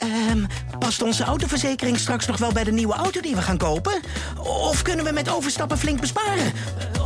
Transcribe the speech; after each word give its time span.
Ehm, 0.00 0.44
past 0.78 1.02
onze 1.02 1.24
autoverzekering 1.24 1.98
straks 1.98 2.26
nog 2.26 2.36
wel 2.38 2.52
bij 2.52 2.64
de 2.64 2.72
nieuwe 2.72 2.94
auto 2.94 3.20
die 3.20 3.34
we 3.34 3.42
gaan 3.42 3.58
kopen? 3.58 4.00
Of 4.38 4.82
kunnen 4.82 5.04
we 5.04 5.12
met 5.12 5.30
overstappen 5.30 5.78
flink 5.78 6.00
besparen? 6.00 6.52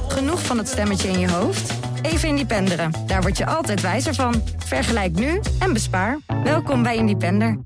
Genoeg 0.09 0.43
van 0.43 0.59
het 0.59 0.69
stemmetje 0.69 1.09
in 1.09 1.19
je 1.19 1.31
hoofd? 1.31 1.73
Even 2.03 2.29
Independeren. 2.29 2.93
Daar 3.07 3.23
word 3.23 3.37
je 3.37 3.47
altijd 3.47 3.81
wijzer 3.81 4.15
van. 4.15 4.43
Vergelijk 4.57 5.13
nu 5.13 5.41
en 5.59 5.73
bespaar. 5.73 6.19
Welkom 6.43 6.83
bij 6.83 6.97
Independer. 6.97 7.59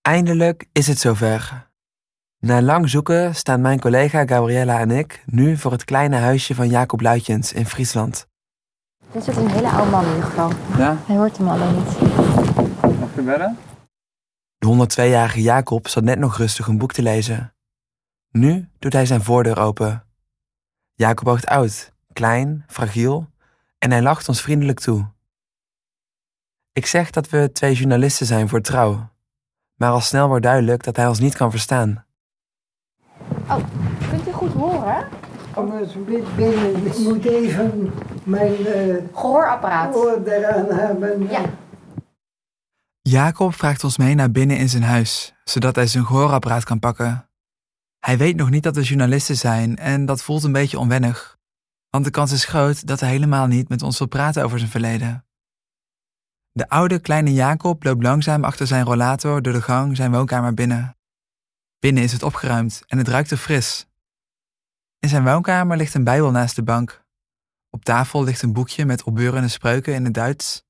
Eindelijk 0.00 0.66
is 0.72 0.86
het 0.86 0.98
zover. 0.98 1.70
Na 2.38 2.62
lang 2.62 2.90
zoeken 2.90 3.34
staan 3.34 3.60
mijn 3.60 3.80
collega 3.80 4.26
Gabriella 4.26 4.78
en 4.80 4.90
ik 4.90 5.22
nu 5.26 5.56
voor 5.56 5.72
het 5.72 5.84
kleine 5.84 6.16
huisje 6.16 6.54
van 6.54 6.68
Jacob 6.68 7.00
Luitjens 7.00 7.52
in 7.52 7.66
Friesland. 7.66 8.30
Dit 9.10 9.28
is 9.28 9.36
een 9.36 9.48
hele 9.48 9.68
oude 9.70 9.90
man 9.90 10.04
in 10.04 10.10
ieder 10.10 10.24
geval. 10.24 10.50
Ja? 10.76 10.96
Hij 11.06 11.16
hoort 11.16 11.36
hem 11.36 11.48
alleen 11.48 11.74
niet. 11.74 12.00
Mag 13.00 13.14
je 13.14 13.22
bellen? 13.22 13.58
De 14.58 14.86
102-jarige 14.90 15.42
Jacob 15.42 15.88
zat 15.88 16.04
net 16.04 16.18
nog 16.18 16.36
rustig 16.36 16.66
een 16.66 16.78
boek 16.78 16.92
te 16.92 17.02
lezen. 17.02 17.54
Nu 18.30 18.68
doet 18.78 18.92
hij 18.92 19.06
zijn 19.06 19.22
voordeur 19.22 19.58
open. 19.58 20.04
Jacob 20.94 21.28
oogt 21.28 21.46
oud, 21.46 21.92
klein, 22.12 22.64
fragiel 22.66 23.30
en 23.78 23.90
hij 23.90 24.02
lacht 24.02 24.28
ons 24.28 24.42
vriendelijk 24.42 24.80
toe. 24.80 25.10
Ik 26.72 26.86
zeg 26.86 27.10
dat 27.10 27.28
we 27.28 27.50
twee 27.52 27.74
journalisten 27.74 28.26
zijn 28.26 28.48
voor 28.48 28.60
trouw, 28.60 29.10
maar 29.74 29.90
al 29.90 30.00
snel 30.00 30.28
wordt 30.28 30.42
duidelijk 30.42 30.84
dat 30.84 30.96
hij 30.96 31.06
ons 31.06 31.18
niet 31.18 31.36
kan 31.36 31.50
verstaan. 31.50 32.04
Oh, 33.48 33.56
kunt 34.10 34.28
u 34.28 34.32
goed 34.32 34.54
horen? 35.54 35.70
Om 35.70 35.78
eens 35.78 35.94
een 35.94 36.04
beetje 36.04 36.34
binnen. 36.36 36.86
Ik 36.86 36.98
moet 36.98 37.24
even 37.24 37.92
mijn 38.24 38.66
eh 38.66 38.96
Gehoorapparaat. 39.14 39.94
oor 39.94 40.22
eraan 40.26 40.66
hebben. 40.66 41.30
Ja. 41.30 41.44
Jacob 43.02 43.54
vraagt 43.54 43.84
ons 43.84 43.96
mee 43.96 44.14
naar 44.14 44.30
binnen 44.30 44.56
in 44.56 44.68
zijn 44.68 44.82
huis, 44.82 45.34
zodat 45.44 45.74
hij 45.76 45.86
zijn 45.86 46.04
gehoorapparaat 46.04 46.64
kan 46.64 46.78
pakken. 46.78 47.28
Hij 47.98 48.18
weet 48.18 48.36
nog 48.36 48.50
niet 48.50 48.62
dat 48.62 48.76
we 48.76 48.82
journalisten 48.82 49.36
zijn 49.36 49.76
en 49.76 50.06
dat 50.06 50.22
voelt 50.22 50.42
een 50.44 50.52
beetje 50.52 50.78
onwennig. 50.78 51.38
Want 51.90 52.04
de 52.04 52.10
kans 52.10 52.32
is 52.32 52.44
groot 52.44 52.86
dat 52.86 53.00
hij 53.00 53.08
helemaal 53.10 53.46
niet 53.46 53.68
met 53.68 53.82
ons 53.82 53.98
wil 53.98 54.08
praten 54.08 54.44
over 54.44 54.58
zijn 54.58 54.70
verleden. 54.70 55.26
De 56.52 56.68
oude 56.68 56.98
kleine 56.98 57.32
Jacob 57.32 57.84
loopt 57.84 58.02
langzaam 58.02 58.44
achter 58.44 58.66
zijn 58.66 58.84
rollator 58.84 59.42
door 59.42 59.52
de 59.52 59.62
gang 59.62 59.96
zijn 59.96 60.12
woonkamer 60.12 60.54
binnen. 60.54 60.96
Binnen 61.78 62.02
is 62.02 62.12
het 62.12 62.22
opgeruimd 62.22 62.82
en 62.86 62.98
het 62.98 63.08
ruikt 63.08 63.30
er 63.30 63.36
fris. 63.36 63.86
In 65.02 65.08
zijn 65.08 65.24
woonkamer 65.24 65.76
ligt 65.76 65.94
een 65.94 66.04
bijbel 66.04 66.30
naast 66.30 66.56
de 66.56 66.62
bank. 66.62 67.04
Op 67.70 67.84
tafel 67.84 68.24
ligt 68.24 68.42
een 68.42 68.52
boekje 68.52 68.84
met 68.84 69.02
opbeurende 69.02 69.48
spreuken 69.48 69.94
in 69.94 70.04
het 70.04 70.14
Duits. 70.14 70.64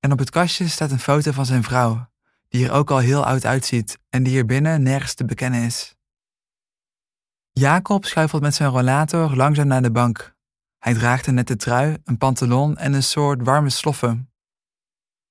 En 0.00 0.12
op 0.12 0.18
het 0.18 0.30
kastje 0.30 0.68
staat 0.68 0.90
een 0.90 0.98
foto 0.98 1.32
van 1.32 1.46
zijn 1.46 1.62
vrouw, 1.62 2.10
die 2.48 2.66
er 2.66 2.72
ook 2.72 2.90
al 2.90 2.98
heel 2.98 3.26
oud 3.26 3.44
uitziet 3.44 3.98
en 4.08 4.22
die 4.22 4.32
hier 4.32 4.46
binnen 4.46 4.82
nergens 4.82 5.14
te 5.14 5.24
bekennen 5.24 5.62
is. 5.62 5.96
Jacob 7.52 8.04
schuifelt 8.04 8.42
met 8.42 8.54
zijn 8.54 8.70
rollator 8.70 9.36
langzaam 9.36 9.66
naar 9.66 9.82
de 9.82 9.90
bank. 9.90 10.34
Hij 10.78 10.94
draagt 10.94 11.26
een 11.26 11.34
nette 11.34 11.56
trui, 11.56 11.96
een 12.04 12.18
pantalon 12.18 12.76
en 12.76 12.92
een 12.92 13.02
soort 13.02 13.42
warme 13.42 13.70
sloffen. 13.70 14.32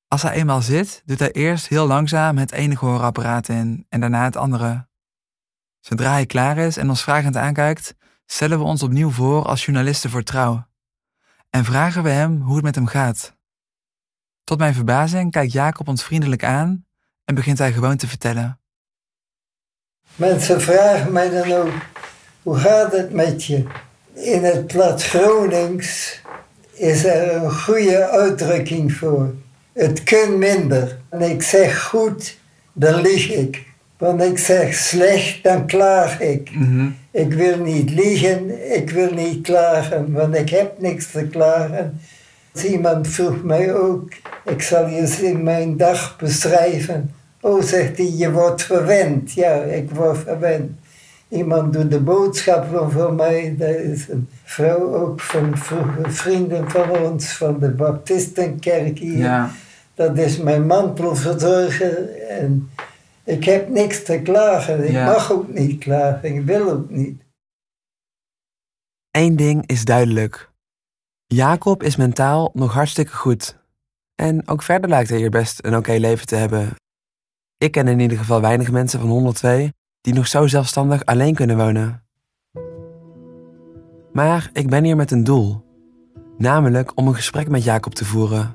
Als 0.07 0.21
hij 0.21 0.31
eenmaal 0.31 0.61
zit, 0.61 1.01
doet 1.05 1.19
hij 1.19 1.31
eerst 1.31 1.67
heel 1.67 1.87
langzaam 1.87 2.37
het 2.37 2.51
ene 2.51 2.77
gehoorapparaat 2.77 3.47
in 3.47 3.85
en 3.89 3.99
daarna 3.99 4.23
het 4.23 4.35
andere. 4.35 4.87
Zodra 5.79 6.11
hij 6.11 6.25
klaar 6.25 6.57
is 6.57 6.77
en 6.77 6.89
ons 6.89 7.03
vragend 7.03 7.35
aankijkt, 7.35 7.97
stellen 8.31 8.57
we 8.57 8.63
ons 8.63 8.83
opnieuw 8.83 9.09
voor 9.09 9.45
als 9.45 9.65
journalisten 9.65 10.09
voor 10.09 10.23
trouw. 10.23 10.67
En 11.49 11.65
vragen 11.65 12.03
we 12.03 12.09
hem 12.09 12.41
hoe 12.41 12.55
het 12.55 12.63
met 12.63 12.75
hem 12.75 12.87
gaat. 12.87 13.37
Tot 14.43 14.57
mijn 14.57 14.73
verbazing 14.73 15.31
kijkt 15.31 15.51
Jacob 15.51 15.87
ons 15.87 16.03
vriendelijk 16.03 16.43
aan 16.43 16.85
en 17.25 17.35
begint 17.35 17.57
hij 17.57 17.73
gewoon 17.73 17.97
te 17.97 18.07
vertellen. 18.07 18.59
Mensen 20.15 20.61
vragen 20.61 21.11
mij 21.11 21.29
dan 21.29 21.51
ook, 21.51 21.71
hoe 22.43 22.57
gaat 22.57 22.91
het 22.91 23.13
met 23.13 23.45
je? 23.45 23.65
In 24.13 24.43
het 24.43 24.67
plat 24.67 25.03
Gronings 25.03 26.21
is 26.71 27.05
er 27.05 27.35
een 27.35 27.51
goede 27.51 28.09
uitdrukking 28.09 28.93
voor. 28.93 29.33
Het 29.73 30.03
kan 30.03 30.37
minder. 30.37 30.99
En 31.09 31.21
ik 31.21 31.43
zeg 31.43 31.83
goed, 31.83 32.37
dan 32.73 33.01
lieg 33.01 33.29
ik. 33.31 33.67
Want 33.97 34.21
ik 34.21 34.37
zeg 34.37 34.73
slecht, 34.73 35.43
dan 35.43 35.67
klaag 35.67 36.19
ik. 36.19 36.49
Ik 37.19 37.33
wil 37.33 37.57
niet 37.57 37.91
liegen, 37.91 38.73
ik 38.75 38.89
wil 38.89 39.13
niet 39.13 39.41
klagen, 39.41 40.11
want 40.11 40.35
ik 40.35 40.49
heb 40.49 40.79
niks 40.79 41.11
te 41.11 41.27
klagen. 41.27 41.99
Iemand 42.65 43.07
vroeg 43.07 43.43
mij 43.43 43.75
ook, 43.75 44.13
ik 44.45 44.61
zal 44.61 44.87
je 44.87 44.95
eens 44.95 45.19
in 45.19 45.43
mijn 45.43 45.77
dag 45.77 46.17
beschrijven. 46.17 47.13
Oh, 47.41 47.61
zegt 47.61 47.97
hij, 47.97 48.11
je 48.15 48.31
wordt 48.31 48.63
verwend. 48.63 49.31
Ja, 49.31 49.53
ik 49.53 49.91
word 49.91 50.17
verwend. 50.17 50.71
Iemand 51.29 51.73
doet 51.73 51.91
de 51.91 51.99
boodschappen 51.99 52.91
voor 52.91 53.13
mij. 53.13 53.55
Dat 53.57 53.75
is 53.75 54.07
een 54.09 54.27
vrouw 54.43 54.95
ook 54.95 55.21
van 55.21 55.57
vroeger 55.57 56.11
vrienden 56.11 56.69
van 56.69 56.89
ons, 56.89 57.33
van 57.33 57.59
de 57.59 57.69
Baptistenkerk 57.69 58.99
hier. 58.99 59.49
Dat 59.93 60.17
is 60.17 60.37
mijn 60.37 60.65
mantelverzorger. 60.65 62.09
En 62.29 62.69
ik 63.29 63.43
heb 63.43 63.69
niks 63.69 64.03
te 64.03 64.21
klagen. 64.21 64.83
Ik 64.83 64.91
Ja. 64.91 65.05
mag 65.05 65.31
ook 65.31 65.47
niet 65.53 65.79
klagen. 65.79 66.35
Ik 66.35 66.45
wil 66.45 66.69
ook 66.69 66.89
niet. 66.89 67.25
Eén 69.11 69.35
ding 69.35 69.63
is 69.65 69.85
duidelijk. 69.85 70.51
Jacob 71.25 71.83
is 71.83 71.95
mentaal 71.95 72.49
nog 72.53 72.73
hartstikke 72.73 73.15
goed. 73.15 73.57
En 74.15 74.47
ook 74.47 74.61
verder 74.63 74.89
lijkt 74.89 75.09
hij 75.09 75.17
hier 75.17 75.29
best 75.29 75.65
een 75.65 75.75
oké 75.75 75.91
leven 75.93 76.25
te 76.27 76.35
hebben. 76.35 76.75
Ik 77.57 77.71
ken 77.71 77.87
in 77.87 77.99
ieder 77.99 78.17
geval 78.17 78.41
weinig 78.41 78.71
mensen 78.71 78.99
van 78.99 79.09
102 79.09 79.73
die 80.01 80.13
nog 80.13 80.27
zo 80.27 80.47
zelfstandig 80.47 81.05
alleen 81.05 81.35
kunnen 81.35 81.57
wonen. 81.57 82.03
Maar 84.13 84.49
ik 84.53 84.69
ben 84.69 84.83
hier 84.83 84.95
met 84.95 85.11
een 85.11 85.23
doel. 85.23 85.63
Namelijk 86.37 86.91
om 86.95 87.07
een 87.07 87.15
gesprek 87.15 87.49
met 87.49 87.63
Jacob 87.63 87.93
te 87.95 88.05
voeren. 88.05 88.53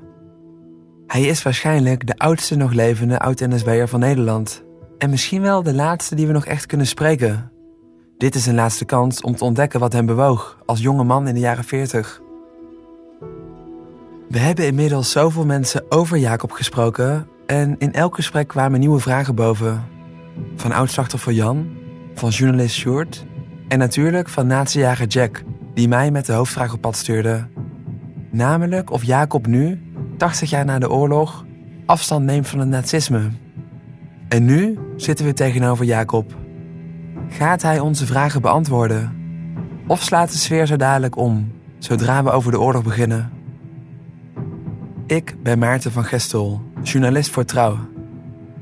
Hij 1.07 1.23
is 1.23 1.43
waarschijnlijk 1.43 2.07
de 2.07 2.17
oudste 2.17 2.55
nog 2.55 2.73
levende 2.73 3.19
oud-NSB'er 3.19 3.87
van 3.87 3.99
Nederland. 3.99 4.64
En 4.97 5.09
misschien 5.09 5.41
wel 5.41 5.63
de 5.63 5.73
laatste 5.73 6.15
die 6.15 6.27
we 6.27 6.33
nog 6.33 6.45
echt 6.45 6.65
kunnen 6.65 6.87
spreken. 6.87 7.51
Dit 8.17 8.35
is 8.35 8.45
een 8.45 8.55
laatste 8.55 8.85
kans 8.85 9.21
om 9.21 9.35
te 9.35 9.43
ontdekken 9.43 9.79
wat 9.79 9.93
hem 9.93 10.05
bewoog 10.05 10.59
als 10.65 10.79
jonge 10.79 11.03
man 11.03 11.27
in 11.27 11.33
de 11.33 11.39
jaren 11.39 11.63
40. 11.63 12.21
We 14.29 14.39
hebben 14.39 14.65
inmiddels 14.65 15.11
zoveel 15.11 15.45
mensen 15.45 15.91
over 15.91 16.17
Jacob 16.17 16.51
gesproken 16.51 17.27
en 17.45 17.75
in 17.77 17.93
elk 17.93 18.15
gesprek 18.15 18.47
kwamen 18.47 18.79
nieuwe 18.79 18.99
vragen 18.99 19.35
boven. 19.35 19.83
Van 20.55 20.71
oud-slachtoffer 20.71 21.33
Jan, 21.33 21.67
van 22.13 22.29
journalist 22.29 22.75
Sjoerd 22.75 23.25
en 23.67 23.79
natuurlijk 23.79 24.29
van 24.29 24.47
natiejager 24.47 25.07
Jack, 25.07 25.43
die 25.73 25.87
mij 25.87 26.11
met 26.11 26.25
de 26.25 26.33
hoofdvraag 26.33 26.73
op 26.73 26.81
pad 26.81 26.95
stuurde. 26.95 27.47
Namelijk 28.31 28.91
of 28.91 29.03
Jacob 29.03 29.47
nu, 29.47 29.81
80 30.17 30.49
jaar 30.49 30.65
na 30.65 30.79
de 30.79 30.91
oorlog, 30.91 31.45
afstand 31.85 32.25
neemt 32.25 32.47
van 32.47 32.59
het 32.59 32.69
nazisme. 32.69 33.29
En 34.35 34.45
nu 34.45 34.79
zitten 34.95 35.25
we 35.25 35.33
tegenover 35.33 35.85
Jacob. 35.85 36.35
Gaat 37.29 37.61
hij 37.61 37.79
onze 37.79 38.05
vragen 38.05 38.41
beantwoorden? 38.41 39.15
Of 39.87 40.01
slaat 40.01 40.31
de 40.31 40.37
sfeer 40.37 40.65
zo 40.65 40.75
dadelijk 40.75 41.17
om, 41.17 41.51
zodra 41.77 42.23
we 42.23 42.31
over 42.31 42.51
de 42.51 42.59
oorlog 42.59 42.83
beginnen? 42.83 43.31
Ik 45.07 45.35
ben 45.43 45.59
Maarten 45.59 45.91
van 45.91 46.03
Gestel, 46.03 46.61
journalist 46.81 47.29
voor 47.29 47.45
Trouw. 47.45 47.77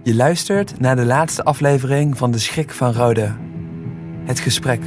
Je 0.04 0.16
luistert 0.16 0.80
naar 0.80 0.96
de 0.96 1.06
laatste 1.06 1.44
aflevering 1.44 2.18
van 2.18 2.32
De 2.32 2.40
Schrik 2.40 2.72
van 2.72 2.94
Rode. 2.94 3.32
Het 4.26 4.40
gesprek. 4.40 4.82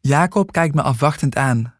Jacob 0.00 0.52
kijkt 0.52 0.74
me 0.74 0.82
afwachtend 0.82 1.36
aan. 1.36 1.74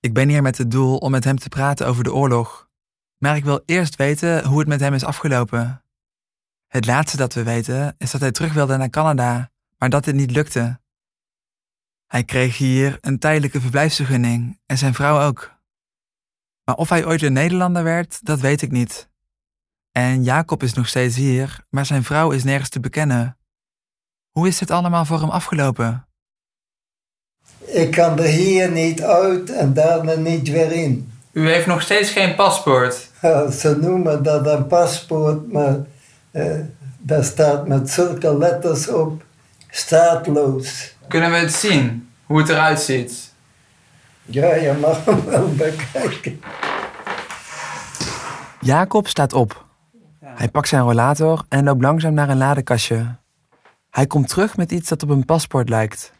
Ik 0.00 0.14
ben 0.14 0.28
hier 0.28 0.42
met 0.42 0.58
het 0.58 0.70
doel 0.70 0.96
om 0.96 1.10
met 1.10 1.24
hem 1.24 1.38
te 1.38 1.48
praten 1.48 1.86
over 1.86 2.04
de 2.04 2.14
oorlog. 2.14 2.68
Maar 3.16 3.36
ik 3.36 3.44
wil 3.44 3.62
eerst 3.64 3.96
weten 3.96 4.44
hoe 4.44 4.58
het 4.58 4.68
met 4.68 4.80
hem 4.80 4.94
is 4.94 5.04
afgelopen. 5.04 5.82
Het 6.66 6.86
laatste 6.86 7.16
dat 7.16 7.34
we 7.34 7.42
weten 7.42 7.94
is 7.98 8.10
dat 8.10 8.20
hij 8.20 8.30
terug 8.32 8.52
wilde 8.52 8.76
naar 8.76 8.90
Canada, 8.90 9.50
maar 9.76 9.90
dat 9.90 10.04
dit 10.04 10.14
niet 10.14 10.30
lukte. 10.30 10.80
Hij 12.06 12.24
kreeg 12.24 12.56
hier 12.56 12.98
een 13.00 13.18
tijdelijke 13.18 13.60
verblijfsvergunning 13.60 14.60
en 14.66 14.78
zijn 14.78 14.94
vrouw 14.94 15.26
ook. 15.26 15.56
Maar 16.64 16.76
of 16.76 16.88
hij 16.88 17.06
ooit 17.06 17.22
een 17.22 17.32
Nederlander 17.32 17.82
werd, 17.82 18.24
dat 18.24 18.40
weet 18.40 18.62
ik 18.62 18.70
niet. 18.70 19.10
En 19.92 20.22
Jacob 20.22 20.62
is 20.62 20.72
nog 20.72 20.88
steeds 20.88 21.16
hier, 21.16 21.66
maar 21.70 21.86
zijn 21.86 22.04
vrouw 22.04 22.30
is 22.30 22.44
nergens 22.44 22.68
te 22.68 22.80
bekennen. 22.80 23.38
Hoe 24.30 24.48
is 24.48 24.58
dit 24.58 24.70
allemaal 24.70 25.04
voor 25.04 25.20
hem 25.20 25.30
afgelopen? 25.30 26.07
Ik 27.70 27.90
kan 27.90 28.18
er 28.18 28.24
hier 28.24 28.70
niet 28.70 29.02
uit 29.02 29.50
en 29.50 29.72
daarna 29.72 30.14
niet 30.14 30.48
weer 30.48 30.72
in. 30.72 31.12
U 31.32 31.48
heeft 31.50 31.66
nog 31.66 31.82
steeds 31.82 32.10
geen 32.10 32.34
paspoort. 32.34 33.08
Ja, 33.22 33.50
ze 33.50 33.76
noemen 33.76 34.22
dat 34.22 34.46
een 34.46 34.66
paspoort, 34.66 35.52
maar 35.52 35.76
eh, 36.30 36.44
daar 36.98 37.24
staat 37.24 37.68
met 37.68 37.90
zulke 37.90 38.38
letters 38.38 38.88
op 38.88 39.22
staatloos. 39.70 40.94
Kunnen 41.08 41.30
we 41.30 41.36
het 41.36 41.52
zien? 41.52 42.08
Hoe 42.26 42.38
het 42.38 42.48
eruit 42.48 42.80
ziet? 42.80 43.32
Ja, 44.24 44.54
je 44.54 44.72
mag 44.80 45.04
hem 45.04 45.24
wel 45.24 45.54
bekijken. 45.54 46.40
Jacob 48.60 49.08
staat 49.08 49.32
op. 49.32 49.66
Hij 50.24 50.48
pakt 50.48 50.68
zijn 50.68 50.82
rollator 50.82 51.44
en 51.48 51.64
loopt 51.64 51.82
langzaam 51.82 52.14
naar 52.14 52.28
een 52.28 52.38
ladekastje. 52.38 53.16
Hij 53.90 54.06
komt 54.06 54.28
terug 54.28 54.56
met 54.56 54.72
iets 54.72 54.88
dat 54.88 55.02
op 55.02 55.08
een 55.08 55.24
paspoort 55.24 55.68
lijkt. 55.68 56.12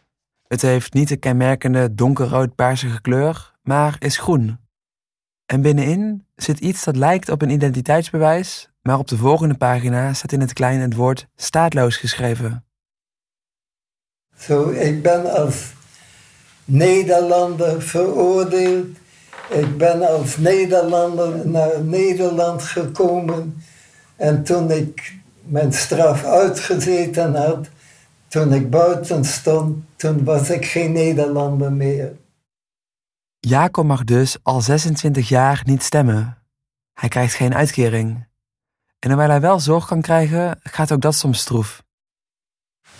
Het 0.49 0.61
heeft 0.61 0.93
niet 0.93 1.07
de 1.07 1.17
kenmerkende 1.17 1.95
donkerrood-paarsige 1.95 3.01
kleur, 3.01 3.53
maar 3.61 3.95
is 3.99 4.17
groen. 4.17 4.59
En 5.45 5.61
binnenin 5.61 6.25
zit 6.35 6.59
iets 6.59 6.83
dat 6.83 6.95
lijkt 6.95 7.29
op 7.29 7.41
een 7.41 7.49
identiteitsbewijs, 7.49 8.69
maar 8.81 8.97
op 8.97 9.07
de 9.07 9.17
volgende 9.17 9.55
pagina 9.55 10.13
staat 10.13 10.31
in 10.31 10.39
het 10.41 10.53
klein 10.53 10.79
het 10.79 10.95
woord 10.95 11.27
staatloos 11.35 11.97
geschreven. 11.97 12.65
Zo, 14.37 14.69
ik 14.69 15.01
ben 15.01 15.33
als 15.33 15.73
Nederlander 16.65 17.81
veroordeeld. 17.81 18.97
Ik 19.49 19.77
ben 19.77 20.07
als 20.07 20.37
Nederlander 20.37 21.47
naar 21.47 21.83
Nederland 21.83 22.63
gekomen. 22.63 23.63
En 24.15 24.43
toen 24.43 24.71
ik 24.71 25.15
mijn 25.41 25.73
straf 25.73 26.23
uitgezeten 26.23 27.35
had, 27.35 27.67
toen 28.29 28.53
ik 28.53 28.69
buiten 28.69 29.25
stond, 29.25 29.77
toen 29.95 30.23
was 30.23 30.49
ik 30.49 30.65
geen 30.65 30.91
Nederlander 30.91 31.71
meer. 31.71 32.15
Jacob 33.39 33.85
mag 33.85 34.03
dus 34.03 34.37
al 34.43 34.61
26 34.61 35.29
jaar 35.29 35.61
niet 35.65 35.83
stemmen. 35.83 36.37
Hij 36.93 37.09
krijgt 37.09 37.33
geen 37.33 37.55
uitkering. 37.55 38.27
En 38.99 39.09
hoewel 39.09 39.29
hij 39.29 39.41
wel 39.41 39.59
zorg 39.59 39.87
kan 39.87 40.01
krijgen, 40.01 40.59
gaat 40.63 40.91
ook 40.91 41.01
dat 41.01 41.15
soms 41.15 41.39
stroef. 41.39 41.83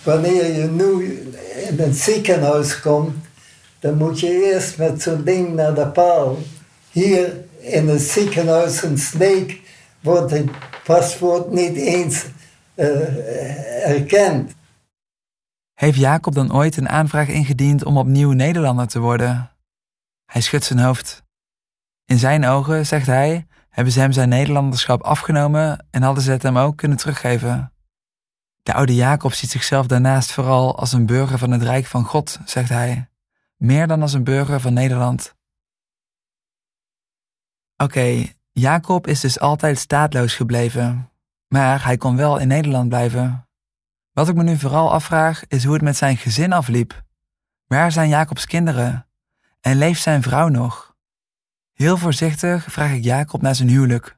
Wanneer 0.04 0.56
je 0.56 0.68
nu 0.68 1.20
in 1.70 1.80
het 1.80 1.96
ziekenhuis 1.96 2.80
komt, 2.80 3.16
dan 3.80 3.98
moet 3.98 4.20
je 4.20 4.52
eerst 4.54 4.78
met 4.78 5.02
zo'n 5.02 5.24
ding 5.24 5.54
naar 5.54 5.74
de 5.74 5.88
paal. 5.88 6.38
Hier 6.92 7.44
in 7.60 7.88
het 7.88 8.02
ziekenhuis 8.02 8.84
in 8.84 8.98
Sneek 8.98 9.62
wordt 10.00 10.32
het 10.32 10.50
paspoort 10.84 11.52
niet 11.52 11.76
eens 11.76 12.26
uh, 12.76 13.88
erkend. 13.90 14.52
Heeft 15.80 15.98
Jacob 15.98 16.34
dan 16.34 16.54
ooit 16.54 16.78
een 16.78 16.90
aanvraag 16.90 17.28
ingediend 17.28 17.84
om 17.84 17.98
opnieuw 17.98 18.32
Nederlander 18.32 18.88
te 18.88 19.00
worden? 19.00 19.52
Hij 20.26 20.42
schudt 20.42 20.64
zijn 20.64 20.80
hoofd. 20.80 21.24
In 22.06 22.18
zijn 22.18 22.46
ogen, 22.46 22.86
zegt 22.86 23.06
hij, 23.06 23.48
hebben 23.70 23.94
ze 23.94 24.00
hem 24.00 24.12
zijn 24.12 24.30
Nederlanderschap 24.30 25.02
afgenomen 25.02 25.88
en 25.92 26.02
hadden 26.02 26.24
ze 26.24 26.32
het 26.32 26.44
hem 26.44 26.58
ook 26.58 26.78
kunnen 26.78 26.98
teruggeven. 26.98 27.74
De 28.64 28.74
oude 28.74 28.96
Jacob 28.96 29.34
ziet 29.34 29.50
zichzelf 29.50 29.88
daarnaast 29.88 30.32
vooral 30.32 30.78
als 30.80 30.92
een 30.92 31.06
burger 31.06 31.38
van 31.38 31.52
het 31.52 31.62
Rijk 31.62 31.86
van 31.86 32.04
God, 32.04 32.40
zegt 32.46 32.70
hij, 32.70 33.10
meer 33.56 33.88
dan 33.88 34.02
als 34.02 34.14
een 34.14 34.24
burger 34.24 34.60
van 34.60 34.74
Nederland. 34.74 35.36
Oké, 37.78 38.26
Jacob 38.52 39.08
is 39.08 39.20
dus 39.20 39.40
altijd 39.40 39.78
staatloos 39.78 40.36
gebleven, 40.36 41.12
maar 41.48 41.84
hij 41.84 41.98
kon 41.98 42.16
wel 42.16 42.38
in 42.38 42.48
Nederland 42.48 42.90
blijven. 42.90 43.49
Wat 44.20 44.28
ik 44.28 44.36
me 44.36 44.44
nu 44.44 44.58
vooral 44.58 44.92
afvraag 44.92 45.44
is 45.48 45.64
hoe 45.64 45.74
het 45.74 45.82
met 45.82 45.98
zijn 45.98 46.18
gezin 46.18 46.54
afliep. 46.54 47.04
Waar 47.68 47.92
zijn 47.92 48.10
Jacobs 48.10 48.46
kinderen? 48.46 49.08
En 49.62 49.78
leeft 49.78 50.02
zijn 50.02 50.22
vrouw 50.22 50.48
nog? 50.48 50.96
Heel 51.74 51.98
voorzichtig 51.98 52.66
vraag 52.70 52.92
ik 52.92 53.04
Jacob 53.04 53.42
naar 53.42 53.56
zijn 53.56 53.70
huwelijk. 53.70 54.18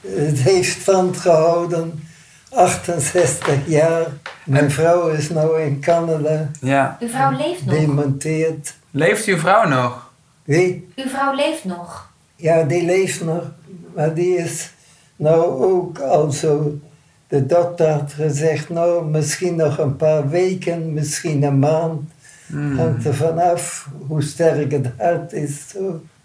Het 0.00 0.38
heeft 0.38 0.80
stand 0.80 1.16
gehouden, 1.16 2.08
68 2.50 3.66
jaar. 3.66 4.06
Mijn 4.44 4.70
vrouw 4.70 5.08
is 5.08 5.30
nu 5.30 5.60
in 5.60 5.80
Canada. 5.80 6.50
Ja. 6.60 6.96
Uw 7.00 7.08
vrouw 7.08 7.30
leeft 7.30 7.64
nog. 7.64 7.74
Demonteerd. 7.74 8.74
Leeft 8.90 9.26
uw 9.26 9.38
vrouw 9.38 9.68
nog? 9.68 10.12
Wie? 10.44 10.92
Uw 10.96 11.08
vrouw 11.08 11.34
leeft 11.34 11.64
nog. 11.64 12.10
Ja, 12.36 12.62
die 12.62 12.84
leeft 12.84 13.24
nog, 13.24 13.50
maar 13.94 14.14
die 14.14 14.36
is 14.36 14.72
nou 15.16 15.64
ook 15.64 15.98
al 15.98 16.30
zo. 16.30 16.78
De 17.26 17.46
dokter 17.46 17.88
had 17.88 18.12
gezegd, 18.12 18.68
nou, 18.68 19.10
misschien 19.10 19.56
nog 19.56 19.78
een 19.78 19.96
paar 19.96 20.28
weken, 20.28 20.92
misschien 20.92 21.42
een 21.42 21.58
maand. 21.58 22.10
Hmm. 22.46 22.78
Hangt 22.78 23.04
er 23.04 23.14
vanaf 23.14 23.88
hoe 24.06 24.22
sterk 24.22 24.70
het 24.70 24.90
hart 24.98 25.32
is. 25.32 25.74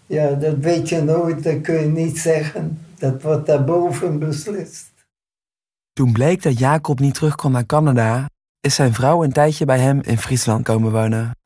Ja, 0.06 0.32
dat 0.32 0.56
weet 0.56 0.88
je 0.88 1.02
nooit, 1.02 1.42
dat 1.42 1.60
kun 1.60 1.80
je 1.80 1.86
niet 1.86 2.18
zeggen. 2.18 2.78
Dat 2.98 3.22
wordt 3.22 3.46
daarboven 3.46 4.18
beslist. 4.18 4.90
Toen 5.92 6.12
bleek 6.12 6.42
dat 6.42 6.58
Jacob 6.58 7.00
niet 7.00 7.14
terug 7.14 7.34
kon 7.34 7.52
naar 7.52 7.66
Canada, 7.66 8.28
is 8.60 8.74
zijn 8.74 8.94
vrouw 8.94 9.24
een 9.24 9.32
tijdje 9.32 9.64
bij 9.64 9.78
hem 9.78 10.00
in 10.02 10.18
Friesland 10.18 10.64
komen 10.64 10.92
wonen. 10.92 11.36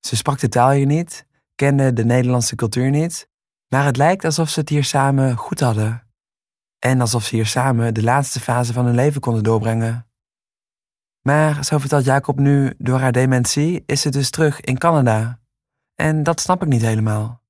Ze 0.00 0.16
sprak 0.16 0.38
de 0.38 0.48
taal 0.48 0.70
hier 0.70 0.86
niet, 0.86 1.26
kende 1.54 1.92
de 1.92 2.04
Nederlandse 2.04 2.54
cultuur 2.54 2.90
niet, 2.90 3.28
maar 3.68 3.84
het 3.84 3.96
lijkt 3.96 4.24
alsof 4.24 4.48
ze 4.48 4.60
het 4.60 4.68
hier 4.68 4.84
samen 4.84 5.36
goed 5.36 5.60
hadden. 5.60 6.05
En 6.86 7.00
alsof 7.00 7.24
ze 7.24 7.34
hier 7.34 7.46
samen 7.46 7.94
de 7.94 8.02
laatste 8.02 8.40
fase 8.40 8.72
van 8.72 8.84
hun 8.84 8.94
leven 8.94 9.20
konden 9.20 9.42
doorbrengen. 9.42 10.06
Maar, 11.22 11.64
zo 11.64 11.78
vertelt 11.78 12.04
Jacob 12.04 12.38
nu, 12.38 12.74
door 12.78 12.98
haar 12.98 13.12
dementie 13.12 13.82
is 13.86 14.00
ze 14.00 14.10
dus 14.10 14.30
terug 14.30 14.60
in 14.60 14.78
Canada. 14.78 15.38
En 15.94 16.22
dat 16.22 16.40
snap 16.40 16.62
ik 16.62 16.68
niet 16.68 16.82
helemaal. 16.82 17.40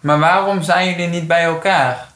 Maar 0.00 0.18
waarom 0.18 0.62
zijn 0.62 0.90
jullie 0.90 1.08
niet 1.08 1.26
bij 1.26 1.42
elkaar? 1.42 2.08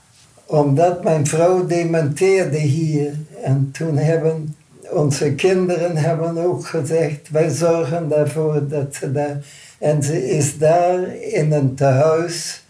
Omdat 0.46 1.04
mijn 1.04 1.26
vrouw 1.26 1.66
dementeerde 1.66 2.58
hier. 2.58 3.14
En 3.42 3.70
toen 3.72 3.96
hebben 3.96 4.56
onze 4.90 5.34
kinderen 5.34 5.96
hebben 5.96 6.44
ook 6.44 6.66
gezegd, 6.66 7.30
wij 7.30 7.48
zorgen 7.50 8.08
daarvoor 8.08 8.68
dat 8.68 8.94
ze 8.94 9.12
daar... 9.12 9.36
En 9.78 10.02
ze 10.02 10.28
is 10.28 10.58
daar 10.58 11.16
in 11.16 11.52
een 11.52 11.74
tehuis. 11.74 12.64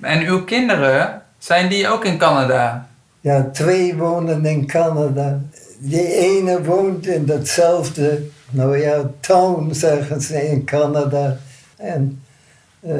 En 0.00 0.26
uw 0.26 0.44
kinderen, 0.44 1.22
zijn 1.38 1.68
die 1.68 1.88
ook 1.88 2.04
in 2.04 2.18
Canada? 2.18 2.85
Ja, 3.26 3.50
twee 3.52 3.96
wonen 3.96 4.44
in 4.44 4.66
Canada. 4.66 5.40
Die 5.78 6.14
ene 6.14 6.64
woont 6.64 7.06
in 7.06 7.24
datzelfde, 7.24 8.22
nou 8.50 8.78
ja, 8.78 9.10
town 9.20 9.72
zeggen 9.74 10.20
ze 10.20 10.48
in 10.48 10.64
Canada. 10.64 11.36
En 11.76 12.22
eh, 12.80 12.94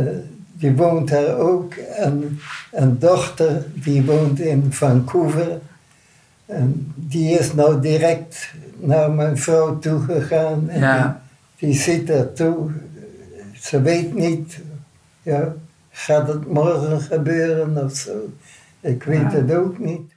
die 0.53 0.77
woont 0.77 1.09
daar 1.09 1.37
ook. 1.39 1.75
En 1.75 2.39
een 2.73 2.99
dochter, 2.99 3.67
die 3.75 4.05
woont 4.05 4.41
in 4.41 4.73
Vancouver. 4.73 5.61
En 6.47 6.93
die 6.95 7.39
is 7.39 7.53
nou 7.55 7.81
direct 7.81 8.53
naar 8.79 9.11
mijn 9.11 9.39
vrouw 9.39 9.79
toegegaan. 9.79 10.69
En 10.69 10.81
Ja. 10.81 11.23
die, 11.57 11.69
die 11.69 11.79
zit 11.79 12.07
daar 12.07 12.33
toe. 12.33 12.71
Ze 13.55 13.83
weet 13.83 14.15
niet, 14.15 14.59
ja, 15.23 15.55
gaat 15.91 16.29
het 16.29 16.53
morgen 16.53 17.00
gebeuren 17.00 17.85
of 17.85 17.95
zo. 17.97 18.29
Ik 18.81 19.03
weet 19.03 19.33
het 19.33 19.55
ook 19.55 19.79
niet. 19.79 20.15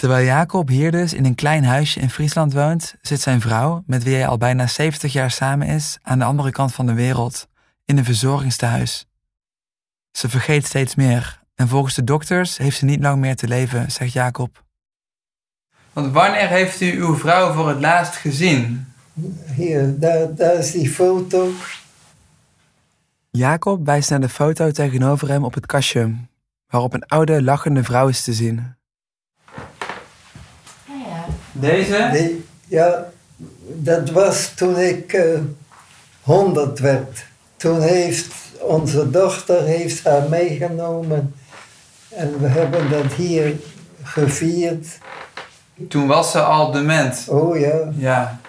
Terwijl 0.00 0.24
Jacob 0.24 0.68
hier 0.68 0.90
dus 0.90 1.12
in 1.12 1.24
een 1.24 1.34
klein 1.34 1.64
huisje 1.64 2.00
in 2.00 2.10
Friesland 2.10 2.52
woont, 2.52 2.94
zit 3.00 3.20
zijn 3.20 3.40
vrouw, 3.40 3.82
met 3.86 4.02
wie 4.02 4.14
hij 4.14 4.26
al 4.26 4.38
bijna 4.38 4.66
70 4.66 5.12
jaar 5.12 5.30
samen 5.30 5.66
is, 5.66 5.98
aan 6.02 6.18
de 6.18 6.24
andere 6.24 6.50
kant 6.50 6.74
van 6.74 6.86
de 6.86 6.92
wereld, 6.92 7.48
in 7.84 7.98
een 7.98 8.04
verzorgingstehuis. 8.04 9.06
Ze 10.10 10.28
vergeet 10.28 10.66
steeds 10.66 10.94
meer 10.94 11.40
en 11.54 11.68
volgens 11.68 11.94
de 11.94 12.04
dokters 12.04 12.56
heeft 12.56 12.76
ze 12.76 12.84
niet 12.84 13.00
lang 13.00 13.20
meer 13.20 13.36
te 13.36 13.48
leven, 13.48 13.92
zegt 13.92 14.12
Jacob. 14.12 14.64
Want 15.92 16.12
wanneer 16.12 16.48
heeft 16.48 16.80
u 16.80 17.00
uw 17.00 17.16
vrouw 17.16 17.52
voor 17.52 17.68
het 17.68 17.80
laatst 17.80 18.16
gezien? 18.16 18.92
Hier, 19.54 19.98
daar, 19.98 20.34
daar 20.34 20.54
is 20.54 20.70
die 20.70 20.90
foto. 20.90 21.50
Jacob 23.30 23.84
wijst 23.84 24.10
naar 24.10 24.20
de 24.20 24.28
foto 24.28 24.70
tegenover 24.70 25.28
hem 25.28 25.44
op 25.44 25.54
het 25.54 25.66
kastje, 25.66 26.14
waarop 26.66 26.94
een 26.94 27.06
oude 27.06 27.42
lachende 27.42 27.84
vrouw 27.84 28.08
is 28.08 28.24
te 28.24 28.32
zien. 28.32 28.78
Deze? 31.52 32.08
Die, 32.12 32.44
ja, 32.66 33.06
dat 33.74 34.10
was 34.10 34.52
toen 34.54 34.78
ik 34.78 35.12
eh 35.12 35.38
100 36.22 36.78
werd. 36.78 37.24
Toen 37.56 37.80
heeft 37.80 38.34
onze 38.60 39.10
dochter 39.10 39.62
heeft 39.62 40.04
haar 40.04 40.28
meegenomen. 40.28 41.34
En 42.08 42.40
we 42.40 42.46
hebben 42.46 42.90
dat 42.90 43.12
hier 43.12 43.56
gevierd. 44.02 44.98
Toen 45.88 46.06
was 46.06 46.30
ze 46.30 46.40
al 46.40 46.70
dement. 46.72 47.24
Oh 47.28 47.58
ja. 47.58 47.92
Ja. 47.96 48.40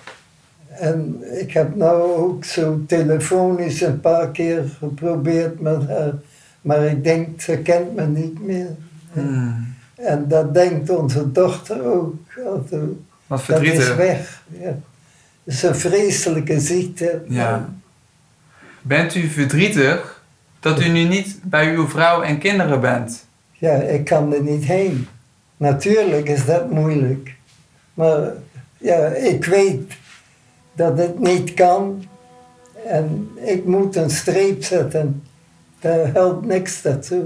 En 0.69 1.23
ik 1.39 1.51
heb 1.51 1.75
nou 1.75 2.01
ook 2.01 2.45
zo 2.45 2.81
telefonisch 2.87 3.81
een 3.81 3.99
paar 3.99 4.31
keer 4.31 4.63
geprobeerd 4.79 5.59
met 5.59 5.87
haar. 5.87 6.13
Maar 6.61 6.83
ik 6.83 7.03
denk, 7.03 7.41
ze 7.41 7.57
kent 7.57 7.95
me 7.95 8.05
niet 8.05 8.41
meer. 8.41 8.69
Hmm. 9.13 9.73
En 10.03 10.27
dat 10.27 10.53
denkt 10.53 10.89
onze 10.89 11.31
dochter 11.31 11.85
ook. 11.85 12.15
Wat 12.35 12.69
Dat 13.27 13.39
is 13.39 13.45
verdrietig. 13.45 13.95
weg. 13.95 14.43
Ja. 14.59 14.77
Het 15.43 15.53
is 15.53 15.63
een 15.63 15.75
vreselijke 15.75 16.59
ziekte. 16.59 17.23
Ja. 17.27 17.69
Bent 18.81 19.15
u 19.15 19.27
verdrietig 19.29 20.23
dat 20.59 20.81
u 20.81 20.87
nu 20.87 21.03
niet 21.03 21.39
bij 21.43 21.73
uw 21.75 21.87
vrouw 21.87 22.21
en 22.21 22.37
kinderen 22.37 22.81
bent? 22.81 23.25
Ja, 23.51 23.73
ik 23.73 24.05
kan 24.05 24.33
er 24.33 24.41
niet 24.41 24.63
heen. 24.63 25.07
Natuurlijk 25.57 26.29
is 26.29 26.45
dat 26.45 26.71
moeilijk. 26.71 27.35
Maar 27.93 28.31
ja, 28.77 29.05
ik 29.07 29.45
weet 29.45 29.93
dat 30.75 30.97
het 30.97 31.19
niet 31.19 31.53
kan. 31.53 32.03
En 32.87 33.29
ik 33.35 33.65
moet 33.65 33.95
een 33.95 34.09
streep 34.09 34.63
zetten. 34.63 35.23
Daar 35.79 36.11
helpt 36.13 36.45
niks 36.45 36.81
daartoe. 36.81 37.23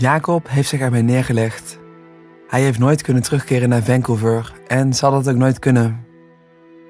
Jacob 0.00 0.48
heeft 0.48 0.68
zich 0.68 0.80
erbij 0.80 1.02
neergelegd. 1.02 1.78
Hij 2.48 2.62
heeft 2.62 2.78
nooit 2.78 3.02
kunnen 3.02 3.22
terugkeren 3.22 3.68
naar 3.68 3.82
Vancouver 3.82 4.52
en 4.66 4.94
zal 4.94 5.10
dat 5.10 5.28
ook 5.28 5.36
nooit 5.36 5.58
kunnen. 5.58 6.06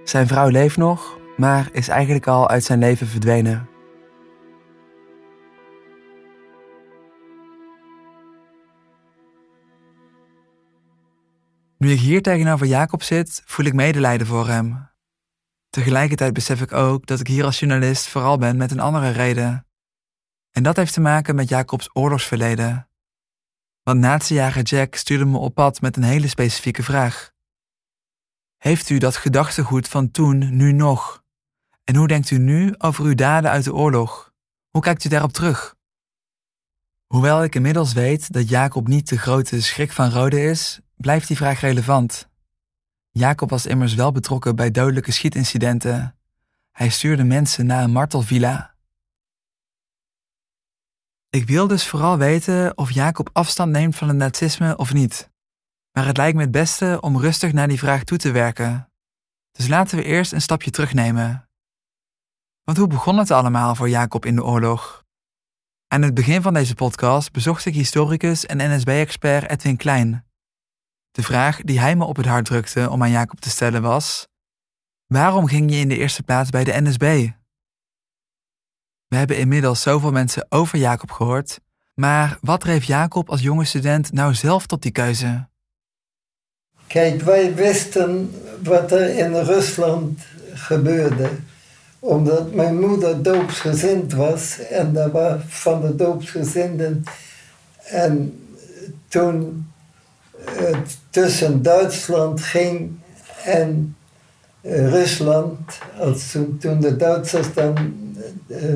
Zijn 0.05 0.27
vrouw 0.27 0.49
leeft 0.49 0.77
nog, 0.77 1.19
maar 1.37 1.69
is 1.73 1.89
eigenlijk 1.89 2.27
al 2.27 2.49
uit 2.49 2.65
zijn 2.65 2.79
leven 2.79 3.07
verdwenen. 3.07 3.69
Nu 11.79 11.91
ik 11.91 11.99
hier 11.99 12.23
tegenover 12.23 12.67
Jacob 12.67 13.03
zit, 13.03 13.43
voel 13.45 13.67
ik 13.67 13.75
medelijden 13.75 14.27
voor 14.27 14.49
hem. 14.49 14.89
Tegelijkertijd 15.71 16.33
besef 16.33 16.61
ik 16.61 16.73
ook 16.73 17.07
dat 17.07 17.21
ik 17.21 17.27
hier 17.27 17.45
als 17.45 17.59
journalist 17.59 18.09
vooral 18.09 18.39
ben 18.39 18.57
met 18.57 18.71
een 18.71 18.81
andere 18.81 19.11
reden. 19.11 19.67
En 20.51 20.63
dat 20.63 20.77
heeft 20.77 20.93
te 20.93 21.01
maken 21.01 21.35
met 21.35 21.49
Jacobs 21.49 21.91
oorlogsverleden. 21.93 22.90
Want 23.83 24.01
nazijager 24.01 24.63
Jack 24.63 24.95
stuurde 24.95 25.25
me 25.25 25.39
op 25.39 25.55
pad 25.55 25.81
met 25.81 25.97
een 25.97 26.03
hele 26.03 26.29
specifieke 26.29 26.83
vraag. 26.83 27.33
Heeft 28.57 28.91
u 28.91 28.99
dat 28.99 29.17
gedachtegoed 29.17 29.89
van 29.89 30.11
toen 30.11 30.57
nu 30.57 30.73
nog? 30.73 31.23
En 31.85 31.97
hoe 31.97 32.09
denkt 32.09 32.31
u 32.31 32.39
nu 32.39 32.75
over 32.79 33.05
uw 33.05 33.15
daden 33.15 33.51
uit 33.51 33.65
de 33.65 33.75
oorlog? 33.75 34.33
Hoe 34.71 34.83
kijkt 34.83 35.05
u 35.05 35.09
daarop 35.09 35.33
terug? 35.33 35.77
Hoewel 37.07 37.45
ik 37.45 37.55
inmiddels 37.55 37.93
weet 37.93 38.33
dat 38.33 38.49
Jacob 38.49 38.89
niet 38.89 39.09
de 39.09 39.19
grote 39.19 39.63
schrik 39.63 39.93
van 39.93 40.11
Rode 40.11 40.43
is, 40.43 40.81
blijft 40.97 41.29
die 41.29 41.37
vraag 41.37 41.61
relevant. 41.61 42.29
Jacob 43.11 43.51
was 43.51 43.67
immers 43.67 43.95
wel 43.95 44.13
betrokken 44.13 44.57
bij 44.57 44.71
dodelijke 44.71 45.13
schietincidenten. 45.13 46.17
Hij 46.71 46.89
stuurde 46.89 47.25
mensen 47.25 47.67
naar 47.67 47.83
een 47.83 47.93
martelvilla. 47.93 48.70
Ik 51.31 51.47
wil 51.47 51.67
dus 51.67 51.87
vooral 51.87 52.19
weten 52.19 52.79
of 52.79 52.91
Jacob 52.91 53.31
afstand 53.33 53.73
neemt 53.73 53.97
van 53.97 54.09
het 54.09 54.17
nazisme 54.17 54.77
of 54.77 54.93
niet. 54.93 55.31
Maar 55.93 56.07
het 56.07 56.17
lijkt 56.17 56.37
me 56.37 56.43
het 56.43 56.51
beste 56.51 56.99
om 57.01 57.19
rustig 57.19 57.53
naar 57.53 57.69
die 57.69 57.79
vraag 57.79 58.05
toe 58.05 58.19
te 58.19 58.31
werken. 58.31 58.93
Dus 59.51 59.69
laten 59.69 59.99
we 59.99 60.05
eerst 60.05 60.33
een 60.33 60.41
stapje 60.41 60.71
terugnemen. 60.71 61.49
Want 62.65 62.79
hoe 62.79 62.87
begon 62.87 63.19
het 63.19 63.31
allemaal 63.31 63.75
voor 63.75 63.89
Jacob 63.89 64.25
in 64.25 64.35
de 64.35 64.45
oorlog? 64.45 65.05
Aan 65.87 66.03
het 66.03 66.15
begin 66.15 66.43
van 66.43 66.55
deze 66.55 66.75
podcast 66.75 67.33
bezocht 67.33 67.65
ik 67.65 67.75
historicus 67.75 68.47
en 68.47 68.75
NSB-expert 68.75 69.51
Edwin 69.51 69.77
Klein. 69.77 70.27
De 71.11 71.23
vraag 71.23 71.61
die 71.61 71.81
hij 71.81 71.97
me 71.97 72.05
op 72.05 72.17
het 72.17 72.27
hart 72.27 72.45
drukte 72.45 72.91
om 72.91 73.03
aan 73.03 73.11
Jacob 73.11 73.41
te 73.41 73.51
stellen 73.51 73.83
was: 73.83 74.29
Waarom 75.07 75.47
ging 75.47 75.71
je 75.71 75.77
in 75.77 75.89
de 75.89 75.97
eerste 75.97 76.23
plaats 76.23 76.51
bij 76.51 76.65
de 76.65 76.81
NSB? 76.81 77.31
We 79.11 79.17
hebben 79.17 79.39
inmiddels 79.39 79.83
zoveel 79.83 80.11
mensen 80.13 80.47
over 80.49 80.79
Jacob 80.79 81.11
gehoord, 81.11 81.61
maar 81.95 82.39
wat 82.41 82.61
dreef 82.61 82.85
Jacob 82.85 83.31
als 83.31 83.41
jonge 83.41 83.65
student 83.65 84.13
nou 84.13 84.35
zelf 84.35 84.67
tot 84.67 84.83
die 84.83 84.91
keuze? 84.91 85.47
Kijk, 86.87 87.23
wij 87.23 87.55
wisten 87.55 88.35
wat 88.63 88.93
er 88.93 89.09
in 89.19 89.35
Rusland 89.35 90.21
gebeurde. 90.53 91.31
Omdat 91.99 92.55
mijn 92.55 92.81
moeder 92.81 93.23
doopsgezind 93.23 94.13
was 94.13 94.59
en 94.59 94.93
daar 94.93 95.11
was 95.11 95.41
van 95.47 95.81
de 95.81 95.97
doopsgezinden. 95.97 97.05
En 97.85 98.45
toen 99.09 99.67
het 100.45 100.99
tussen 101.11 101.63
Duitsland 101.63 102.43
ging 102.43 102.99
en 103.45 103.97
eh, 104.61 104.89
Rusland, 104.89 105.79
als 105.99 106.31
toen, 106.31 106.59
toen 106.59 106.81
de 106.81 106.97
Duitsers 106.97 107.55
dan 107.55 107.77
eh, 108.49 108.75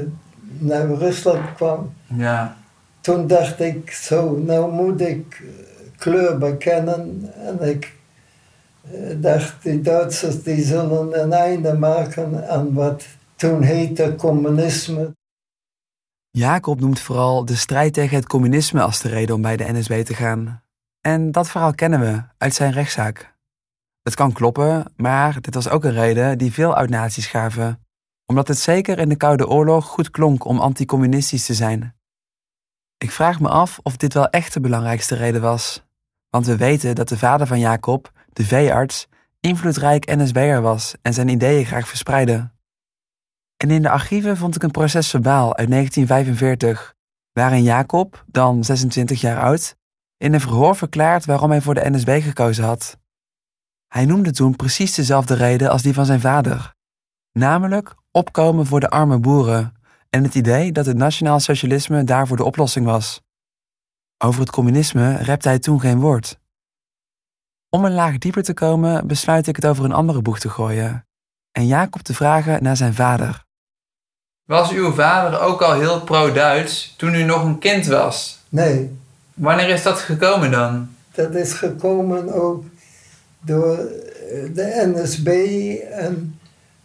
naar 0.64 0.86
Rusland 0.86 1.54
kwamen, 1.54 1.94
Ja, 2.06 2.56
toen 3.00 3.26
dacht 3.26 3.60
ik 3.60 3.90
zo, 3.90 4.36
nou 4.36 4.72
moet 4.72 5.00
ik 5.00 5.42
eh, 5.42 5.48
kleur 5.96 6.38
bekennen. 6.38 7.32
En 7.34 7.68
ik 7.68 7.92
eh, 8.92 9.16
dacht, 9.16 9.62
die 9.62 9.80
Duitsers 9.80 10.42
die 10.42 10.64
zullen 10.64 11.22
een 11.22 11.32
einde 11.32 11.78
maken 11.78 12.48
aan 12.48 12.72
wat 12.72 13.04
toen 13.36 13.62
heette 13.62 14.14
communisme. 14.16 15.12
Jacob 16.30 16.80
noemt 16.80 17.00
vooral 17.00 17.44
de 17.44 17.56
strijd 17.56 17.92
tegen 17.92 18.16
het 18.16 18.26
communisme 18.26 18.82
als 18.82 19.00
de 19.00 19.08
reden 19.08 19.34
om 19.34 19.42
bij 19.42 19.56
de 19.56 19.72
NSB 19.72 20.04
te 20.04 20.14
gaan. 20.14 20.62
En 21.00 21.32
dat 21.32 21.50
verhaal 21.50 21.74
kennen 21.74 22.00
we 22.00 22.22
uit 22.38 22.54
zijn 22.54 22.72
rechtszaak. 22.72 23.34
Het 24.02 24.14
kan 24.14 24.32
kloppen, 24.32 24.92
maar 24.96 25.40
dit 25.40 25.54
was 25.54 25.68
ook 25.68 25.84
een 25.84 25.92
reden 25.92 26.38
die 26.38 26.52
veel 26.52 26.74
oud-nazi's 26.74 27.26
gaven, 27.26 27.83
omdat 28.26 28.48
het 28.48 28.58
zeker 28.58 28.98
in 28.98 29.08
de 29.08 29.16
Koude 29.16 29.48
Oorlog 29.48 29.86
goed 29.86 30.10
klonk 30.10 30.44
om 30.44 30.58
anticommunistisch 30.58 31.46
te 31.46 31.54
zijn. 31.54 31.96
Ik 32.98 33.10
vraag 33.10 33.40
me 33.40 33.48
af 33.48 33.80
of 33.82 33.96
dit 33.96 34.14
wel 34.14 34.28
echt 34.28 34.52
de 34.52 34.60
belangrijkste 34.60 35.14
reden 35.14 35.40
was, 35.40 35.84
want 36.30 36.46
we 36.46 36.56
weten 36.56 36.94
dat 36.94 37.08
de 37.08 37.18
vader 37.18 37.46
van 37.46 37.58
Jacob, 37.58 38.12
de 38.32 38.44
veearts, 38.44 39.06
invloedrijk 39.40 40.16
NSB'er 40.16 40.62
was 40.62 40.94
en 41.02 41.14
zijn 41.14 41.28
ideeën 41.28 41.66
graag 41.66 41.88
verspreidde. 41.88 42.50
En 43.56 43.70
in 43.70 43.82
de 43.82 43.90
archieven 43.90 44.36
vond 44.36 44.56
ik 44.56 44.62
een 44.62 44.70
proces 44.70 45.10
verbaal 45.10 45.56
uit 45.56 45.70
1945, 45.70 46.94
waarin 47.32 47.62
Jacob, 47.62 48.24
dan 48.26 48.64
26 48.64 49.20
jaar 49.20 49.42
oud, 49.42 49.76
in 50.16 50.32
een 50.32 50.40
verhoor 50.40 50.76
verklaart 50.76 51.24
waarom 51.24 51.50
hij 51.50 51.60
voor 51.60 51.74
de 51.74 51.90
NSB 51.90 52.22
gekozen 52.22 52.64
had. 52.64 52.98
Hij 53.86 54.04
noemde 54.04 54.32
toen 54.32 54.56
precies 54.56 54.94
dezelfde 54.94 55.34
reden 55.34 55.70
als 55.70 55.82
die 55.82 55.94
van 55.94 56.06
zijn 56.06 56.20
vader, 56.20 56.74
namelijk 57.32 57.94
opkomen 58.16 58.66
voor 58.66 58.80
de 58.80 58.90
arme 58.90 59.18
boeren 59.18 59.74
en 60.10 60.22
het 60.22 60.34
idee 60.34 60.72
dat 60.72 60.86
het 60.86 60.96
nationaal 60.96 61.40
socialisme 61.40 62.04
daarvoor 62.04 62.36
de 62.36 62.44
oplossing 62.44 62.86
was. 62.86 63.20
Over 64.18 64.40
het 64.40 64.50
communisme 64.50 65.16
repte 65.16 65.48
hij 65.48 65.58
toen 65.58 65.80
geen 65.80 66.00
woord. 66.00 66.38
Om 67.68 67.84
een 67.84 67.94
laag 67.94 68.18
dieper 68.18 68.42
te 68.42 68.54
komen, 68.54 69.06
besluit 69.06 69.46
ik 69.46 69.56
het 69.56 69.66
over 69.66 69.84
een 69.84 69.92
andere 69.92 70.22
boeg 70.22 70.38
te 70.38 70.48
gooien 70.50 71.06
en 71.52 71.66
Jacob 71.66 72.02
te 72.02 72.14
vragen 72.14 72.62
naar 72.62 72.76
zijn 72.76 72.94
vader. 72.94 73.44
Was 74.44 74.70
uw 74.70 74.92
vader 74.92 75.40
ook 75.40 75.62
al 75.62 75.72
heel 75.72 76.00
pro-Duits 76.00 76.94
toen 76.96 77.14
u 77.14 77.22
nog 77.22 77.44
een 77.44 77.58
kind 77.58 77.86
was? 77.86 78.38
Nee, 78.48 78.98
Wanneer 79.34 79.68
is 79.68 79.82
dat 79.82 79.98
gekomen 79.98 80.50
dan? 80.50 80.88
dat 81.14 81.34
is 81.34 81.52
gekomen 81.52 82.32
ook 82.32 82.64
door 83.40 83.78
eh, 83.78 84.54
de 84.54 84.92
NSB 84.94 85.26
en 85.90 86.38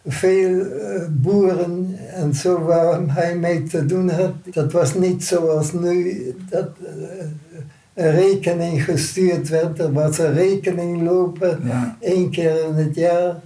veel 0.06 0.60
eh, 0.66 1.02
boeren 1.10 1.96
en 2.14 2.34
zo 2.34 2.60
waar 2.62 3.00
hij 3.06 3.36
mee 3.36 3.62
te 3.62 3.86
doen 3.86 4.08
had. 4.10 4.32
Dat 4.50 4.72
was 4.72 4.94
niet 4.94 5.24
zoals 5.24 5.72
nu 5.72 6.24
dat 6.48 6.68
eh, 6.84 6.92
een 7.94 8.10
rekening 8.10 8.84
gestuurd 8.84 9.48
werd. 9.48 9.78
Er 9.78 9.92
was 9.92 10.18
een 10.18 10.32
rekening 10.32 11.02
lopen 11.02 11.60
Ja. 11.64 11.96
één 12.00 12.30
keer 12.30 12.64
in 12.64 12.74
het 12.74 12.94
jaar. 12.94 13.36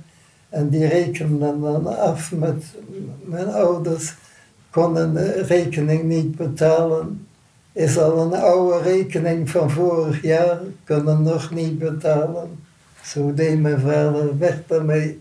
En 0.49 0.69
die 0.69 0.87
rekenden 0.87 1.61
dan 1.61 1.99
af 1.99 2.33
met 2.33 2.65
mijn 3.25 3.49
ouders. 3.49 4.15
Konden 4.71 5.15
de 5.15 5.43
rekening 5.47 6.03
niet 6.03 6.37
betalen. 6.37 7.27
Is 7.73 7.99
al 7.99 8.19
een 8.21 8.35
oude 8.41 8.83
rekening 8.83 9.51
van 9.51 9.71
vorig 9.71 10.23
jaar. 10.23 10.59
Kunnen 10.85 11.23
nog 11.23 11.51
niet 11.55 11.79
betalen. 11.79 12.49
Zo 13.03 13.35
deed 13.35 13.61
mijn 13.61 13.81
vader 13.81 14.39
weg 14.39 14.63
daarmee. 14.67 15.21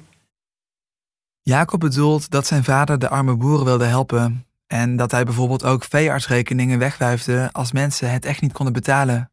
Jacob 1.44 1.80
bedoelt 1.80 2.32
dat 2.32 2.48
zijn 2.48 2.64
vader 2.64 3.00
de 3.00 3.10
arme 3.10 3.36
boeren 3.36 3.66
wilde 3.66 3.86
helpen 3.86 4.46
en 4.68 4.96
dat 4.96 5.12
hij 5.12 5.24
bijvoorbeeld 5.24 5.64
ook 5.64 5.84
veeartsrekeningen 5.84 6.80
wegwuifde 6.80 7.50
als 7.52 7.72
mensen 7.72 8.12
het 8.12 8.26
echt 8.26 8.42
niet 8.42 8.54
konden 8.54 8.74
betalen. 8.74 9.32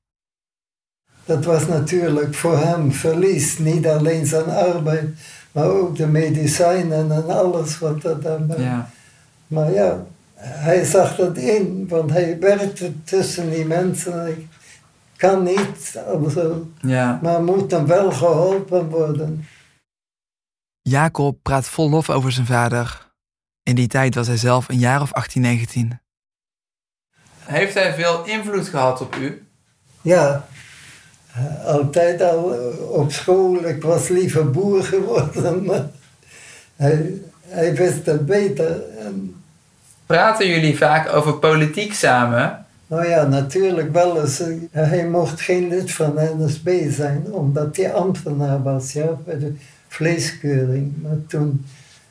Dat 1.24 1.44
was 1.44 1.66
natuurlijk 1.66 2.34
voor 2.34 2.58
hem 2.58 2.92
verlies. 2.92 3.58
Niet 3.58 3.86
alleen 3.86 4.26
zijn 4.26 4.48
arbeid, 4.50 5.08
maar 5.52 5.64
ook 5.64 5.96
de 5.96 6.06
medicijnen 6.06 7.12
en 7.12 7.30
alles 7.30 7.78
wat 7.78 8.04
er 8.04 8.20
daarbij. 8.20 8.84
Maar 9.46 9.72
ja, 9.72 10.04
hij 10.34 10.84
zag 10.84 11.16
dat 11.16 11.36
in, 11.36 11.86
want 11.88 12.10
hij 12.10 12.36
werkte 12.40 12.92
tussen 13.04 13.50
die 13.50 13.64
mensen. 13.64 14.28
Ik 14.28 14.46
kan 15.16 15.42
niet, 15.42 16.00
also, 16.06 16.66
ja. 16.80 17.18
maar 17.22 17.42
moet 17.42 17.70
hem 17.70 17.86
wel 17.86 18.12
geholpen 18.12 18.88
worden. 18.88 19.46
Jacob 20.82 21.38
praat 21.42 21.68
vol 21.68 21.90
lof 21.90 22.10
over 22.10 22.32
zijn 22.32 22.46
vader. 22.46 23.08
In 23.62 23.74
die 23.74 23.88
tijd 23.88 24.14
was 24.14 24.26
hij 24.26 24.36
zelf 24.36 24.68
een 24.68 24.78
jaar 24.78 25.00
of 25.02 25.12
18, 25.12 25.42
19. 25.42 26.00
heeft 27.44 27.74
hij 27.74 27.94
veel 27.94 28.24
invloed 28.24 28.68
gehad 28.68 29.00
op 29.00 29.16
u? 29.16 29.46
Ja, 30.02 30.46
eh, 31.34 31.64
altijd 31.66 32.22
al 32.22 32.54
eh, 32.54 32.90
op 32.90 33.12
school. 33.12 33.64
Ik 33.64 33.82
was 33.82 34.08
liever 34.08 34.50
boer 34.50 34.84
geworden, 34.84 35.64
maar 35.66 35.86
hij, 36.76 37.12
hij 37.46 37.74
wist 37.74 38.06
het 38.06 38.26
beter. 38.26 38.82
En, 38.98 39.34
Praten 40.06 40.48
jullie 40.48 40.76
vaak 40.76 41.12
over 41.12 41.34
politiek 41.38 41.94
samen? 41.94 42.64
nou 42.86 43.08
ja, 43.08 43.24
natuurlijk 43.24 43.92
wel 43.92 44.20
eens. 44.20 44.40
eh, 44.40 44.56
Hij 44.70 45.08
mocht 45.08 45.40
geen 45.40 45.68
lid 45.68 45.92
van 45.92 46.14
de 46.14 46.34
NSB 46.38 46.90
zijn, 46.90 47.26
omdat 47.32 47.76
hij 47.76 47.92
ambtenaar 47.94 48.62
was, 48.62 48.92
ja, 48.92 49.08
vleeskeuring. 49.90 50.92
Maar 51.02 51.26
toen, 51.26 51.64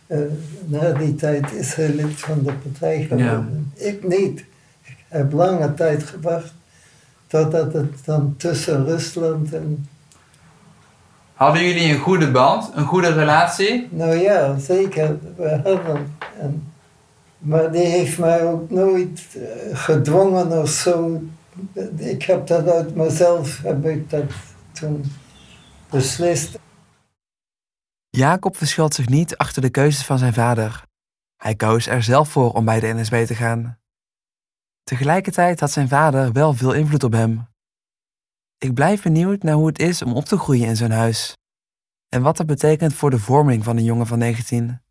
eh, 0.08 0.20
na 0.66 0.92
die 0.92 1.16
tijd, 1.16 1.52
is 1.52 1.74
hij 1.74 1.90
lid 1.90 2.20
van 2.20 2.44
de 2.44 2.54
partij 2.54 3.02
geworden. 3.02 3.72
Ik 3.76 4.08
niet. 4.08 4.40
Ik 4.84 4.98
heb 5.08 5.32
lange 5.32 5.74
tijd 5.74 6.04
gewacht 6.04 6.54
totdat 7.28 7.74
het 7.74 8.06
dan 8.06 8.34
tussen 8.38 8.86
Rusland 8.86 9.54
en 9.54 9.88
Hadden 11.34 11.64
jullie 11.64 11.94
een 11.94 12.00
goede 12.00 12.32
band, 12.32 12.72
een 12.74 12.86
goede 12.86 13.14
relatie? 13.14 13.88
Nou 13.92 14.16
ja, 14.16 14.58
zeker. 14.58 15.18
We 15.36 15.60
hadden. 15.64 16.16
En, 16.40 16.72
maar 17.38 17.72
die 17.72 17.86
heeft 17.86 18.18
mij 18.18 18.44
ook 18.44 18.70
nooit 18.70 19.28
eh, 19.36 19.78
gedwongen 19.78 20.62
of 20.62 20.70
zo. 20.70 21.22
Ik 21.96 22.24
heb 22.24 22.48
dat 22.48 22.70
uit 22.70 22.96
mezelf, 22.96 23.62
heb 23.64 23.86
ik 23.86 24.10
dat 24.10 24.24
toen 24.72 25.12
beslist. 25.90 26.60
Jacob 28.12 28.58
verschilt 28.58 28.94
zich 28.94 29.08
niet 29.08 29.38
achter 29.38 29.62
de 29.62 29.70
keuzes 29.70 30.06
van 30.06 30.18
zijn 30.18 30.34
vader. 30.34 30.84
Hij 31.38 31.56
koos 31.56 31.88
er 31.88 32.04
zelf 32.04 32.30
voor 32.30 32.51
om 32.54 32.66
bij 32.66 32.80
de 32.80 32.94
NSB 32.94 33.25
te 33.25 33.36
gaan. 33.36 33.80
Tegelijkertijd 34.84 35.60
had 35.60 35.72
zijn 35.72 35.88
vader 35.88 36.32
wel 36.32 36.54
veel 36.54 36.74
invloed 36.74 37.04
op 37.04 37.12
hem. 37.12 37.48
Ik 38.58 38.74
blijf 38.74 39.01
benieuwd 39.01 39.44
naar 39.44 39.54
hoe 39.54 39.68
het 39.68 39.80
is 39.80 40.01
om 40.01 40.13
op 40.13 40.25
te 40.25 40.38
groeien 40.38 40.68
in 40.68 40.75
zo'n 40.75 40.92
huis. 40.92 41.38
En 42.10 42.22
wat 42.22 42.38
dat 42.38 42.46
betekent 42.46 42.94
voor 42.94 43.10
de 43.10 43.20
vorming 43.20 43.63
van 43.63 43.78
een 43.78 43.84
jongen 43.84 44.08
van 44.08 44.18
19. 44.18 44.82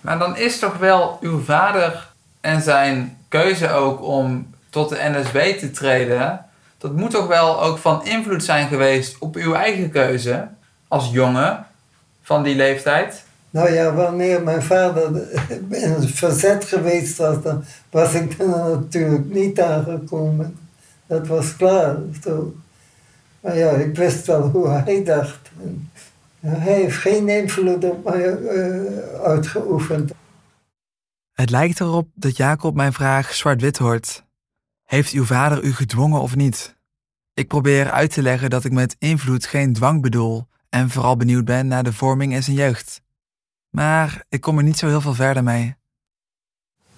Maar 0.00 0.18
dan 0.18 0.36
is 0.36 0.58
toch 0.58 0.76
wel 0.76 1.18
uw 1.20 1.40
vader 1.40 2.12
en 2.40 2.62
zijn 2.62 3.18
keuze 3.28 3.70
ook 3.70 4.02
om 4.02 4.54
tot 4.70 4.88
de 4.88 4.98
NSB 5.00 5.58
te 5.58 5.70
treden. 5.70 6.46
Dat 6.78 6.96
moet 6.96 7.10
toch 7.10 7.26
wel 7.26 7.62
ook 7.62 7.78
van 7.78 8.04
invloed 8.04 8.44
zijn 8.44 8.68
geweest 8.68 9.18
op 9.18 9.36
uw 9.36 9.54
eigen 9.54 9.90
keuze 9.90 10.48
als 10.88 11.10
jongen 11.10 11.66
van 12.24 12.42
die 12.42 12.54
leeftijd? 12.54 13.24
Nou 13.50 13.72
ja, 13.72 13.94
wanneer 13.94 14.42
mijn 14.42 14.62
vader 14.62 15.32
in 15.84 15.90
het 15.90 16.10
verzet 16.10 16.64
geweest 16.64 17.16
was, 17.16 17.42
dan 17.42 17.64
was 17.90 18.14
ik 18.14 18.38
er 18.38 18.48
natuurlijk 18.48 19.34
niet 19.34 19.60
aangekomen. 19.60 20.58
Dat 21.06 21.26
was 21.26 21.56
klaar. 21.56 21.96
Zo. 22.22 22.54
Maar 23.40 23.56
ja, 23.56 23.70
ik 23.70 23.96
wist 23.96 24.26
wel 24.26 24.42
hoe 24.48 24.68
hij 24.68 25.04
dacht. 25.04 25.50
En 25.62 25.90
hij 26.40 26.72
heeft 26.72 26.96
geen 26.96 27.28
invloed 27.28 27.84
op 27.84 28.04
mij 28.04 28.36
eh, 28.36 29.20
uitgeoefend. 29.22 30.12
Het 31.32 31.50
lijkt 31.50 31.80
erop 31.80 32.08
dat 32.14 32.36
Jacob 32.36 32.74
mijn 32.74 32.92
vraag 32.92 33.34
zwart-wit 33.34 33.78
hoort. 33.78 34.24
Heeft 34.84 35.12
uw 35.12 35.24
vader 35.24 35.62
u 35.62 35.72
gedwongen 35.72 36.20
of 36.20 36.36
niet? 36.36 36.76
Ik 37.34 37.48
probeer 37.48 37.90
uit 37.90 38.12
te 38.12 38.22
leggen 38.22 38.50
dat 38.50 38.64
ik 38.64 38.72
met 38.72 38.96
invloed 38.98 39.46
geen 39.46 39.72
dwang 39.72 40.02
bedoel 40.02 40.46
en 40.74 40.90
vooral 40.90 41.16
benieuwd 41.16 41.44
ben 41.44 41.66
naar 41.66 41.82
de 41.84 41.92
vorming 41.92 42.32
in 42.32 42.42
zijn 42.42 42.56
jeugd. 42.56 43.02
Maar 43.70 44.24
ik 44.28 44.40
kom 44.40 44.58
er 44.58 44.64
niet 44.64 44.78
zo 44.78 44.86
heel 44.86 45.00
veel 45.00 45.14
verder 45.14 45.42
mee. 45.42 45.74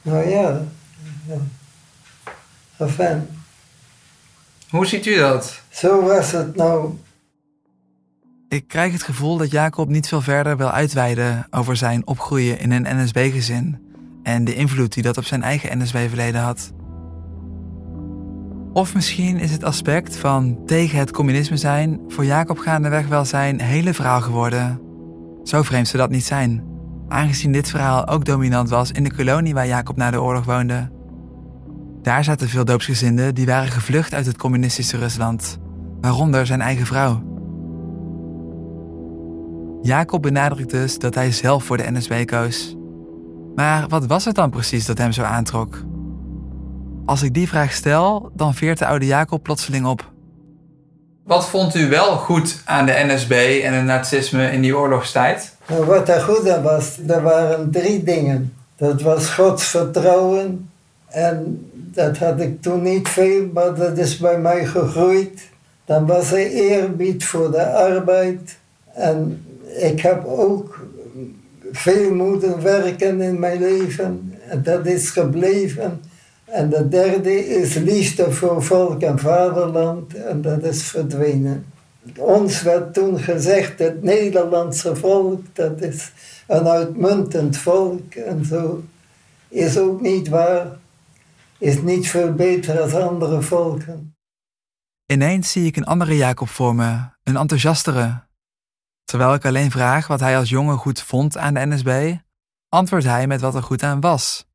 Nou 0.02 0.28
ja, 0.28 0.62
ja. 1.26 1.36
Enfin, 2.76 3.28
Hoe 4.70 4.86
ziet 4.86 5.06
u 5.06 5.16
dat? 5.16 5.62
zo 5.68 6.02
was 6.02 6.30
het 6.32 6.56
nou. 6.56 6.98
Ik 8.48 8.68
krijg 8.68 8.92
het 8.92 9.02
gevoel 9.02 9.36
dat 9.36 9.50
Jacob 9.50 9.88
niet 9.88 10.08
veel 10.08 10.20
verder 10.22 10.56
wil 10.56 10.70
uitweiden 10.70 11.46
over 11.50 11.76
zijn 11.76 12.06
opgroeien 12.06 12.58
in 12.58 12.70
een 12.70 13.02
NSB-gezin 13.02 13.78
en 14.22 14.44
de 14.44 14.54
invloed 14.54 14.92
die 14.92 15.02
dat 15.02 15.16
op 15.16 15.24
zijn 15.24 15.42
eigen 15.42 15.78
NSB-verleden 15.78 16.40
had. 16.40 16.72
Of 18.76 18.94
misschien 18.94 19.38
is 19.38 19.50
het 19.50 19.64
aspect 19.64 20.16
van 20.16 20.58
tegen 20.66 20.98
het 20.98 21.10
communisme 21.10 21.56
zijn 21.56 22.00
voor 22.08 22.24
Jacob 22.24 22.58
gaandeweg 22.58 23.08
wel 23.08 23.24
zijn 23.24 23.60
hele 23.60 23.94
verhaal 23.94 24.20
geworden. 24.20 24.80
Zo 25.44 25.62
vreemd 25.62 25.88
zou 25.88 26.02
dat 26.02 26.10
niet 26.10 26.24
zijn, 26.24 26.64
aangezien 27.08 27.52
dit 27.52 27.70
verhaal 27.70 28.08
ook 28.08 28.24
dominant 28.24 28.68
was 28.68 28.90
in 28.90 29.04
de 29.04 29.14
kolonie 29.14 29.54
waar 29.54 29.66
Jacob 29.66 29.96
na 29.96 30.10
de 30.10 30.22
oorlog 30.22 30.44
woonde. 30.44 30.90
Daar 32.02 32.24
zaten 32.24 32.48
veel 32.48 32.64
doopsgezinden 32.64 33.34
die 33.34 33.46
waren 33.46 33.68
gevlucht 33.68 34.14
uit 34.14 34.26
het 34.26 34.36
communistische 34.36 34.96
Rusland, 34.96 35.58
waaronder 36.00 36.46
zijn 36.46 36.60
eigen 36.60 36.86
vrouw. 36.86 37.22
Jacob 39.82 40.22
benadrukt 40.22 40.70
dus 40.70 40.98
dat 40.98 41.14
hij 41.14 41.32
zelf 41.32 41.64
voor 41.64 41.76
de 41.76 41.90
NSB 41.90 42.24
koos. 42.24 42.76
Maar 43.54 43.88
wat 43.88 44.06
was 44.06 44.24
het 44.24 44.34
dan 44.34 44.50
precies 44.50 44.86
dat 44.86 44.98
hem 44.98 45.12
zo 45.12 45.22
aantrok? 45.22 45.85
Als 47.06 47.22
ik 47.22 47.34
die 47.34 47.48
vraag 47.48 47.72
stel, 47.72 48.30
dan 48.34 48.54
veert 48.54 48.78
de 48.78 48.86
oude 48.86 49.06
Jacob 49.06 49.42
plotseling 49.42 49.86
op. 49.86 50.10
Wat 51.22 51.48
vond 51.48 51.74
u 51.74 51.88
wel 51.88 52.16
goed 52.16 52.62
aan 52.64 52.86
de 52.86 53.04
NSB 53.06 53.60
en 53.62 53.72
het 53.72 53.84
nazisme 53.84 54.50
in 54.50 54.60
die 54.60 54.76
oorlogstijd? 54.76 55.54
Nou, 55.68 55.84
wat 55.84 56.08
er 56.08 56.20
goed 56.20 56.48
aan 56.48 56.62
was, 56.62 56.98
er 57.08 57.22
waren 57.22 57.70
drie 57.70 58.02
dingen. 58.02 58.54
Dat 58.76 59.02
was 59.02 59.28
Gods 59.28 59.64
vertrouwen. 59.64 60.70
En 61.06 61.70
dat 61.72 62.18
had 62.18 62.40
ik 62.40 62.62
toen 62.62 62.82
niet 62.82 63.08
veel, 63.08 63.50
maar 63.52 63.74
dat 63.74 63.98
is 63.98 64.18
bij 64.18 64.38
mij 64.38 64.66
gegroeid. 64.66 65.48
Dan 65.84 66.06
was 66.06 66.32
er 66.32 66.50
eerbied 66.50 67.24
voor 67.24 67.50
de 67.50 67.72
arbeid. 67.72 68.56
En 68.94 69.46
ik 69.80 70.00
heb 70.00 70.24
ook 70.24 70.86
veel 71.72 72.14
moeten 72.14 72.62
werken 72.62 73.20
in 73.20 73.38
mijn 73.38 73.60
leven. 73.60 74.34
En 74.48 74.62
dat 74.62 74.86
is 74.86 75.10
gebleven. 75.10 76.00
En 76.46 76.70
de 76.70 76.88
derde 76.88 77.46
is 77.46 77.74
liefde 77.74 78.32
voor 78.32 78.62
volk 78.62 79.02
en 79.02 79.18
vaderland. 79.18 80.14
En 80.14 80.42
dat 80.42 80.62
is 80.62 80.82
verdwenen. 80.82 81.66
Ons 82.18 82.62
werd 82.62 82.94
toen 82.94 83.18
gezegd, 83.18 83.78
het 83.78 84.02
Nederlandse 84.02 84.96
volk, 84.96 85.44
dat 85.52 85.80
is 85.80 86.12
een 86.46 86.66
uitmuntend 86.68 87.56
volk. 87.56 88.14
En 88.14 88.44
zo 88.44 88.84
is 89.48 89.78
ook 89.78 90.00
niet 90.00 90.28
waar. 90.28 90.66
Is 91.58 91.82
niet 91.82 92.08
veel 92.08 92.32
beter 92.32 92.80
als 92.80 92.94
andere 92.94 93.42
volken. 93.42 94.14
Ineens 95.06 95.52
zie 95.52 95.66
ik 95.66 95.76
een 95.76 95.84
andere 95.84 96.16
Jacob 96.16 96.48
voor 96.48 96.74
me, 96.74 96.98
een 97.22 97.36
enthousiastere. 97.36 98.24
Terwijl 99.04 99.34
ik 99.34 99.44
alleen 99.44 99.70
vraag 99.70 100.06
wat 100.06 100.20
hij 100.20 100.38
als 100.38 100.48
jongen 100.48 100.76
goed 100.76 101.02
vond 101.02 101.36
aan 101.36 101.54
de 101.54 101.66
NSB, 101.66 102.14
antwoordt 102.68 103.04
hij 103.04 103.26
met 103.26 103.40
wat 103.40 103.54
er 103.54 103.62
goed 103.62 103.82
aan 103.82 104.00
was. 104.00 104.45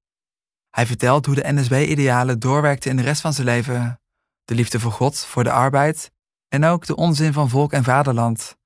Hij 0.72 0.86
vertelt 0.86 1.26
hoe 1.26 1.36
de 1.36 1.54
NSB-idealen 1.54 2.40
doorwerkten 2.40 2.90
in 2.90 2.98
de 2.98 3.04
rest 3.04 3.22
van 3.22 3.34
zijn 3.34 3.48
leven: 3.48 4.02
de 4.44 4.56
liefde 4.56 4.80
voor 4.80 4.92
God, 4.92 5.20
voor 5.20 5.44
de 5.44 5.52
arbeid 5.52 6.12
en 6.48 6.66
ook 6.66 6.86
de 6.86 6.96
onzin 6.96 7.34
van 7.34 7.50
volk 7.50 7.74
en 7.74 7.84
vaderland. 7.84 8.58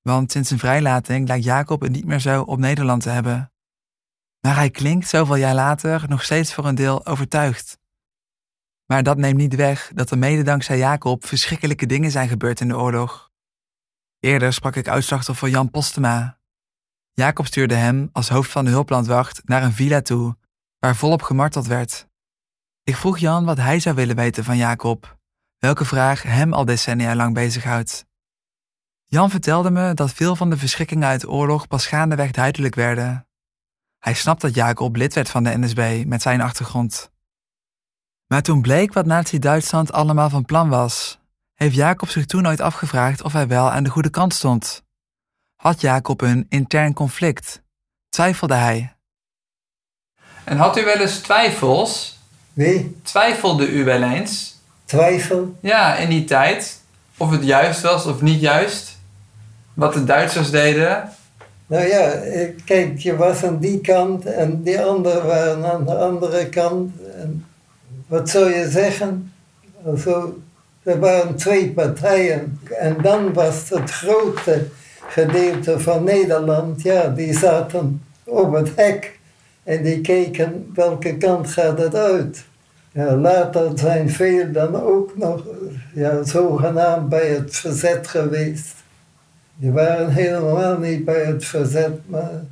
Want 0.00 0.32
sinds 0.32 0.48
zijn 0.48 0.60
vrijlating 0.60 1.28
lijkt 1.28 1.44
Jacob 1.44 1.80
het 1.80 1.92
niet 1.92 2.04
meer 2.04 2.20
zo 2.20 2.42
op 2.42 2.58
Nederland 2.58 3.02
te 3.02 3.08
hebben. 3.08 3.52
Maar 4.40 4.54
hij 4.54 4.70
klinkt 4.70 5.08
zoveel 5.08 5.36
jaar 5.36 5.54
later 5.54 6.04
nog 6.08 6.22
steeds 6.22 6.54
voor 6.54 6.66
een 6.66 6.74
deel 6.74 7.06
overtuigd. 7.06 7.78
Maar 8.86 9.02
dat 9.02 9.16
neemt 9.16 9.36
niet 9.36 9.54
weg 9.54 9.90
dat 9.94 10.10
er 10.10 10.18
mede 10.18 10.42
dankzij 10.42 10.78
Jacob 10.78 11.26
verschrikkelijke 11.26 11.86
dingen 11.86 12.10
zijn 12.10 12.28
gebeurd 12.28 12.60
in 12.60 12.68
de 12.68 12.76
oorlog. 12.76 13.30
Eerder 14.20 14.52
sprak 14.52 14.76
ik 14.76 14.88
uitslachtoffer 14.88 15.48
Jan 15.48 15.70
Postema. 15.70 16.38
Jacob 17.12 17.46
stuurde 17.46 17.74
hem 17.74 18.08
als 18.12 18.28
hoofd 18.28 18.50
van 18.50 18.64
de 18.64 18.70
hulplandwacht 18.70 19.42
naar 19.44 19.62
een 19.62 19.72
villa 19.72 20.02
toe, 20.02 20.36
waar 20.84 20.96
volop 20.96 21.22
gemarteld 21.22 21.66
werd. 21.66 22.08
Ik 22.82 22.96
vroeg 22.96 23.18
Jan 23.18 23.44
wat 23.44 23.56
hij 23.56 23.80
zou 23.80 23.94
willen 23.94 24.16
weten 24.16 24.44
van 24.44 24.56
Jacob, 24.56 25.18
welke 25.58 25.84
vraag 25.84 26.22
hem 26.22 26.52
al 26.52 26.64
decennia 26.64 27.14
lang 27.14 27.34
bezighoudt. 27.34 28.06
Jan 29.04 29.30
vertelde 29.30 29.70
me 29.70 29.94
dat 29.94 30.12
veel 30.12 30.36
van 30.36 30.50
de 30.50 30.56
verschrikkingen 30.56 31.08
uit 31.08 31.20
de 31.20 31.30
oorlog 31.30 31.66
pas 31.68 31.86
gaandeweg 31.86 32.30
duidelijk 32.30 32.74
werden. 32.74 33.26
Hij 33.98 34.14
snapt 34.14 34.40
dat 34.40 34.54
Jacob 34.54 34.96
lid 34.96 35.14
werd 35.14 35.30
van 35.30 35.44
de 35.44 35.58
NSB 35.58 36.04
met 36.06 36.22
zijn 36.22 36.40
achtergrond. 36.40 37.10
Maar 38.26 38.42
toen 38.42 38.62
bleek 38.62 38.92
wat 38.92 39.06
Nazi-Duitsland 39.06 39.92
allemaal 39.92 40.30
van 40.30 40.44
plan 40.44 40.68
was, 40.68 41.20
heeft 41.54 41.74
Jacob 41.74 42.08
zich 42.08 42.26
toen 42.26 42.42
nooit 42.42 42.60
afgevraagd 42.60 43.22
of 43.22 43.32
hij 43.32 43.48
wel 43.48 43.70
aan 43.70 43.84
de 43.84 43.90
goede 43.90 44.10
kant 44.10 44.34
stond. 44.34 44.84
Had 45.54 45.80
Jacob 45.80 46.20
een 46.20 46.46
intern 46.48 46.92
conflict? 46.92 47.62
Twijfelde 48.08 48.54
hij? 48.54 48.93
En 50.44 50.56
had 50.56 50.78
u 50.78 50.84
wel 50.84 50.96
eens 50.96 51.18
twijfels? 51.18 52.18
Wie? 52.52 52.96
Twijfelde 53.02 53.68
u 53.68 53.84
wel 53.84 54.02
eens? 54.02 54.58
Twijfel? 54.84 55.54
Ja, 55.60 55.96
in 55.96 56.08
die 56.08 56.24
tijd. 56.24 56.80
Of 57.16 57.30
het 57.30 57.44
juist 57.44 57.80
was 57.80 58.06
of 58.06 58.22
niet 58.22 58.40
juist. 58.40 58.96
Wat 59.74 59.92
de 59.92 60.04
Duitsers 60.04 60.50
deden. 60.50 61.08
Nou 61.66 61.86
ja, 61.86 62.10
eh, 62.10 62.48
kijk, 62.64 62.98
je 62.98 63.16
was 63.16 63.44
aan 63.44 63.58
die 63.58 63.80
kant 63.80 64.24
en 64.24 64.62
die 64.62 64.80
anderen 64.80 65.26
waren 65.26 65.72
aan 65.72 65.84
de 65.84 65.94
andere 65.94 66.48
kant. 66.48 66.92
En 67.20 67.46
wat 68.06 68.30
zou 68.30 68.54
je 68.54 68.70
zeggen? 68.70 69.32
Also, 69.86 70.38
er 70.82 70.98
waren 70.98 71.36
twee 71.36 71.70
partijen. 71.70 72.60
En 72.78 72.96
dan 73.02 73.32
was 73.32 73.68
het 73.68 73.90
grote 73.90 74.66
gedeelte 75.08 75.80
van 75.80 76.04
Nederland, 76.04 76.82
ja, 76.82 77.08
die 77.08 77.38
zaten 77.38 78.02
op 78.24 78.52
het 78.52 78.70
hek. 78.74 79.18
En 79.64 79.82
die 79.82 80.00
keken 80.00 80.70
welke 80.74 81.16
kant 81.16 81.50
gaat 81.50 81.78
het 81.78 81.94
uit. 81.94 82.44
Ja, 82.92 83.16
later 83.16 83.78
zijn 83.78 84.10
veel 84.10 84.52
dan 84.52 84.74
ook 84.74 85.16
nog 85.16 85.44
ja, 85.94 86.22
zogenaamd 86.22 87.08
bij 87.08 87.28
het 87.28 87.56
verzet 87.56 88.08
geweest. 88.08 88.74
Die 89.56 89.72
waren 89.72 90.12
helemaal 90.12 90.78
niet 90.78 91.04
bij 91.04 91.24
het 91.24 91.44
verzet, 91.44 92.08
maar... 92.08 92.44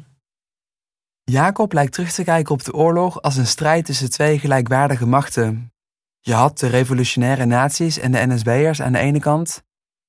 Jacob 1.24 1.72
lijkt 1.72 1.92
terug 1.92 2.12
te 2.12 2.24
kijken 2.24 2.54
op 2.54 2.64
de 2.64 2.74
oorlog 2.74 3.22
als 3.22 3.36
een 3.36 3.46
strijd 3.46 3.84
tussen 3.84 4.10
twee 4.10 4.38
gelijkwaardige 4.38 5.06
machten. 5.06 5.72
Je 6.20 6.32
had 6.32 6.58
de 6.58 6.66
revolutionaire 6.66 7.44
naties 7.44 7.98
en 7.98 8.12
de 8.12 8.26
NSB'ers 8.26 8.82
aan 8.82 8.92
de 8.92 8.98
ene 8.98 9.20
kant 9.20 9.62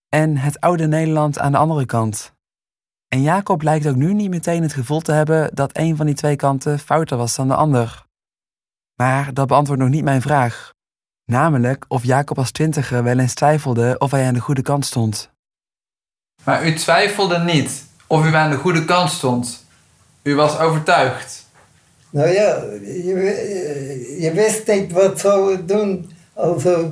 en 0.10 0.38
het 0.38 0.60
oude 0.60 0.88
Nederland 0.88 1.40
aan 1.40 1.52
de 1.52 1.58
andere 1.58 1.86
kant. 1.86 2.33
En 3.14 3.22
Jacob 3.22 3.62
lijkt 3.62 3.88
ook 3.88 3.96
nu 3.96 4.14
niet 4.14 4.30
meteen 4.30 4.62
het 4.62 4.74
gevoel 4.74 5.00
te 5.00 5.12
hebben 5.12 5.50
dat 5.54 5.78
een 5.78 5.96
van 5.96 6.06
die 6.06 6.16
twee 6.16 6.36
kanten 6.36 6.80
fouter 6.80 7.18
was 7.18 7.36
dan 7.36 7.48
de 7.48 7.56
ander. 7.56 8.06
Maar 8.96 9.34
dat 9.34 9.48
beantwoordt 9.48 9.82
nog 9.82 9.92
niet 9.92 10.04
mijn 10.04 10.22
vraag. 10.22 10.74
Namelijk 11.26 11.86
of 11.88 12.04
Jacob 12.04 12.38
als 12.38 12.52
twintiger 12.52 13.04
wel 13.04 13.20
eens 13.20 13.34
twijfelde 13.34 13.96
of 13.98 14.12
hij 14.12 14.28
aan 14.28 14.34
de 14.34 14.40
goede 14.40 14.62
kant 14.62 14.86
stond. 14.86 15.30
Maar 16.44 16.68
u 16.68 16.74
twijfelde 16.74 17.40
niet 17.40 17.86
of 18.08 18.26
u 18.26 18.36
aan 18.36 18.50
de 18.50 18.58
goede 18.58 18.86
kant 18.86 19.10
stond. 19.10 19.66
U 20.24 20.36
was 20.36 20.60
overtuigd. 20.60 21.50
Nou 22.10 22.30
ja, 22.30 22.56
je, 22.82 24.18
je 24.20 24.32
wist 24.34 24.68
niet 24.68 24.92
wat 24.92 25.20
zou 25.20 25.52
het 25.52 25.68
doen. 25.68 26.12
Also, 26.34 26.92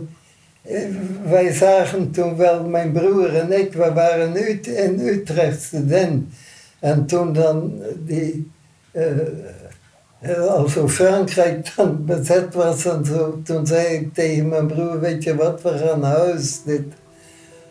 wij 1.24 1.54
zagen 1.54 2.12
toen 2.12 2.36
wel, 2.36 2.64
mijn 2.64 2.92
broer 2.92 3.36
en 3.36 3.60
ik, 3.60 3.74
we 3.74 3.94
waren 3.94 4.36
in 4.64 5.00
Utrecht 5.00 5.62
student. 5.62 6.34
En 6.80 7.06
toen 7.06 7.34
dan 7.34 7.82
die, 8.06 8.52
uh, 8.92 10.48
also 10.50 10.88
Frankrijk 10.88 11.74
dan 11.76 12.06
bezet 12.06 12.54
was 12.54 12.86
en 12.86 13.06
zo, 13.06 13.42
toen 13.44 13.66
zei 13.66 13.86
ik 13.86 14.14
tegen 14.14 14.50
mijn 14.50 14.68
broer, 14.68 15.00
weet 15.00 15.24
je 15.24 15.36
wat, 15.36 15.62
we 15.62 15.78
gaan 15.78 16.00
naar 16.00 16.18
huis. 16.18 16.64
Dit. 16.64 16.84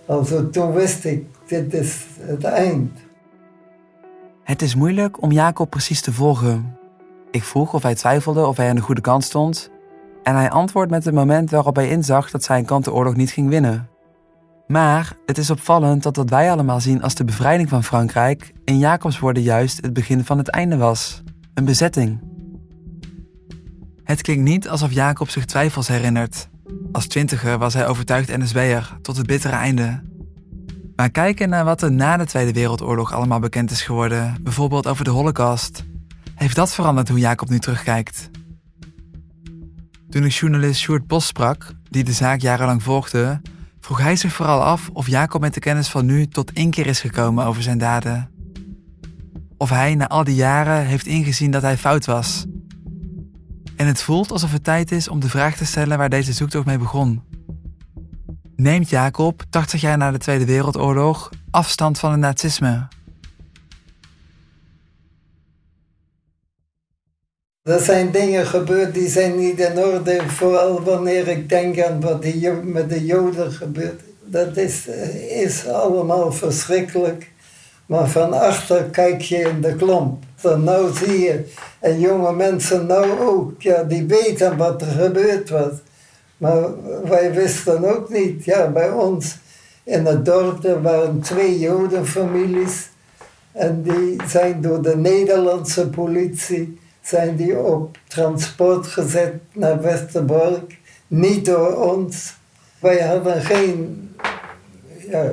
Also 0.07 0.51
toen 0.51 0.73
wist 0.73 1.05
ik, 1.05 1.25
dit 1.47 1.75
is 1.75 1.97
het 2.21 2.45
eind. 2.45 2.91
Het 4.43 4.63
is 4.63 4.75
moeilijk 4.75 5.23
om 5.23 5.33
Jacob 5.33 5.71
precies 5.71 6.01
te 6.01 6.13
volgen. 6.13 6.77
Ik 7.31 7.43
vroeg 7.43 7.75
of 7.75 7.83
hij 7.83 7.95
twijfelde 7.95 8.47
of 8.47 8.57
hij 8.57 8.69
aan 8.69 8.77
de 8.77 8.83
goede 8.83 9.01
kant 9.01 9.25
stond. 9.25 9.71
En 10.23 10.35
hij 10.35 10.51
antwoordt 10.51 10.91
met 10.91 11.05
het 11.05 11.15
moment 11.15 11.51
waarop 11.51 11.77
hij 11.77 11.91
inzag 11.91 12.31
dat 12.31 12.45
zijn 12.45 12.65
kant 12.65 12.85
de 12.85 12.93
oorlog 12.93 13.17
niet 13.17 13.31
ging 13.31 13.49
winnen. 13.49 13.89
Maar 14.67 15.17
het 15.27 15.39
is 15.39 15.51
opvallend 15.51 16.03
dat 16.03 16.17
wat 16.17 16.31
wij 16.31 16.51
allemaal 16.51 16.81
zien 16.81 17.03
als 17.03 17.15
de 17.15 17.25
bevrijding 17.25 17.69
van 17.69 17.85
Frankrijk 17.85 18.53
in 18.65 18.79
Jacobs 18.79 19.19
woorden 19.19 19.43
juist 19.43 19.83
het 19.83 19.93
begin 19.93 20.25
van 20.25 20.39
het 20.39 20.49
einde 20.49 20.77
was: 20.77 21.23
een 21.55 21.65
bezetting. 21.65 22.21
Het 24.05 24.23
klinkt 24.23 24.43
niet 24.43 24.69
alsof 24.69 24.93
Jacob 24.93 25.29
zich 25.29 25.45
twijfels 25.45 25.89
herinnert. 25.89 26.49
Als 26.93 27.07
twintiger 27.07 27.59
was 27.59 27.75
hij 27.75 27.87
overtuigd 27.87 28.37
NSB'er 28.37 28.99
tot 29.03 29.17
het 29.17 29.27
bittere 29.27 29.55
einde. 29.55 30.03
Maar 30.97 31.11
kijken 31.11 31.49
naar 31.49 31.65
wat 31.65 31.83
er 31.83 31.93
na 31.93 32.17
de 32.17 32.27
Tweede 32.27 32.53
Wereldoorlog 32.53 33.13
allemaal 33.13 33.39
bekend 33.39 33.71
is 33.71 33.83
geworden, 33.83 34.37
bijvoorbeeld 34.41 34.87
over 34.87 35.05
de 35.05 35.11
Holocaust, 35.11 35.85
heeft 36.35 36.57
dat 36.57 36.75
veranderd 36.75 37.09
hoe 37.09 37.19
Jacob 37.19 37.49
nu 37.49 37.59
terugkijkt. 37.59 38.30
Toen 40.11 40.25
ik 40.25 40.33
journalist 40.33 40.81
Sjoerd 40.81 41.07
Bos 41.07 41.27
sprak, 41.27 41.73
die 41.91 42.05
de 42.05 42.13
zaak 42.13 42.41
jarenlang 42.41 42.83
volgde, 42.83 43.41
vroeg 43.81 43.99
hij 43.99 44.17
zich 44.17 44.33
vooral 44.33 44.63
af 44.63 44.91
of 44.93 45.07
Jacob 45.09 45.41
met 45.41 45.55
de 45.55 45.61
kennis 45.61 45.89
van 45.89 46.07
nu 46.07 46.27
tot 46.27 46.53
één 46.53 46.71
keer 46.71 46.87
is 46.87 47.01
gekomen 47.01 47.45
over 47.45 47.63
zijn 47.63 47.79
daden. 47.79 48.31
Of 49.57 49.71
hij 49.71 49.95
na 49.95 50.09
al 50.09 50.25
die 50.25 50.35
jaren 50.35 50.87
heeft 50.87 51.07
ingezien 51.07 51.51
dat 51.51 51.63
hij 51.63 51.77
fout 51.77 52.07
was. 52.07 52.45
En 53.77 53.87
het 53.87 54.03
voelt 54.03 54.31
alsof 54.31 54.53
het 54.53 54.65
tijd 54.65 54.93
is 54.93 55.09
om 55.09 55.21
de 55.21 55.29
vraag 55.29 55.57
te 55.57 55.67
stellen 55.67 55.99
waar 55.99 56.09
deze 56.09 56.33
zoektocht 56.33 56.67
mee 56.67 56.79
begon. 56.79 57.23
Neemt 58.57 58.89
Jacob, 58.89 59.45
80 59.51 59.81
jaar 59.81 59.97
na 59.99 60.11
de 60.11 60.19
Tweede 60.19 60.45
Wereldoorlog, 60.45 61.31
afstand 61.51 61.99
van 61.99 62.11
het 62.11 62.21
nazisme? 62.21 62.89
Er 67.63 67.81
zijn 67.81 68.11
dingen 68.11 68.47
gebeurd 68.47 68.95
die 68.95 69.09
zijn 69.09 69.39
niet 69.39 69.61
in 69.61 69.79
orde, 69.79 70.21
vooral 70.27 70.83
wanneer 70.83 71.29
ik 71.29 71.49
denk 71.49 71.83
aan 71.83 72.01
wat 72.01 72.25
met 72.63 72.89
de 72.89 73.07
Joden 73.07 73.53
gebeurt. 73.53 74.01
Dat 74.25 74.57
is, 74.57 74.89
eh, 74.89 75.43
is 75.43 75.69
allemaal 75.69 76.33
verschrikkelijk. 76.33 77.31
Maar 77.87 78.09
van 78.09 78.33
achter 78.33 78.83
kijk 78.85 79.21
je 79.21 79.37
in 79.37 79.61
de 79.61 79.77
klomp. 79.77 80.23
Dan 80.41 80.65
nou 80.65 80.95
zie 80.95 81.19
je, 81.19 81.45
en 81.79 82.01
jonge 82.01 82.33
mensen 82.33 82.87
nou 82.87 83.21
ook, 83.21 83.63
ja, 83.63 83.83
die 83.83 84.05
weten 84.05 84.57
wat 84.57 84.81
er 84.83 84.89
gebeurd 84.89 85.51
was. 85.51 85.73
Maar 86.37 86.65
wij 87.05 87.33
wisten 87.33 87.85
ook 87.95 88.11
niet, 88.11 88.45
ja, 88.45 88.69
bij 88.69 88.91
ons 88.91 89.37
in 89.85 90.07
het 90.07 90.25
dorp 90.25 90.65
er 90.65 90.83
waren 90.83 91.21
twee 91.21 91.59
Jodenfamilies. 91.59 92.89
En 93.53 93.83
die 93.83 94.17
zijn 94.27 94.61
door 94.61 94.83
de 94.83 94.97
Nederlandse 94.97 95.89
politie 95.89 96.79
zijn 97.03 97.37
die 97.37 97.59
op 97.59 97.99
transport 98.09 98.87
gezet 98.87 99.35
naar 99.53 99.83
Westerbork. 99.83 100.79
Niet 101.07 101.45
door 101.45 101.77
ons. 101.77 102.35
Wij 102.79 103.07
hadden 103.07 103.43
geen. 103.43 104.11
Ja, 105.09 105.33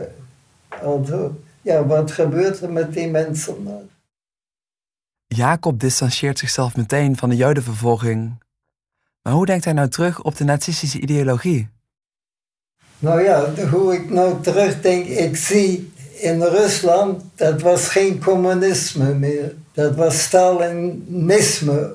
also, 0.82 1.39
ja, 1.62 1.86
wat 1.86 2.12
gebeurt 2.12 2.62
er 2.62 2.71
met 2.71 2.93
die 2.93 3.10
mensen? 3.10 3.89
Jacob 5.27 5.80
distancieert 5.80 6.39
zichzelf 6.39 6.75
meteen 6.75 7.17
van 7.17 7.30
de 7.30 7.36
Jodenvervolging. 7.36 8.43
Maar 9.21 9.34
hoe 9.34 9.45
denkt 9.45 9.65
hij 9.65 9.73
nou 9.73 9.89
terug 9.89 10.21
op 10.21 10.36
de 10.36 10.43
nazistische 10.43 10.99
ideologie? 10.99 11.69
Nou 12.99 13.21
ja, 13.21 13.53
hoe 13.71 13.93
ik 13.93 14.10
nou 14.10 14.41
terugdenk, 14.41 15.06
ik 15.06 15.38
zie 15.38 15.91
in 16.19 16.41
Rusland, 16.41 17.23
dat 17.36 17.62
was 17.62 17.88
geen 17.88 18.23
communisme 18.23 19.13
meer. 19.13 19.56
Dat 19.77 19.95
was 19.95 20.21
Stalinisme. 20.21 21.93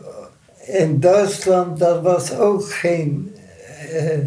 In 0.66 1.00
Duitsland, 1.00 1.78
dat 1.78 2.02
was 2.02 2.36
ook 2.36 2.72
geen 2.72 3.34
eh, 3.92 4.18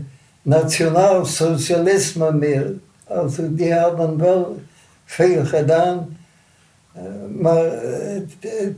nationaal 0.42 1.26
socialisme 1.26 2.34
meer. 2.34 2.74
Also 3.08 3.44
die 3.50 3.74
hadden 3.74 4.18
wel 4.18 4.60
veel 5.06 5.46
gedaan. 5.46 6.18
Uh, 6.98 7.02
maar 7.42 7.66
uh, 7.66 8.22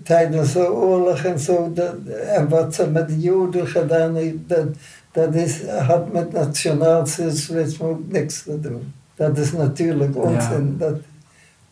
tijdens 0.04 0.54
de 0.54 0.72
oorlog 0.72 1.24
en 1.24 1.40
zo, 1.40 1.72
dat, 1.74 1.96
en 2.28 2.50
wat 2.50 2.76
ze 2.76 2.90
met 2.90 3.08
de 3.08 3.20
Joden 3.20 3.68
gedaan 3.68 4.16
heeft, 4.16 4.38
dat, 4.48 4.68
dat 5.12 5.36
is, 5.36 5.68
had 5.68 6.14
met 6.14 6.32
nationaal 6.32 7.06
socialisme 7.06 7.86
ook 7.88 8.12
niks 8.12 8.44
te 8.44 8.60
doen. 8.60 8.94
Dat 9.16 9.38
is 9.38 9.52
natuurlijk 9.52 10.18
onzin. 10.18 10.76
Ja. 10.80 10.86
Dat, 10.86 11.00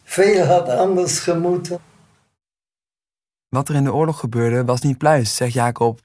veel 0.03 0.45
had 0.45 0.69
anders 0.69 1.19
gemoeten. 1.19 1.79
Wat 3.55 3.69
er 3.69 3.75
in 3.75 3.83
de 3.83 3.93
oorlog 3.93 4.19
gebeurde 4.19 4.65
was 4.65 4.81
niet 4.81 4.97
pluis, 4.97 5.35
zegt 5.35 5.53
Jacob. 5.53 5.99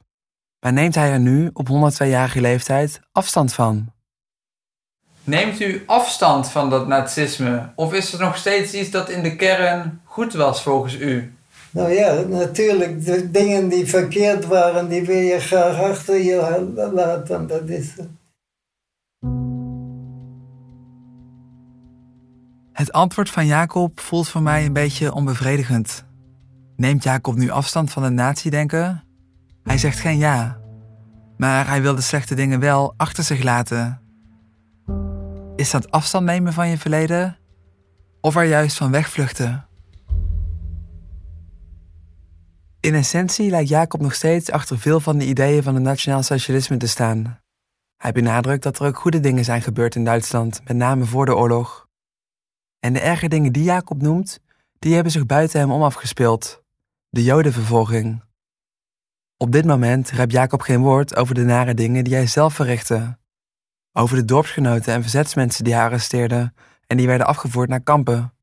Maar 0.60 0.72
neemt 0.72 0.94
hij 0.94 1.10
er 1.10 1.20
nu, 1.20 1.50
op 1.52 1.68
102-jarige 1.68 2.40
leeftijd, 2.40 3.00
afstand 3.12 3.52
van? 3.52 3.92
Neemt 5.24 5.60
u 5.60 5.82
afstand 5.86 6.48
van 6.48 6.70
dat 6.70 6.86
nazisme? 6.86 7.72
Of 7.74 7.92
is 7.92 8.12
er 8.12 8.20
nog 8.20 8.36
steeds 8.36 8.74
iets 8.74 8.90
dat 8.90 9.08
in 9.08 9.22
de 9.22 9.36
kern 9.36 10.00
goed 10.04 10.32
was 10.32 10.62
volgens 10.62 10.94
u? 10.94 11.34
Nou 11.70 11.92
ja, 11.92 12.20
natuurlijk. 12.20 13.04
De 13.04 13.30
dingen 13.30 13.68
die 13.68 13.86
verkeerd 13.86 14.46
waren, 14.46 14.88
die 14.88 15.02
wil 15.02 15.20
je 15.20 15.40
graag 15.40 15.80
achter 15.80 16.16
je 16.16 16.90
laten. 16.92 17.46
Dat 17.46 17.68
is 17.68 17.94
Het 22.72 22.92
antwoord 22.92 23.30
van 23.30 23.46
Jacob 23.46 24.00
voelt 24.00 24.28
voor 24.28 24.42
mij 24.42 24.64
een 24.64 24.72
beetje 24.72 25.14
onbevredigend. 25.14 26.08
Neemt 26.80 27.02
Jacob 27.02 27.36
nu 27.36 27.50
afstand 27.50 27.90
van 27.90 28.02
het 28.02 28.12
nazi-denken? 28.12 29.04
Hij 29.62 29.78
zegt 29.78 29.98
geen 29.98 30.18
ja. 30.18 30.60
Maar 31.36 31.68
hij 31.68 31.82
wil 31.82 31.94
de 31.94 32.00
slechte 32.00 32.34
dingen 32.34 32.60
wel 32.60 32.94
achter 32.96 33.24
zich 33.24 33.42
laten. 33.42 34.02
Is 35.56 35.70
dat 35.70 35.90
afstand 35.90 36.24
nemen 36.24 36.52
van 36.52 36.68
je 36.68 36.78
verleden? 36.78 37.38
Of 38.20 38.36
er 38.36 38.44
juist 38.44 38.76
van 38.76 38.90
wegvluchten? 38.90 39.66
In 42.80 42.94
essentie 42.94 43.50
lijkt 43.50 43.68
Jacob 43.68 44.00
nog 44.00 44.14
steeds 44.14 44.50
achter 44.50 44.78
veel 44.78 45.00
van 45.00 45.18
de 45.18 45.26
ideeën 45.26 45.62
van 45.62 45.74
het 45.74 45.82
nationaal 45.82 46.22
socialisme 46.22 46.76
te 46.76 46.88
staan. 46.88 47.40
Hij 47.96 48.12
benadrukt 48.12 48.62
dat 48.62 48.78
er 48.78 48.86
ook 48.86 48.98
goede 48.98 49.20
dingen 49.20 49.44
zijn 49.44 49.62
gebeurd 49.62 49.94
in 49.94 50.04
Duitsland, 50.04 50.60
met 50.64 50.76
name 50.76 51.04
voor 51.04 51.26
de 51.26 51.36
oorlog. 51.36 51.88
En 52.78 52.92
de 52.92 53.00
erge 53.00 53.28
dingen 53.28 53.52
die 53.52 53.64
Jacob 53.64 54.02
noemt, 54.02 54.40
die 54.78 54.94
hebben 54.94 55.12
zich 55.12 55.26
buiten 55.26 55.60
hem 55.60 55.70
om 55.70 55.82
afgespeeld. 55.82 56.62
De 57.12 57.22
Jodenvervolging. 57.22 58.22
Op 59.36 59.52
dit 59.52 59.64
moment 59.64 60.10
rept 60.10 60.32
Jacob 60.32 60.60
geen 60.60 60.80
woord 60.80 61.16
over 61.16 61.34
de 61.34 61.44
nare 61.44 61.74
dingen 61.74 62.04
die 62.04 62.14
hij 62.14 62.26
zelf 62.26 62.54
verrichtte. 62.54 63.18
Over 63.92 64.16
de 64.16 64.24
dorpsgenoten 64.24 64.94
en 64.94 65.02
verzetsmensen 65.02 65.64
die 65.64 65.74
hij 65.74 65.82
arresteerde 65.82 66.52
en 66.86 66.96
die 66.96 67.06
werden 67.06 67.26
afgevoerd 67.26 67.68
naar 67.68 67.80
kampen. 67.80 68.34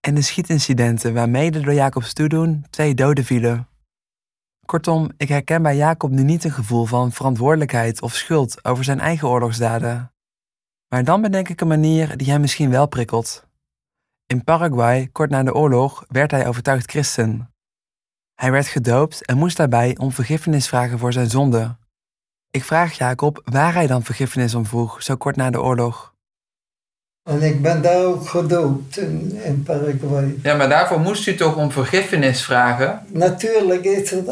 En 0.00 0.14
de 0.14 0.22
schietincidenten 0.22 1.14
waarmee 1.14 1.50
door 1.50 1.72
Jacobs 1.72 2.12
toedoen 2.12 2.66
twee 2.70 2.94
doden 2.94 3.24
vielen. 3.24 3.68
Kortom, 4.66 5.10
ik 5.16 5.28
herken 5.28 5.62
bij 5.62 5.76
Jacob 5.76 6.10
nu 6.10 6.22
niet 6.22 6.44
een 6.44 6.50
gevoel 6.50 6.84
van 6.84 7.12
verantwoordelijkheid 7.12 8.02
of 8.02 8.14
schuld 8.14 8.64
over 8.64 8.84
zijn 8.84 9.00
eigen 9.00 9.28
oorlogsdaden. 9.28 10.12
Maar 10.88 11.04
dan 11.04 11.22
bedenk 11.22 11.48
ik 11.48 11.60
een 11.60 11.68
manier 11.68 12.16
die 12.16 12.30
hem 12.30 12.40
misschien 12.40 12.70
wel 12.70 12.86
prikkelt. 12.86 13.46
In 14.26 14.44
Paraguay, 14.44 15.08
kort 15.12 15.30
na 15.30 15.42
de 15.42 15.54
oorlog, 15.54 16.04
werd 16.08 16.30
hij 16.30 16.48
overtuigd 16.48 16.90
christen. 16.90 17.50
Hij 18.36 18.50
werd 18.50 18.66
gedoopt 18.66 19.24
en 19.24 19.36
moest 19.36 19.56
daarbij 19.56 19.96
om 19.98 20.12
vergiffenis 20.12 20.68
vragen 20.68 20.98
voor 20.98 21.12
zijn 21.12 21.30
zonde. 21.30 21.76
Ik 22.50 22.64
vraag 22.64 22.92
Jacob 22.92 23.40
waar 23.44 23.74
hij 23.74 23.86
dan 23.86 24.02
vergiffenis 24.02 24.54
om 24.54 24.66
vroeg, 24.66 25.02
zo 25.02 25.16
kort 25.16 25.36
na 25.36 25.50
de 25.50 25.62
oorlog. 25.62 26.14
En 27.22 27.42
ik 27.42 27.62
ben 27.62 27.82
daar 27.82 28.04
ook 28.04 28.28
gedoopt 28.28 28.98
in, 28.98 29.40
in 29.44 29.62
Paraguay. 29.62 30.34
Ja, 30.42 30.54
maar 30.54 30.68
daarvoor 30.68 31.00
moest 31.00 31.26
u 31.26 31.34
toch 31.34 31.56
om 31.56 31.70
vergiffenis 31.72 32.44
vragen? 32.44 33.06
Natuurlijk 33.08 33.84
is 33.84 34.10
het 34.10 34.28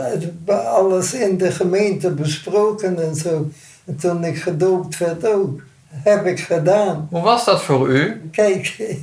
alles 0.47 1.15
in 1.15 1.39
de 1.39 1.53
gemeente 1.53 2.11
besproken 2.11 3.03
en 3.03 3.15
zo. 3.15 3.51
En 3.85 3.97
toen 3.97 4.25
ik 4.25 4.43
gedoopt 4.43 4.99
werd 4.99 5.27
ook. 5.27 5.61
Heb 5.89 6.27
ik 6.27 6.41
gedaan. 6.41 7.09
Hoe 7.11 7.23
was 7.23 7.45
dat 7.45 7.63
voor 7.63 7.89
u? 7.89 8.29
Kijk, 8.31 8.77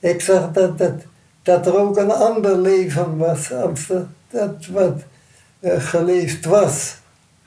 ik 0.00 0.20
zag 0.20 0.50
dat, 0.52 0.78
dat, 0.78 1.02
dat 1.44 1.66
er 1.66 1.78
ook 1.78 1.96
een 1.96 2.10
ander 2.10 2.58
leven 2.58 3.16
was 3.16 3.52
als 3.52 3.86
dat, 4.30 4.66
wat 4.66 5.02
uh, 5.60 5.72
geleefd 5.76 6.44
was. 6.44 6.96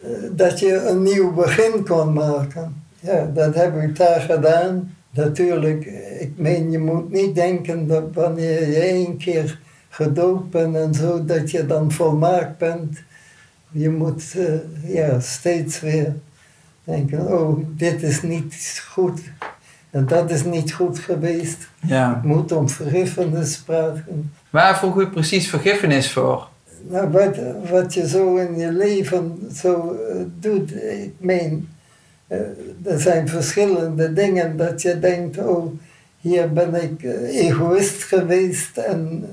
Uh, 0.03 0.09
dat 0.31 0.59
je 0.59 0.75
een 0.75 1.03
nieuw 1.03 1.33
begin 1.33 1.85
kon 1.85 2.13
maken. 2.13 2.83
Ja, 2.99 3.31
dat 3.33 3.55
heb 3.55 3.81
ik 3.81 3.95
daar 3.95 4.21
gedaan. 4.21 4.95
Natuurlijk, 5.09 5.85
ik 6.19 6.31
meen, 6.35 6.71
je 6.71 6.79
moet 6.79 7.11
niet 7.11 7.35
denken 7.35 7.87
dat 7.87 8.03
wanneer 8.13 8.67
je 8.67 8.79
één 8.79 9.17
keer 9.17 9.59
gedoopt 9.89 10.49
bent 10.49 10.75
en 10.75 10.93
zo, 10.93 11.25
dat 11.25 11.51
je 11.51 11.65
dan 11.65 11.91
volmaakt 11.91 12.57
bent. 12.57 12.97
Je 13.71 13.89
moet 13.89 14.35
ja, 14.83 15.19
steeds 15.19 15.79
weer 15.79 16.13
denken, 16.83 17.27
oh, 17.27 17.59
dit 17.67 18.03
is 18.03 18.21
niet 18.21 18.83
goed. 18.89 19.21
En 19.97 20.05
dat 20.05 20.29
is 20.29 20.43
niet 20.43 20.73
goed 20.73 20.99
geweest. 20.99 21.67
Ja. 21.85 22.15
Ik 22.15 22.23
moet 22.23 22.51
om 22.51 22.69
vergiffenis 22.69 23.57
praten. 23.57 24.31
Waar 24.49 24.77
vroeg 24.77 24.99
u 24.99 25.07
precies 25.07 25.49
vergiffenis 25.49 26.11
voor? 26.11 26.47
Nou, 26.89 27.09
wat, 27.09 27.37
wat 27.69 27.93
je 27.93 28.07
zo 28.07 28.35
in 28.35 28.57
je 28.57 28.71
leven 28.71 29.49
zo 29.55 29.97
uh, 30.09 30.21
doet, 30.39 30.75
ik 30.75 31.13
meen, 31.17 31.69
uh, 32.27 32.37
er 32.83 32.99
zijn 32.99 33.27
verschillende 33.27 34.13
dingen 34.13 34.57
dat 34.57 34.81
je 34.81 34.99
denkt, 34.99 35.37
oh, 35.37 35.79
hier 36.21 36.53
ben 36.53 36.83
ik 36.83 37.03
uh, 37.03 37.45
egoïst 37.45 38.03
geweest 38.03 38.77
en 38.77 39.25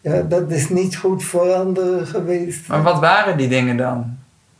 ja, 0.00 0.22
dat 0.22 0.50
is 0.50 0.68
niet 0.68 0.96
goed 0.96 1.24
voor 1.24 1.52
anderen 1.52 2.06
geweest. 2.06 2.68
Maar 2.68 2.82
wat 2.82 3.00
waren 3.00 3.36
die 3.36 3.48
dingen 3.48 3.76
dan? 3.76 4.16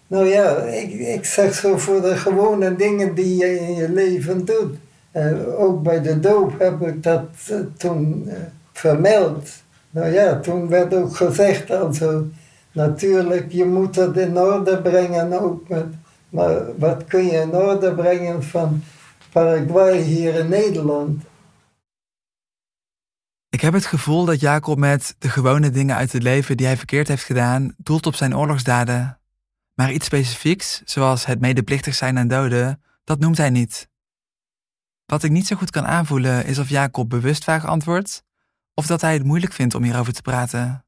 Nou 0.07 0.27
ja, 0.27 0.57
ik, 0.57 0.93
ik 0.93 1.25
zeg 1.25 1.55
zo 1.55 1.79
voor 1.79 2.01
de 2.01 2.17
gewone 2.17 2.77
dingen 2.77 3.15
die 3.15 3.37
je 3.37 3.61
in 3.61 3.75
je 3.75 3.91
leven 3.91 4.45
doet. 4.45 4.77
Uh, 5.17 5.61
ook 5.61 5.83
bij 5.83 6.03
de 6.03 6.21
doop 6.21 6.59
heb 6.59 6.83
ik 6.83 7.03
dat 7.03 7.29
uh, 7.51 7.59
toen 7.77 8.23
uh, 8.27 8.35
vermeld. 8.73 9.51
Nou 9.91 10.13
ja, 10.13 10.41
toen 10.41 10.69
werd 10.69 10.95
ook 10.95 11.17
gezegd, 11.17 11.71
also, 11.71 12.27
natuurlijk, 12.73 13.53
je 13.53 13.65
moet 13.65 13.97
het 13.97 14.17
in 14.17 14.39
orde 14.39 14.83
brengen 14.83 15.41
ook 15.41 15.69
met, 15.69 15.87
maar 16.29 16.79
wat 16.79 17.05
kun 17.05 17.25
je 17.25 17.41
in 17.41 17.55
orde 17.55 17.95
brengen 17.95 18.43
van 18.43 18.83
Paraguay 19.33 20.01
hier 20.01 20.35
in 20.35 20.49
Nederland? 20.49 21.23
Ik 23.49 23.61
heb 23.61 23.73
het 23.73 23.87
gevoel 23.87 24.25
dat 24.25 24.41
Jacob 24.41 24.79
met 24.79 25.17
de 25.19 25.29
gewone 25.29 25.71
dingen 25.71 25.97
uit 25.97 26.13
het 26.13 26.23
leven 26.23 26.57
die 26.57 26.67
hij 26.67 26.77
verkeerd 26.77 27.09
heeft 27.09 27.25
gedaan, 27.25 27.75
doelt 27.77 28.07
op 28.07 28.15
zijn 28.15 28.37
oorlogsdaden. 28.37 29.19
Maar 29.75 29.93
iets 29.93 30.07
specifieks, 30.07 30.83
zoals 30.85 31.27
het 31.27 31.41
medeplichtig 31.41 31.95
zijn 31.95 32.19
aan 32.19 32.29
doden, 32.29 32.83
dat 33.05 33.19
noemt 33.19 33.37
hij 33.37 33.51
niet. 33.51 33.89
Wat 35.07 35.23
ik 35.23 35.31
niet 35.31 35.47
zo 35.47 35.57
goed 35.57 35.71
kan 35.71 35.87
aanvoelen 35.87 36.47
is 36.47 36.59
of 36.59 36.69
Jacob 36.69 37.09
bewust 37.09 37.45
vaag 37.45 37.67
antwoordt, 37.67 38.25
of 38.75 38.87
dat 38.87 39.01
hij 39.01 39.13
het 39.13 39.25
moeilijk 39.25 39.53
vindt 39.53 39.75
om 39.75 39.83
hierover 39.83 40.13
te 40.13 40.23
praten. 40.23 40.87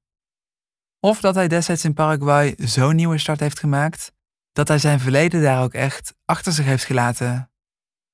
Of 1.01 1.21
dat 1.21 1.35
hij 1.35 1.49
destijds 1.49 1.85
in 1.85 1.95
Paraguay 1.95 2.55
zo'n 2.57 2.97
nieuwe 2.97 3.19
start 3.19 3.41
heeft 3.41 3.59
gemaakt, 3.59 4.13
dat 4.53 4.69
hij 4.69 4.79
zijn 4.79 5.01
verleden 5.01 5.43
daar 5.43 5.63
ook 5.63 5.75
echt 5.75 6.15
achter 6.25 6.53
zich 6.53 6.65
heeft 6.65 6.85
gelaten. 6.85 7.51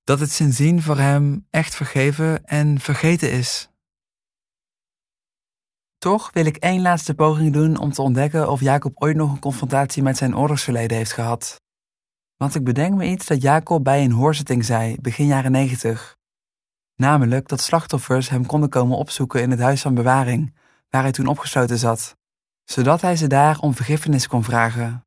Dat 0.04 0.20
het 0.20 0.30
sindsdien 0.30 0.82
voor 0.82 0.98
hem 0.98 1.46
echt 1.50 1.74
vergeven 1.74 2.44
en 2.44 2.80
vergeten 2.80 3.32
is. 3.32 3.70
Toch 5.98 6.30
wil 6.32 6.46
ik 6.46 6.56
één 6.56 6.82
laatste 6.82 7.14
poging 7.14 7.52
doen 7.52 7.76
om 7.76 7.92
te 7.92 8.02
ontdekken 8.02 8.50
of 8.50 8.60
Jacob 8.60 8.92
ooit 8.94 9.16
nog 9.16 9.32
een 9.32 9.38
confrontatie 9.38 10.02
met 10.02 10.16
zijn 10.16 10.36
oorlogsverleden 10.36 10.96
heeft 10.96 11.12
gehad. 11.12 11.60
Want 12.42 12.54
ik 12.54 12.64
bedenk 12.64 12.94
me 12.94 13.04
iets 13.04 13.26
dat 13.26 13.42
Jacob 13.42 13.84
bij 13.84 14.04
een 14.04 14.12
hoorzitting 14.12 14.64
zei, 14.64 14.96
begin 15.00 15.26
jaren 15.26 15.52
90. 15.52 16.16
Namelijk 16.96 17.48
dat 17.48 17.60
slachtoffers 17.60 18.28
hem 18.28 18.46
konden 18.46 18.68
komen 18.68 18.96
opzoeken 18.96 19.42
in 19.42 19.50
het 19.50 19.60
huis 19.60 19.82
van 19.82 19.94
bewaring, 19.94 20.54
waar 20.90 21.02
hij 21.02 21.12
toen 21.12 21.26
opgesloten 21.26 21.78
zat, 21.78 22.16
zodat 22.64 23.00
hij 23.00 23.16
ze 23.16 23.26
daar 23.26 23.58
om 23.58 23.74
vergiffenis 23.74 24.26
kon 24.26 24.44
vragen. 24.44 25.06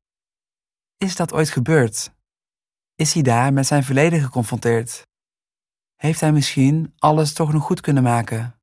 Is 0.96 1.16
dat 1.16 1.32
ooit 1.32 1.50
gebeurd? 1.50 2.12
Is 2.94 3.12
hij 3.12 3.22
daar 3.22 3.52
met 3.52 3.66
zijn 3.66 3.84
verleden 3.84 4.20
geconfronteerd? 4.20 5.06
Heeft 5.96 6.20
hij 6.20 6.32
misschien 6.32 6.94
alles 6.98 7.32
toch 7.32 7.52
nog 7.52 7.62
goed 7.62 7.80
kunnen 7.80 8.02
maken? 8.02 8.54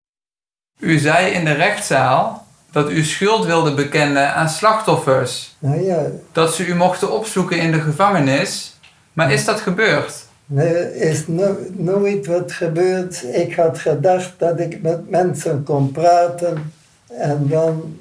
U 0.80 0.98
zei 0.98 1.34
in 1.34 1.46
de 1.46 1.54
rechtszaal 1.54 2.43
dat 2.74 2.92
u 2.92 3.04
schuld 3.04 3.46
wilde 3.46 3.74
bekennen 3.74 4.34
aan 4.36 4.50
slachtoffers. 4.50 5.56
Nou 5.60 5.82
ja, 5.84 6.02
Dat 6.32 6.56
ze 6.56 6.66
u 6.66 6.76
mochten 6.76 7.12
opzoeken 7.12 7.58
in 7.60 7.72
de 7.72 7.80
gevangenis. 7.82 8.78
Maar 9.14 9.32
is 9.32 9.46
dat 9.46 9.60
gebeurd? 9.60 10.26
er 10.56 10.96
is 10.96 11.28
no 11.28 11.58
nooit 11.72 12.26
wat 12.26 12.52
gebeurd. 12.52 13.24
Ik 13.34 13.56
had 13.56 13.80
gedacht 13.80 14.34
dat 14.38 14.60
ik 14.60 14.82
met 14.82 15.10
mensen 15.10 15.64
kon 15.64 15.92
praten 15.92 16.74
en 17.08 17.48
dan, 17.50 17.98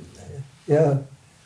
ja, 0.65 1.01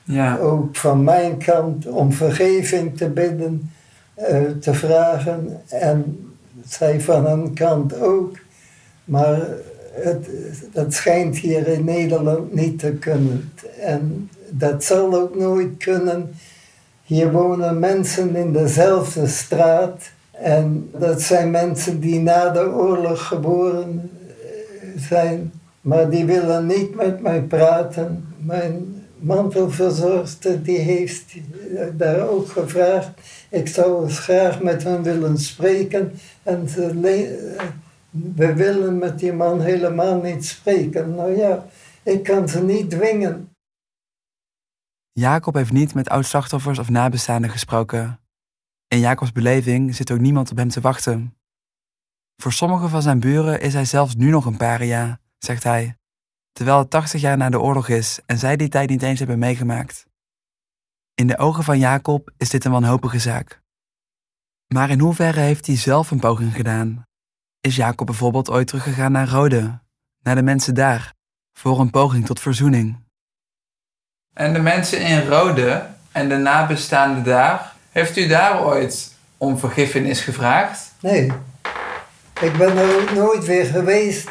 Ja. 0.05 0.37
ook 0.39 0.77
van 0.77 1.05
mijn 1.05 1.39
kant 1.39 1.87
om 1.87 2.13
vergeving 2.13 2.97
te 2.97 3.09
bidden, 3.09 3.73
eh, 4.15 4.41
te 4.61 4.75
vragen. 4.75 5.63
En 5.69 6.27
zij 6.69 7.01
van 7.01 7.27
hun 7.27 7.55
kant 7.55 8.01
ook. 8.01 8.37
Maar 9.05 9.39
het, 10.03 10.29
dat 10.73 10.95
schijnt 10.95 11.37
hier 11.37 11.69
in 11.69 11.85
Nederland 11.85 12.55
niet 12.55 12.79
te 12.79 12.93
kunnen. 12.93 13.53
En 13.81 14.31
dat 14.49 14.85
zal 14.85 15.15
ook 15.15 15.37
nooit 15.37 15.77
kunnen. 15.77 16.35
Hier 17.05 17.33
wonen 17.33 17.79
mensen 17.79 18.37
in 18.37 18.53
dezelfde 18.53 19.27
straat. 19.27 20.03
En 20.31 20.91
dat 20.99 21.23
zijn 21.23 21.51
mensen 21.51 22.01
die 22.01 22.21
na 22.21 22.51
de 22.51 22.73
oorlog 22.73 23.27
geboren 23.27 24.11
eh, 24.21 25.03
zijn. 25.09 25.53
Maar 25.81 26.11
die 26.11 26.25
willen 26.25 26.67
niet 26.67 26.95
met 26.95 27.21
mij 27.21 27.43
praten. 27.43 28.35
Mijn 28.39 29.05
mantelverzorgster 29.19 30.63
die 30.63 30.79
heeft 30.79 31.25
daar 31.93 32.29
ook 32.29 32.49
gevraagd. 32.49 33.09
Ik 33.51 33.69
zou 33.69 34.05
eens 34.05 34.19
graag 34.19 34.63
met 34.63 34.83
hen 34.83 35.03
willen 35.03 35.39
spreken. 35.39 36.13
En 36.43 36.69
ze 36.69 36.95
we 38.35 38.55
willen 38.55 38.99
met 38.99 39.19
die 39.19 39.33
man 39.33 39.61
helemaal 39.61 40.21
niet 40.21 40.47
spreken. 40.47 41.15
Nou 41.15 41.37
ja, 41.37 41.67
ik 42.03 42.23
kan 42.23 42.49
ze 42.49 42.63
niet 42.63 42.91
dwingen. 42.91 43.51
Jacob 45.13 45.55
heeft 45.55 45.73
niet 45.73 45.95
met 45.95 46.09
oud-slachtoffers 46.09 46.79
of 46.79 46.89
nabestaanden 46.89 47.51
gesproken. 47.51 48.21
In 48.89 48.99
Jacobs 48.99 49.33
beleving 49.33 49.95
zit 49.95 50.11
ook 50.11 50.19
niemand 50.19 50.51
op 50.51 50.57
hem 50.57 50.69
te 50.69 50.81
wachten. 50.81 51.37
Voor 52.37 52.53
sommige 52.53 52.89
van 52.89 53.03
zijn 53.03 53.21
buren 53.21 53.61
is 53.61 53.73
hij 53.73 53.85
zelfs 53.85 54.15
nu 54.15 54.31
nog 54.31 54.45
een 54.45 54.57
paria, 54.57 55.21
zegt 55.39 55.63
hij, 55.63 55.97
terwijl 56.53 56.79
het 56.79 56.91
80 56.91 57.21
jaar 57.21 57.37
na 57.37 57.51
de 57.51 57.61
oorlog 57.61 57.89
is 57.89 58.21
en 58.27 58.39
zij 58.39 58.57
die 58.57 58.69
tijd 58.69 58.89
niet 58.89 59.03
eens 59.03 59.19
hebben 59.19 59.39
meegemaakt. 59.39 60.07
In 61.15 61.27
de 61.27 61.39
ogen 61.39 61.65
van 61.65 61.79
Jacob 61.79 62.31
is 62.37 62.51
dit 62.51 62.65
een 62.65 62.73
wanhopige 62.73 63.19
zaak. 63.19 63.61
Maar 64.75 64.91
in 64.91 65.01
hoeverre 65.01 65.41
heeft 65.41 65.67
hij 65.67 65.77
zelf 65.77 66.11
een 66.11 66.21
poging 66.21 66.55
gedaan? 66.55 67.05
Is 67.67 67.77
Jacob 67.77 68.07
bijvoorbeeld 68.07 68.51
ooit 68.51 68.67
teruggegaan 68.67 69.13
naar 69.13 69.29
Rode, 69.29 69.79
naar 70.23 70.35
de 70.35 70.43
mensen 70.43 70.75
daar, 70.75 71.15
voor 71.53 71.81
een 71.81 71.91
poging 71.91 72.27
tot 72.27 72.41
verzoening? 72.41 72.97
En 74.35 74.53
de 74.53 74.59
mensen 74.59 75.01
in 75.01 75.29
Rode 75.29 75.87
en 76.13 76.29
de 76.29 76.37
nabestaanden 76.37 77.25
daar, 77.25 77.73
heeft 77.91 78.17
u 78.17 78.27
daar 78.27 78.65
ooit 78.65 79.15
om 79.37 79.59
vergiffenis 79.59 80.21
gevraagd? 80.21 80.95
Nee, 81.01 81.33
ik 82.41 82.57
ben 82.57 82.77
er 82.77 83.03
ook 83.03 83.13
nooit 83.13 83.45
weer 83.45 83.65
geweest. 83.65 84.29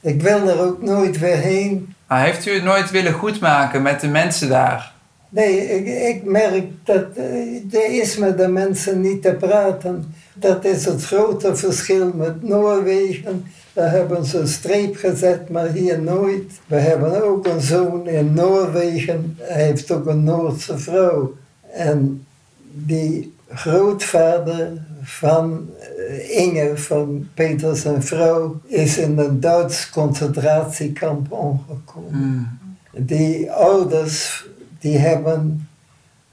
Ik 0.00 0.22
wil 0.22 0.48
er 0.48 0.60
ook 0.60 0.82
nooit 0.82 1.18
weer 1.18 1.36
heen. 1.36 1.94
Maar 2.06 2.24
heeft 2.24 2.46
u 2.46 2.52
het 2.52 2.64
nooit 2.64 2.90
willen 2.90 3.12
goedmaken 3.12 3.82
met 3.82 4.00
de 4.00 4.08
mensen 4.08 4.48
daar? 4.48 4.92
Nee, 5.28 5.68
ik, 5.68 6.14
ik 6.14 6.24
merk 6.24 6.64
dat 6.84 7.04
uh, 7.16 7.74
er 7.74 8.00
is 8.00 8.16
met 8.16 8.38
de 8.38 8.48
mensen 8.48 9.00
niet 9.00 9.22
te 9.22 9.32
praten. 9.32 10.14
Dat 10.38 10.64
is 10.64 10.84
het 10.84 11.04
grote 11.04 11.56
verschil 11.56 12.12
met 12.14 12.42
Noorwegen. 12.42 13.44
Daar 13.72 13.90
hebben 13.90 14.24
ze 14.24 14.38
een 14.38 14.48
streep 14.48 14.96
gezet, 14.96 15.48
maar 15.48 15.68
hier 15.72 16.02
nooit. 16.02 16.52
We 16.66 16.76
hebben 16.76 17.24
ook 17.24 17.46
een 17.46 17.60
zoon 17.60 18.08
in 18.08 18.34
Noorwegen. 18.34 19.36
Hij 19.40 19.64
heeft 19.64 19.90
ook 19.90 20.06
een 20.06 20.24
Noordse 20.24 20.78
vrouw. 20.78 21.34
En 21.72 22.26
die 22.72 23.34
grootvader 23.48 24.72
van 25.02 25.68
eh, 26.08 26.38
Inge, 26.38 26.76
van 26.76 27.28
Peters 27.34 27.84
en 27.84 28.02
vrouw, 28.02 28.60
is 28.64 28.98
in 28.98 29.18
een 29.18 29.40
Duits 29.40 29.90
concentratiekamp 29.90 31.32
omgekomen. 31.32 32.10
Hmm. 32.10 32.58
Die 32.96 33.50
ouders 33.50 34.46
die 34.78 34.98
hebben 34.98 35.68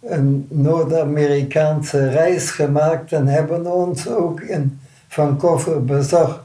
een 0.06 0.48
Noord-Amerikaanse 0.50 2.10
reis 2.10 2.52
gemaakt 2.52 3.12
en 3.12 3.28
hebben 3.28 3.74
ons 3.74 4.08
ook 4.08 4.42
in 4.42 4.80
Vancouver 5.08 5.86
bezocht. 5.86 6.40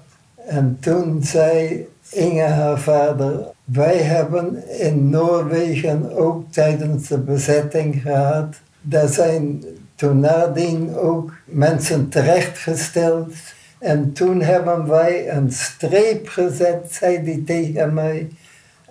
En 0.46 0.76
toen 0.80 1.22
zei 1.22 1.86
Inge, 2.10 2.42
haar 2.42 2.78
vader, 2.78 3.46
wij 3.64 3.96
hebben 3.96 4.68
in 4.80 5.10
Noorwegen 5.10 6.16
ook 6.16 6.52
tijdens 6.52 7.08
de 7.08 7.18
bezetting 7.18 8.02
gehad. 8.02 8.56
Daar 8.80 9.08
zijn 9.08 9.64
toen 9.94 10.20
nadien 10.20 10.96
ook 10.96 11.32
mensen 11.44 12.08
terechtgesteld. 12.08 13.32
En 13.78 14.12
toen 14.12 14.42
hebben 14.42 14.88
wij 14.88 15.30
een 15.30 15.52
streep 15.52 16.28
gezet, 16.28 16.86
zei 16.90 17.16
hij 17.24 17.42
tegen 17.46 17.94
mij. 17.94 18.28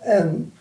En 0.02 0.52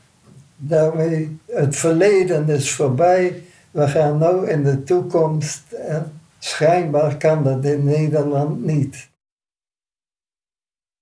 daarmee, 0.57 1.39
het 1.47 1.77
verleden 1.77 2.49
is 2.49 2.71
voorbij. 2.71 3.43
We 3.77 3.89
gaan 3.89 4.19
nu 4.19 4.49
in 4.49 4.63
de 4.63 4.83
toekomst. 4.83 5.73
En 5.73 6.21
schijnbaar 6.39 7.17
kan 7.17 7.45
dat 7.45 7.65
in 7.65 7.85
Nederland 7.85 8.65
niet. 8.65 9.11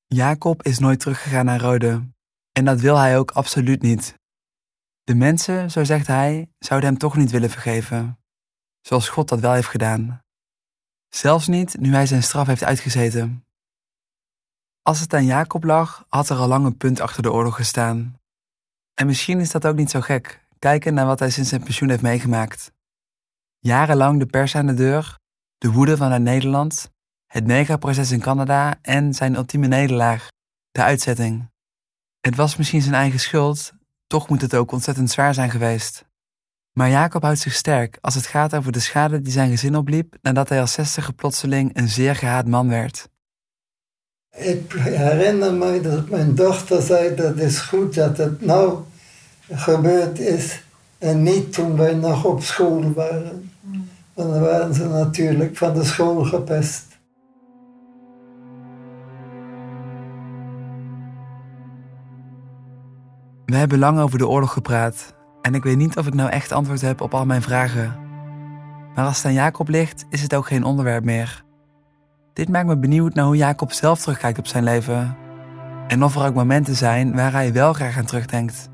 Jacob 0.07 0.63
is 0.63 0.79
nooit 0.79 1.01
teruggegaan 1.01 1.45
naar 1.45 1.61
Rode. 1.61 2.03
En 2.53 2.65
dat 2.65 2.81
wil 2.81 2.97
hij 2.97 3.19
ook 3.19 3.31
absoluut 3.31 3.83
niet. 3.83 4.19
De 5.03 5.15
mensen, 5.15 5.71
zo 5.71 5.85
zegt 5.85 6.07
hij, 6.07 6.49
zouden 6.59 6.89
hem 6.89 6.99
toch 6.99 7.17
niet 7.17 7.31
willen 7.31 7.51
vergeven. 7.51 8.19
Zoals 8.81 9.09
God 9.09 9.29
dat 9.29 9.41
wel 9.41 9.53
heeft 9.53 9.69
gedaan. 9.69 10.21
Zelfs 11.09 11.47
niet 11.47 11.79
nu 11.79 11.93
hij 11.93 12.07
zijn 12.07 12.23
straf 12.23 12.47
heeft 12.47 12.65
uitgezeten. 12.65 13.45
Als 14.83 15.01
het 15.01 15.15
aan 15.15 15.25
Jacob 15.25 15.65
lag, 15.65 16.05
had 16.09 16.29
er 16.29 16.37
al 16.37 16.49
lang 16.49 16.65
een 16.65 16.77
punt 16.77 17.01
achter 17.01 17.23
de 17.23 17.33
oorlog 17.33 17.57
gestaan. 17.57 18.21
En 18.95 19.07
misschien 19.07 19.41
is 19.41 19.51
dat 19.51 19.67
ook 19.67 19.77
niet 19.77 19.91
zo 19.91 20.01
gek, 20.01 20.44
kijken 20.69 20.95
naar 20.95 21.07
wat 21.07 21.19
hij 21.19 21.31
sinds 21.31 21.49
zijn 21.49 21.63
pensioen 21.63 21.89
heeft 21.89 22.03
meegemaakt. 22.03 22.73
Jarenlang 23.59 24.19
de 24.19 24.27
pers 24.27 24.55
aan 24.57 24.67
de 24.67 24.75
deur, 24.75 25.19
de 25.59 25.71
woede 25.71 25.97
vanuit 25.97 26.23
Nederland, 26.23 26.91
het 27.27 27.47
megaproces 27.47 28.11
in 28.11 28.21
Canada 28.21 28.79
en 28.83 29.15
zijn 29.15 29.35
ultieme 29.35 29.67
nederlaag, 29.67 30.29
de 30.71 30.83
uitzetting. 30.83 31.51
Het 32.21 32.37
was 32.37 32.57
misschien 32.57 32.83
zijn 32.83 32.95
eigen 32.95 33.21
schuld, 33.21 33.73
toch 34.07 34.29
moet 34.29 34.41
het 34.41 34.55
ook 34.55 34.73
ontzettend 34.73 35.11
zwaar 35.11 35.35
zijn 35.35 35.51
geweest. 35.51 36.05
Maar 36.73 36.91
Jacob 36.91 37.23
houdt 37.23 37.39
zich 37.39 37.55
sterk 37.55 37.99
als 38.01 38.15
het 38.15 38.27
gaat 38.27 38.55
over 38.55 38.73
de 38.73 38.81
schade 38.81 39.21
die 39.21 39.33
zijn 39.33 39.51
gezin 39.51 39.77
opliep 39.77 40.17
nadat 40.23 40.49
hij 40.49 40.61
als 40.61 40.73
zestiger 40.73 41.15
plotseling 41.15 41.77
een 41.77 41.89
zeer 41.89 42.17
gehaat 42.17 42.47
man 42.47 42.69
werd. 42.69 43.09
Ik 44.37 44.73
herinner 44.73 45.53
me 45.53 45.81
dat 45.81 46.09
mijn 46.09 46.35
dochter 46.35 46.83
zei 46.83 47.15
dat 47.15 47.27
het 47.27 47.39
is 47.39 47.59
goed 47.59 47.95
dat 47.95 48.17
het 48.17 48.41
nou 48.41 48.85
gebeurd 49.51 50.19
is 50.19 50.63
en 50.99 51.23
niet 51.23 51.53
toen 51.53 51.77
wij 51.77 51.95
nog 51.95 52.25
op 52.25 52.43
school 52.43 52.93
waren. 52.93 53.51
Dan 54.15 54.41
waren 54.41 54.75
ze 54.75 54.89
natuurlijk 54.89 55.57
van 55.57 55.75
de 55.75 55.85
school 55.85 56.25
gepest. 56.25 56.93
We 63.47 63.57
hebben 63.57 63.79
lang 63.79 64.01
over 64.01 64.19
de 64.19 64.29
oorlog 64.29 64.53
gepraat 64.53 65.15
en 65.43 65.55
ik 65.55 65.63
weet 65.63 65.77
niet 65.77 65.97
of 65.97 66.07
ik 66.07 66.15
nou 66.15 66.31
echt 66.31 66.53
antwoord 66.53 66.81
heb 66.81 67.01
op 67.01 67.15
al 67.15 67.27
mijn 67.27 67.43
vragen. 67.43 67.97
Maar 68.95 69.05
als 69.05 69.17
het 69.17 69.27
aan 69.27 69.33
Jacob 69.33 69.69
ligt, 69.69 70.05
is 70.11 70.23
het 70.23 70.35
ook 70.35 70.47
geen 70.47 70.65
onderwerp 70.65 71.05
meer. 71.05 71.45
Dit 72.33 72.49
maakt 72.49 72.67
me 72.67 72.79
benieuwd 72.79 73.15
naar 73.15 73.25
hoe 73.25 73.37
Jacob 73.37 73.73
zelf 73.73 74.01
terugkijkt 74.01 74.39
op 74.39 74.47
zijn 74.47 74.65
leven. 74.65 75.17
En 75.89 76.05
of 76.05 76.17
er 76.17 76.27
ook 76.27 76.35
momenten 76.35 76.75
zijn 76.75 77.15
waar 77.15 77.33
hij 77.33 77.53
wel 77.53 77.73
graag 77.73 77.99
aan 77.99 78.05
terugdenkt. 78.05 78.73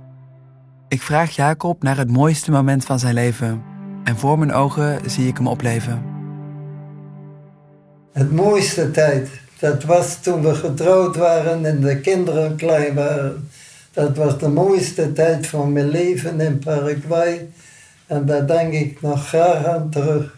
Ik 0.90 1.02
vraag 1.02 1.30
Jacob 1.30 1.82
naar 1.82 1.96
het 1.96 2.10
mooiste 2.10 2.50
moment 2.50 2.84
van 2.84 2.98
zijn 2.98 3.14
leven. 3.14 3.62
En 4.04 4.18
voor 4.18 4.38
mijn 4.38 4.52
ogen 4.52 5.10
zie 5.10 5.28
ik 5.28 5.36
hem 5.36 5.46
opleven. 5.46 6.02
Het 8.12 8.32
mooiste 8.32 8.90
tijd, 8.90 9.28
dat 9.58 9.84
was 9.84 10.22
toen 10.22 10.42
we 10.42 10.54
getrouwd 10.54 11.16
waren 11.16 11.64
en 11.64 11.80
de 11.80 12.00
kinderen 12.00 12.56
klein 12.56 12.94
waren. 12.94 13.48
Dat 13.92 14.16
was 14.16 14.38
de 14.38 14.48
mooiste 14.48 15.12
tijd 15.12 15.46
van 15.46 15.72
mijn 15.72 15.88
leven 15.88 16.40
in 16.40 16.58
Paraguay. 16.58 17.48
En 18.06 18.26
daar 18.26 18.46
denk 18.46 18.72
ik 18.72 19.00
nog 19.00 19.28
graag 19.28 19.64
aan 19.64 19.90
terug. 19.90 20.34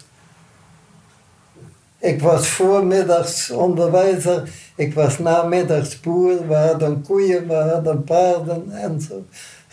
Ik 1.98 2.22
was 2.22 2.48
voormiddags 2.48 3.50
onderwijzer, 3.50 4.50
ik 4.74 4.94
was 4.94 5.18
namiddags 5.18 6.00
boer. 6.00 6.48
We 6.48 6.54
hadden 6.54 7.02
koeien, 7.02 7.48
we 7.48 7.54
hadden 7.54 8.04
paarden 8.04 8.70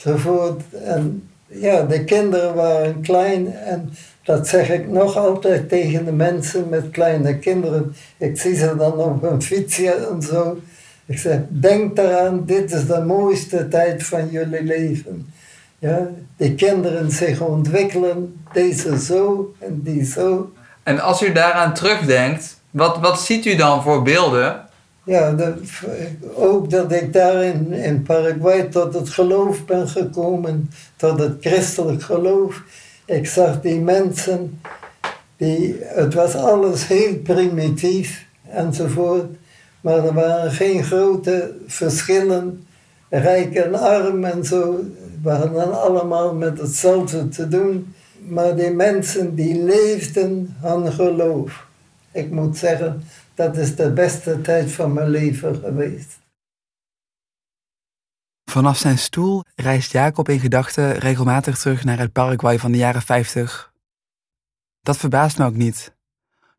enzovoort. 0.04 0.62
En 0.84 1.30
ja, 1.48 1.82
de 1.82 2.04
kinderen 2.04 2.56
waren 2.56 3.02
klein 3.02 3.54
en 3.54 3.94
dat 4.24 4.48
zeg 4.48 4.70
ik 4.70 4.88
nog 4.88 5.18
altijd 5.18 5.70
tegen 5.70 6.06
de 6.06 6.12
mensen 6.12 6.70
met 6.70 6.90
kleine 6.92 7.38
kinderen. 7.38 7.96
Ik 8.18 8.40
zie 8.40 8.56
ze 8.56 8.76
dan 8.76 8.94
op 8.94 9.24
een 9.24 9.42
fietsje 9.42 9.92
en 9.92 10.22
zo. 10.22 10.60
Ik 11.06 11.18
zeg, 11.18 11.40
denk 11.48 11.98
eraan, 11.98 12.46
dit 12.46 12.72
is 12.72 12.88
de 12.88 13.04
mooiste 13.06 13.68
tijd 13.68 14.04
van 14.04 14.30
jullie 14.30 14.64
leven. 14.64 15.34
Ja, 15.80 16.08
de 16.38 16.56
kinderen 16.56 17.12
zich 17.12 17.42
ontwikkelen, 17.42 18.42
deze 18.54 19.00
zo 19.00 19.54
en 19.60 19.82
die 19.84 20.06
zo. 20.06 20.52
En 20.84 21.00
als 21.00 21.22
u 21.22 21.32
daaraan 21.32 21.74
terugdenkt, 21.74 22.60
wat, 22.70 23.00
wat 23.00 23.22
ziet 23.22 23.46
u 23.46 23.56
dan 23.56 23.84
voor 23.84 24.02
beelden? 24.04 24.69
Ja, 25.10 25.36
ook 26.36 26.70
dat 26.70 26.92
ik 26.92 27.14
daar 27.14 27.44
in, 27.44 27.72
in 27.72 28.04
Paraguay 28.04 28.64
tot 28.64 28.94
het 28.94 29.10
geloof 29.10 29.66
ben 29.66 29.88
gekomen, 29.88 30.70
tot 30.96 31.20
het 31.20 31.38
christelijk 31.40 32.02
geloof. 32.02 32.64
Ik 33.06 33.28
zag 33.28 33.62
die 33.62 33.80
mensen, 33.80 34.60
die, 35.38 35.76
het 35.82 36.14
was 36.14 36.36
alles 36.36 36.88
heel 36.88 37.16
primitief 37.18 38.26
enzovoort. 38.50 39.26
Maar 39.82 40.06
er 40.06 40.14
waren 40.14 40.52
geen 40.52 40.84
grote 40.84 41.56
verschillen, 41.68 42.68
rijk 43.10 43.56
en 43.56 43.76
arm 43.76 44.24
en 44.24 44.46
zo. 44.46 44.84
We 45.24 45.30
hadden 45.30 45.82
allemaal 45.82 46.34
met 46.34 46.60
hetzelfde 46.60 47.30
te 47.30 47.48
doen. 47.48 47.94
Maar 48.28 48.56
die 48.56 48.72
mensen 48.72 49.36
die 49.36 49.64
leefden 49.64 50.56
aan 50.64 50.92
geloof. 50.92 51.68
Ik 52.12 52.32
moet 52.32 52.58
zeggen, 52.58 53.04
dat 53.40 53.58
is 53.58 53.76
de 53.76 53.92
beste 53.92 54.42
tijd 54.42 54.72
van 54.72 54.94
mijn 54.94 55.10
leven 55.10 55.56
geweest. 55.56 56.20
Vanaf 58.46 58.78
zijn 58.78 58.98
stoel 58.98 59.44
reist 59.56 59.92
Jacob 59.92 60.30
in 60.30 60.40
gedachten 60.40 60.98
regelmatig 60.98 61.58
terug 61.58 61.84
naar 61.84 61.98
het 61.98 62.12
Paraguay 62.12 62.60
van 62.60 62.72
de 62.72 62.78
jaren 62.78 63.02
50. 63.02 63.74
Dat 64.82 64.98
verbaast 64.98 65.38
me 65.38 65.46
ook 65.46 65.56
niet. 65.56 65.96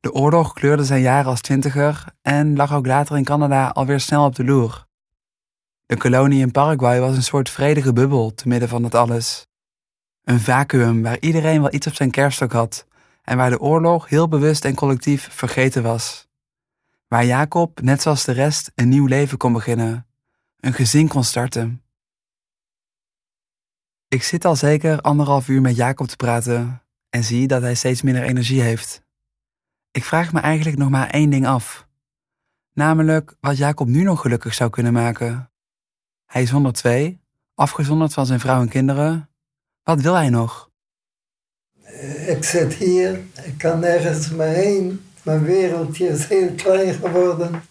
De 0.00 0.12
oorlog 0.12 0.52
kleurde 0.52 0.84
zijn 0.84 1.00
jaren 1.00 1.30
als 1.30 1.40
twintiger 1.40 2.04
en 2.22 2.56
lag 2.56 2.74
ook 2.74 2.86
later 2.86 3.16
in 3.16 3.24
Canada 3.24 3.68
alweer 3.68 4.00
snel 4.00 4.24
op 4.24 4.34
de 4.34 4.44
loer. 4.44 4.86
De 5.86 5.96
kolonie 5.96 6.40
in 6.40 6.50
Paraguay 6.50 7.00
was 7.00 7.16
een 7.16 7.22
soort 7.22 7.50
vredige 7.50 7.92
bubbel 7.92 8.34
te 8.34 8.48
midden 8.48 8.68
van 8.68 8.84
het 8.84 8.94
alles. 8.94 9.46
Een 10.24 10.40
vacuüm 10.40 11.02
waar 11.02 11.20
iedereen 11.20 11.60
wel 11.60 11.74
iets 11.74 11.86
op 11.86 11.94
zijn 11.94 12.10
kerststok 12.10 12.52
had 12.52 12.86
en 13.22 13.36
waar 13.36 13.50
de 13.50 13.60
oorlog 13.60 14.08
heel 14.08 14.28
bewust 14.28 14.64
en 14.64 14.74
collectief 14.74 15.28
vergeten 15.30 15.82
was. 15.82 16.28
Waar 17.10 17.24
Jacob, 17.24 17.80
net 17.80 18.02
zoals 18.02 18.24
de 18.24 18.32
rest, 18.32 18.72
een 18.74 18.88
nieuw 18.88 19.06
leven 19.06 19.38
kon 19.38 19.52
beginnen, 19.52 20.06
een 20.60 20.72
gezin 20.72 21.08
kon 21.08 21.24
starten. 21.24 21.82
Ik 24.08 24.22
zit 24.22 24.44
al 24.44 24.56
zeker 24.56 25.00
anderhalf 25.00 25.48
uur 25.48 25.60
met 25.60 25.76
Jacob 25.76 26.06
te 26.06 26.16
praten 26.16 26.82
en 27.08 27.24
zie 27.24 27.46
dat 27.46 27.62
hij 27.62 27.74
steeds 27.74 28.02
minder 28.02 28.22
energie 28.22 28.60
heeft. 28.60 29.02
Ik 29.90 30.04
vraag 30.04 30.32
me 30.32 30.40
eigenlijk 30.40 30.78
nog 30.78 30.90
maar 30.90 31.10
één 31.10 31.30
ding 31.30 31.46
af. 31.46 31.88
Namelijk 32.72 33.36
wat 33.40 33.56
Jacob 33.56 33.88
nu 33.88 34.02
nog 34.02 34.20
gelukkig 34.20 34.54
zou 34.54 34.70
kunnen 34.70 34.92
maken. 34.92 35.50
Hij 36.26 36.42
is 36.42 36.50
102, 36.50 37.20
afgezonderd 37.54 38.12
van 38.12 38.26
zijn 38.26 38.40
vrouw 38.40 38.60
en 38.60 38.68
kinderen. 38.68 39.30
Wat 39.82 40.00
wil 40.00 40.14
hij 40.14 40.30
nog? 40.30 40.70
Ik 42.26 42.44
zit 42.44 42.74
hier, 42.74 43.20
ik 43.44 43.58
kan 43.58 43.80
nergens 43.80 44.30
meer 44.30 44.46
heen. 44.46 45.09
Mijn 45.22 45.42
wereldje 45.44 46.08
is 46.08 46.26
heel 46.28 46.50
klein 46.56 46.94
geworden. 46.94 47.62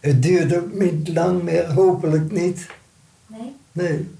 Het 0.00 0.22
duurt 0.22 0.56
ook 0.56 0.72
niet 0.72 1.08
lang 1.08 1.42
meer, 1.42 1.72
hopelijk 1.72 2.30
niet. 2.32 2.66
Nee? 3.26 3.56
Nee, 3.72 4.14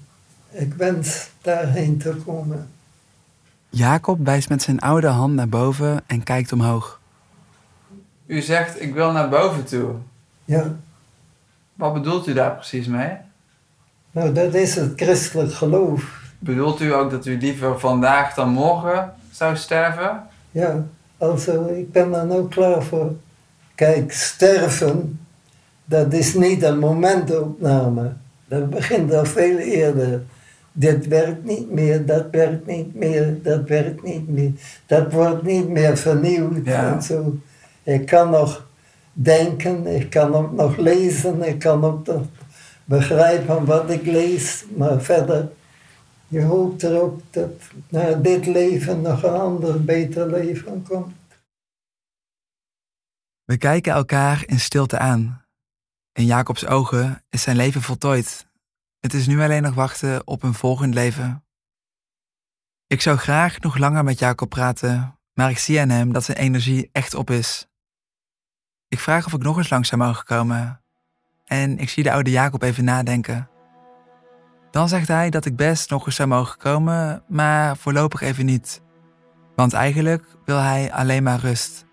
ik 0.51 0.73
wens 0.73 1.29
daarheen 1.41 1.97
te 1.97 2.15
komen. 2.25 2.67
Jacob 3.69 4.25
wijst 4.25 4.49
met 4.49 4.61
zijn 4.61 4.79
oude 4.79 5.07
hand 5.07 5.33
naar 5.33 5.49
boven 5.49 6.03
en 6.07 6.23
kijkt 6.23 6.51
omhoog. 6.51 6.99
U 8.25 8.41
zegt, 8.41 8.81
ik 8.81 8.93
wil 8.93 9.11
naar 9.11 9.29
boven 9.29 9.63
toe. 9.65 9.93
Ja, 10.45 10.75
Wat 11.73 11.93
bedoelt 11.93 12.27
u 12.27 12.33
daar 12.33 12.55
precies 12.55 12.87
mee? 12.87 13.11
nou 14.11 14.33
dat 14.33 14.53
is 14.53 14.75
het 14.75 14.91
christelijk 14.95 15.53
geloof. 15.53 16.21
Bedoelt 16.39 16.81
u 16.81 16.93
ook 16.93 17.11
dat 17.11 17.25
u 17.25 17.37
liever 17.37 17.79
vandaag 17.79 18.33
dan 18.33 18.49
morgen 18.49 19.13
zou 19.31 19.55
sterven? 19.55 20.23
Ja, 20.51 20.83
also 21.23 21.65
ik 21.67 21.91
ben 21.91 22.13
er 22.13 22.25
nou 22.25 22.47
klaar 22.47 22.83
voor. 22.83 23.11
Kijk, 23.75 24.11
sterven, 24.11 25.19
dat 25.85 26.13
is 26.13 26.33
niet 26.33 26.63
een 26.63 26.79
momentopname. 26.79 28.13
Dat 28.47 28.69
begint 28.69 29.13
al 29.13 29.25
veel 29.25 29.57
eerder. 29.57 30.21
Dit 30.71 31.07
werkt 31.07 31.43
niet 31.45 31.71
meer, 31.71 32.05
dat 32.05 32.25
werkt 32.31 32.65
niet 32.65 32.95
meer, 32.95 33.37
dat 33.43 33.67
werkt 33.67 34.03
niet 34.03 34.29
meer. 34.29 34.51
Dat 34.85 35.13
wordt 35.13 35.43
niet 35.43 35.69
meer 35.69 35.97
vernieuwd 35.97 36.65
Ja. 36.65 36.93
en 36.93 37.01
zo. 37.01 37.35
Ik 37.83 38.05
kan 38.05 38.29
nog 38.29 38.67
denken, 39.13 39.87
ik 39.87 40.09
kan 40.09 40.35
ook 40.35 40.51
nog 40.51 40.77
lezen, 40.77 41.43
ik 41.43 41.59
kan 41.59 41.83
ook 41.85 42.07
nog 42.07 42.21
begrijpen 42.85 43.65
wat 43.65 43.89
ik 43.89 44.05
lees, 44.05 44.65
maar 44.75 45.01
verder, 45.01 45.49
je 46.33 46.41
hoopt 46.41 46.83
erop 46.83 47.21
dat 47.29 47.61
na 47.89 48.13
dit 48.13 48.45
leven 48.45 49.01
nog 49.01 49.23
een 49.23 49.33
ander, 49.33 49.83
beter 49.83 50.29
leven 50.29 50.83
komt. 50.83 51.15
We 53.43 53.57
kijken 53.57 53.93
elkaar 53.93 54.43
in 54.45 54.59
stilte 54.59 54.97
aan. 54.97 55.45
In 56.11 56.25
Jacobs 56.25 56.65
ogen 56.65 57.23
is 57.29 57.41
zijn 57.41 57.55
leven 57.55 57.81
voltooid. 57.81 58.47
Het 58.99 59.13
is 59.13 59.27
nu 59.27 59.41
alleen 59.41 59.61
nog 59.61 59.73
wachten 59.73 60.27
op 60.27 60.43
een 60.43 60.53
volgend 60.53 60.93
leven. 60.93 61.43
Ik 62.87 63.01
zou 63.01 63.17
graag 63.17 63.59
nog 63.59 63.77
langer 63.77 64.03
met 64.03 64.19
Jacob 64.19 64.49
praten, 64.49 65.19
maar 65.33 65.49
ik 65.49 65.57
zie 65.57 65.79
aan 65.79 65.89
hem 65.89 66.13
dat 66.13 66.23
zijn 66.23 66.37
energie 66.37 66.89
echt 66.91 67.13
op 67.13 67.29
is. 67.29 67.67
Ik 68.87 68.99
vraag 68.99 69.25
of 69.25 69.33
ik 69.33 69.41
nog 69.41 69.57
eens 69.57 69.69
langs 69.69 69.89
zou 69.89 70.01
mogen 70.01 70.25
komen. 70.25 70.81
En 71.45 71.77
ik 71.77 71.89
zie 71.89 72.03
de 72.03 72.11
oude 72.11 72.31
Jacob 72.31 72.61
even 72.61 72.83
nadenken. 72.83 73.47
Dan 74.73 74.89
zegt 74.89 75.07
hij 75.07 75.29
dat 75.29 75.45
ik 75.45 75.55
best 75.55 75.89
nog 75.89 76.05
eens 76.05 76.15
zou 76.15 76.27
mogen 76.27 76.57
komen, 76.57 77.23
maar 77.27 77.77
voorlopig 77.77 78.21
even 78.21 78.45
niet. 78.45 78.81
Want 79.55 79.73
eigenlijk 79.73 80.23
wil 80.45 80.57
hij 80.57 80.91
alleen 80.91 81.23
maar 81.23 81.39
rust. 81.39 81.85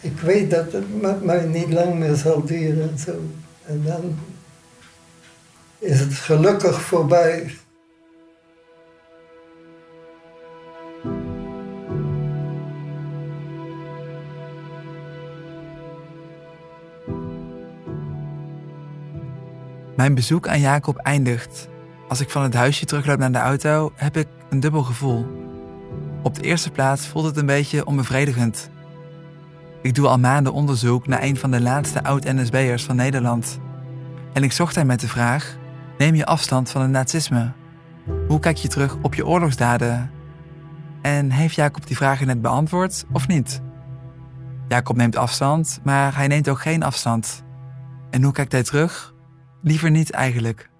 Ik 0.00 0.18
weet 0.20 0.50
dat 0.50 0.72
het 0.72 1.00
met 1.02 1.24
mij 1.24 1.46
niet 1.46 1.72
lang 1.72 1.94
meer 1.94 2.14
zal 2.14 2.44
duren 2.44 2.90
en 2.90 2.98
zo. 2.98 3.20
En 3.66 3.82
dan 3.84 4.18
is 5.78 6.00
het 6.00 6.14
gelukkig 6.14 6.80
voorbij. 6.80 7.56
Mijn 19.98 20.14
bezoek 20.14 20.48
aan 20.48 20.60
Jacob 20.60 20.96
eindigt. 20.96 21.68
Als 22.08 22.20
ik 22.20 22.30
van 22.30 22.42
het 22.42 22.54
huisje 22.54 22.84
terugloop 22.84 23.18
naar 23.18 23.32
de 23.32 23.38
auto, 23.38 23.92
heb 23.94 24.16
ik 24.16 24.26
een 24.50 24.60
dubbel 24.60 24.82
gevoel. 24.82 25.26
Op 26.22 26.34
de 26.34 26.42
eerste 26.42 26.70
plaats 26.70 27.06
voelt 27.06 27.24
het 27.24 27.36
een 27.36 27.46
beetje 27.46 27.86
onbevredigend. 27.86 28.70
Ik 29.82 29.94
doe 29.94 30.08
al 30.08 30.18
maanden 30.18 30.52
onderzoek 30.52 31.06
naar 31.06 31.22
een 31.22 31.36
van 31.36 31.50
de 31.50 31.60
laatste 31.60 32.02
oud-NSB'ers 32.02 32.84
van 32.84 32.96
Nederland. 32.96 33.58
En 34.32 34.42
ik 34.42 34.52
zocht 34.52 34.74
hem 34.74 34.86
met 34.86 35.00
de 35.00 35.08
vraag: 35.08 35.56
neem 35.98 36.14
je 36.14 36.26
afstand 36.26 36.70
van 36.70 36.82
het 36.82 36.90
nazisme? 36.90 37.52
Hoe 38.28 38.40
kijk 38.40 38.56
je 38.56 38.68
terug 38.68 38.96
op 39.02 39.14
je 39.14 39.26
oorlogsdaden? 39.26 40.10
En 41.02 41.30
heeft 41.30 41.54
Jacob 41.54 41.86
die 41.86 41.96
vragen 41.96 42.26
net 42.26 42.42
beantwoord 42.42 43.04
of 43.12 43.28
niet? 43.28 43.60
Jacob 44.68 44.96
neemt 44.96 45.16
afstand, 45.16 45.80
maar 45.82 46.16
hij 46.16 46.26
neemt 46.26 46.48
ook 46.48 46.60
geen 46.60 46.82
afstand. 46.82 47.44
En 48.10 48.22
hoe 48.22 48.32
kijkt 48.32 48.52
hij 48.52 48.62
terug? 48.62 49.16
Liever 49.62 49.90
niet 49.90 50.10
eigenlijk. 50.10 50.70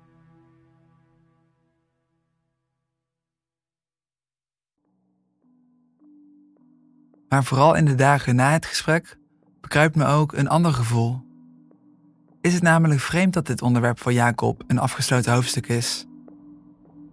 Maar 7.28 7.44
vooral 7.44 7.74
in 7.74 7.84
de 7.84 7.94
dagen 7.94 8.34
na 8.34 8.52
het 8.52 8.66
gesprek 8.66 9.18
bekruipt 9.60 9.96
me 9.96 10.06
ook 10.06 10.32
een 10.32 10.48
ander 10.48 10.72
gevoel. 10.72 11.26
Is 12.40 12.54
het 12.54 12.62
namelijk 12.62 13.00
vreemd 13.00 13.32
dat 13.32 13.46
dit 13.46 13.62
onderwerp 13.62 14.00
voor 14.00 14.12
Jacob 14.12 14.64
een 14.66 14.78
afgesloten 14.78 15.32
hoofdstuk 15.32 15.68
is? 15.68 16.06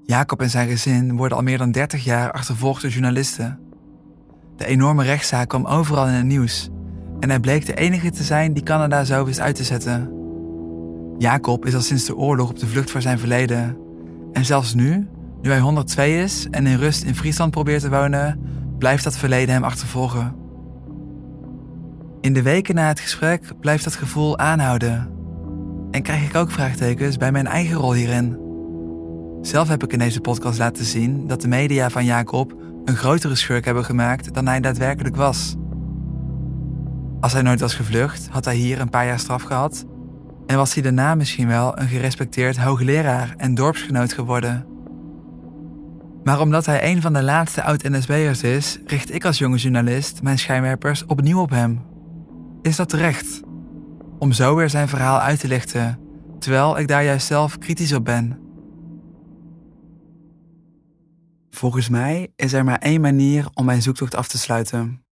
Jacob 0.04 0.42
en 0.42 0.50
zijn 0.50 0.70
gezin 0.70 1.16
worden 1.16 1.38
al 1.38 1.44
meer 1.44 1.58
dan 1.58 1.72
30 1.72 2.04
jaar 2.04 2.32
achtervolgd 2.32 2.82
door 2.82 2.92
journalisten. 2.92 3.60
De 4.58 4.66
enorme 4.66 5.04
rechtszaak 5.04 5.50
kwam 5.50 5.66
overal 5.66 6.08
in 6.08 6.14
het 6.14 6.26
nieuws 6.26 6.70
en 7.20 7.30
hij 7.30 7.40
bleek 7.40 7.66
de 7.66 7.76
enige 7.76 8.10
te 8.10 8.24
zijn 8.24 8.54
die 8.54 8.64
Canada 8.64 9.04
zo 9.04 9.26
wist 9.26 9.40
uit 9.40 9.56
te 9.56 9.64
zetten. 9.64 10.25
Jacob 11.18 11.66
is 11.66 11.76
al 11.76 11.82
sinds 11.82 12.06
de 12.06 12.16
oorlog 12.16 12.50
op 12.50 12.60
de 12.60 12.68
vlucht 12.68 12.92
voor 12.92 13.02
zijn 13.02 13.20
verleden. 13.20 13.78
En 14.34 14.46
zelfs 14.46 14.74
nu, 14.74 15.08
nu 15.42 15.50
hij 15.50 15.60
102 15.60 16.18
is 16.18 16.48
en 16.52 16.68
in 16.68 16.78
rust 16.78 17.04
in 17.04 17.16
Friesland 17.16 17.52
probeert 17.52 17.82
te 17.82 17.90
wonen, 17.90 18.40
blijft 18.78 19.04
dat 19.04 19.18
verleden 19.18 19.54
hem 19.54 19.64
achtervolgen. 19.64 20.36
In 22.22 22.34
de 22.34 22.42
weken 22.42 22.76
na 22.76 22.88
het 22.88 23.00
gesprek 23.00 23.60
blijft 23.60 23.84
dat 23.84 23.96
gevoel 23.96 24.38
aanhouden. 24.38 25.10
En 25.92 26.02
krijg 26.02 26.30
ik 26.30 26.36
ook 26.36 26.52
vraagtekens 26.52 27.18
bij 27.18 27.32
mijn 27.32 27.48
eigen 27.48 27.76
rol 27.76 27.94
hierin. 27.94 28.38
Zelf 29.42 29.68
heb 29.68 29.84
ik 29.84 29.94
in 29.94 30.00
deze 30.00 30.22
podcast 30.22 30.60
laten 30.60 30.86
zien 30.86 31.28
dat 31.28 31.42
de 31.42 31.48
media 31.48 31.90
van 31.90 32.06
Jacob 32.06 32.56
een 32.86 32.96
grotere 32.96 33.36
schurk 33.36 33.66
hebben 33.66 33.86
gemaakt 33.86 34.34
dan 34.34 34.48
hij 34.48 34.60
daadwerkelijk 34.60 35.16
was. 35.16 35.56
Als 37.20 37.34
hij 37.34 37.42
nooit 37.42 37.60
was 37.60 37.74
gevlucht, 37.74 38.28
had 38.32 38.46
hij 38.46 38.56
hier 38.56 38.80
een 38.80 38.90
paar 38.90 39.06
jaar 39.06 39.20
straf 39.20 39.44
gehad 39.44 39.86
en 40.46 40.58
was 40.58 40.74
hij 40.74 40.84
daarna 40.84 41.16
misschien 41.16 41.48
wel 41.48 41.80
een 41.80 41.88
gerespecteerd 41.88 42.58
hoogleraar 42.58 43.34
en 43.38 43.56
dorpsgenoot 43.56 44.14
geworden. 44.14 44.66
Maar 46.24 46.40
omdat 46.40 46.66
hij 46.66 46.92
een 46.92 47.02
van 47.02 47.14
de 47.14 47.24
laatste 47.24 47.64
oud-NSB'ers 47.64 48.44
is, 48.44 48.80
richt 48.86 49.14
ik 49.14 49.26
als 49.26 49.38
jonge 49.38 49.58
journalist 49.58 50.22
mijn 50.22 50.40
schijnwerpers 50.40 51.06
opnieuw 51.06 51.40
op 51.40 51.50
hem. 51.50 51.82
Is 52.62 52.76
dat 52.76 52.90
terecht? 52.90 53.42
Om 54.20 54.32
zo 54.32 54.56
weer 54.56 54.70
zijn 54.70 54.88
verhaal 54.88 55.20
uit 55.20 55.40
te 55.40 55.48
lichten, 55.48 56.00
terwijl 56.40 56.80
ik 56.80 56.88
daar 56.88 57.04
juist 57.04 57.28
zelf 57.28 57.58
kritisch 57.58 57.94
op 57.94 58.06
ben. 58.06 58.40
Volgens 61.50 61.90
mij 61.90 62.32
is 62.36 62.54
er 62.54 62.64
maar 62.64 62.80
één 62.80 63.02
manier 63.02 63.48
om 63.54 63.66
mijn 63.66 63.82
zoektocht 63.82 64.16
af 64.16 64.28
te 64.28 64.38
sluiten. 64.38 65.06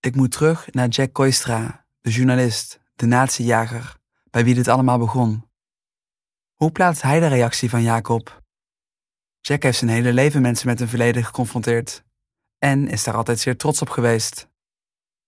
Ik 0.00 0.16
moet 0.16 0.30
terug 0.30 0.68
naar 0.70 0.88
Jack 0.88 1.12
Koistra, 1.12 1.84
de 2.00 2.10
journalist, 2.10 2.80
de 2.96 3.06
natiejager, 3.06 3.97
bij 4.30 4.44
wie 4.44 4.54
dit 4.54 4.68
allemaal 4.68 4.98
begon. 4.98 5.46
Hoe 6.54 6.70
plaatst 6.72 7.02
hij 7.02 7.20
de 7.20 7.26
reactie 7.26 7.70
van 7.70 7.82
Jacob? 7.82 8.42
Jack 9.40 9.62
heeft 9.62 9.78
zijn 9.78 9.90
hele 9.90 10.12
leven 10.12 10.42
mensen 10.42 10.66
met 10.66 10.80
een 10.80 10.88
verleden 10.88 11.24
geconfronteerd 11.24 12.02
en 12.58 12.88
is 12.88 13.04
daar 13.04 13.14
altijd 13.14 13.38
zeer 13.40 13.56
trots 13.56 13.80
op 13.82 13.88
geweest. 13.88 14.48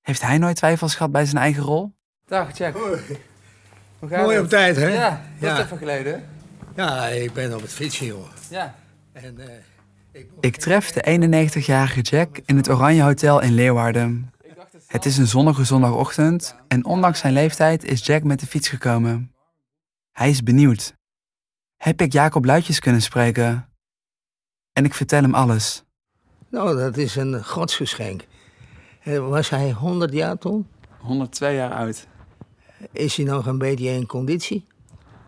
Heeft 0.00 0.22
hij 0.22 0.38
nooit 0.38 0.56
twijfels 0.56 0.94
gehad 0.94 1.12
bij 1.12 1.24
zijn 1.24 1.42
eigen 1.42 1.62
rol? 1.62 1.92
Dag 2.26 2.56
Jack. 2.58 2.74
Hoe 2.74 4.08
gaat 4.08 4.22
Mooi 4.22 4.34
het? 4.34 4.44
op 4.44 4.50
tijd, 4.50 4.76
hè? 4.76 4.86
Ja, 4.88 5.22
dat 5.38 5.50
Ja. 5.50 5.58
is 5.58 5.64
even 5.64 5.78
geleden. 5.78 6.28
Ja, 6.74 7.06
ik 7.06 7.32
ben 7.32 7.54
op 7.54 7.60
het 7.60 7.72
fietsje, 7.72 8.06
joh. 8.06 8.26
Ja. 8.50 8.74
En, 9.12 9.38
eh, 9.48 9.54
ik, 10.12 10.30
Ik 10.40 10.56
tref 10.56 10.90
de 10.90 11.02
91-jarige 11.02 12.00
Jack 12.00 12.38
in 12.44 12.56
het 12.56 12.68
Oranje 12.70 13.02
Hotel 13.02 13.40
in 13.40 13.52
Leeuwarden. 13.52 14.32
Het 14.90 15.04
is 15.04 15.18
een 15.18 15.26
zonnige 15.26 15.64
zondagochtend 15.64 16.56
en 16.68 16.84
ondanks 16.84 17.18
zijn 17.18 17.32
leeftijd 17.32 17.84
is 17.84 18.06
Jack 18.06 18.22
met 18.22 18.40
de 18.40 18.46
fiets 18.46 18.68
gekomen. 18.68 19.32
Hij 20.12 20.30
is 20.30 20.42
benieuwd. 20.42 20.94
Heb 21.76 22.00
ik 22.00 22.12
Jacob 22.12 22.44
Luitjes 22.44 22.78
kunnen 22.78 23.02
spreken? 23.02 23.68
En 24.72 24.84
ik 24.84 24.94
vertel 24.94 25.22
hem 25.22 25.34
alles. 25.34 25.84
nou, 26.48 26.76
dat 26.76 26.96
is 26.96 27.16
een 27.16 27.44
godsgeschenk. 27.44 28.24
Eh, 29.02 29.28
Was 29.28 29.48
hij 29.48 29.72
100 29.72 30.12
jaar 30.12 30.38
toen? 30.38 30.66
102 30.98 31.54
jaar 31.54 31.72
oud. 31.72 32.06
Is 32.92 33.16
hij 33.16 33.24
nog 33.24 33.46
een 33.46 33.58
beetje 33.58 33.88
in 33.88 34.06
conditie? 34.06 34.66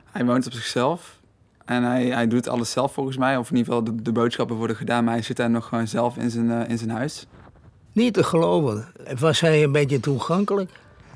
Hij 0.04 0.24
woont 0.24 0.46
op 0.46 0.52
zichzelf. 0.52 1.20
En 1.64 1.82
hij, 1.82 2.06
hij 2.06 2.26
doet 2.26 2.48
alles 2.48 2.70
zelf 2.70 2.92
volgens 2.92 3.16
mij. 3.16 3.36
Of 3.36 3.50
in 3.50 3.56
ieder 3.56 3.72
geval 3.72 3.94
de, 3.94 4.02
de 4.02 4.12
boodschappen 4.12 4.56
worden 4.56 4.76
gedaan. 4.76 5.04
Maar 5.04 5.14
hij 5.14 5.22
zit 5.22 5.36
daar 5.36 5.50
nog 5.50 5.66
gewoon 5.66 5.88
zelf 5.88 6.16
in 6.16 6.30
zijn, 6.30 6.50
eh, 6.50 6.68
in 6.68 6.78
zijn 6.78 6.90
huis. 6.90 7.26
Niet 7.92 8.14
te 8.14 8.24
geloven. 8.24 8.92
Was 9.18 9.40
hij 9.40 9.62
een 9.62 9.72
beetje 9.72 10.00
toegankelijk? 10.00 10.70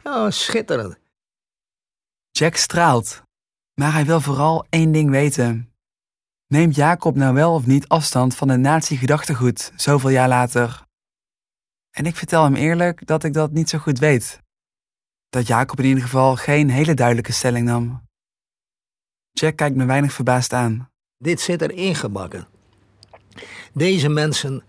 Ja, 0.04 0.30
schitterend. 0.30 0.98
Jack 2.30 2.56
straalt. 2.56 3.22
Maar 3.74 3.92
hij 3.92 4.04
wil 4.04 4.20
vooral 4.20 4.66
één 4.68 4.92
ding 4.92 5.10
weten. 5.10 5.72
Neemt 6.46 6.74
Jacob 6.74 7.14
nou 7.14 7.34
wel 7.34 7.54
of 7.54 7.66
niet 7.66 7.88
afstand 7.88 8.34
van 8.34 8.48
het 8.48 8.60
nazi-gedachtegoed 8.60 9.72
zoveel 9.76 10.10
jaar 10.10 10.28
later? 10.28 10.84
En 11.90 12.06
ik 12.06 12.16
vertel 12.16 12.44
hem 12.44 12.54
eerlijk 12.54 13.06
dat 13.06 13.24
ik 13.24 13.32
dat 13.32 13.52
niet 13.52 13.68
zo 13.68 13.78
goed 13.78 13.98
weet. 13.98 14.40
Dat 15.28 15.46
Jacob 15.46 15.78
in 15.78 15.84
ieder 15.84 16.02
geval 16.02 16.36
geen 16.36 16.70
hele 16.70 16.94
duidelijke 16.94 17.32
stelling 17.32 17.66
nam. 17.66 18.02
Jack 19.32 19.56
kijkt 19.56 19.76
me 19.76 19.84
weinig 19.84 20.12
verbaasd 20.12 20.52
aan. 20.52 20.90
Dit 21.18 21.40
zit 21.40 21.62
er 21.62 21.70
ingebakken. 21.70 22.46
Deze 23.72 24.08
mensen 24.08 24.64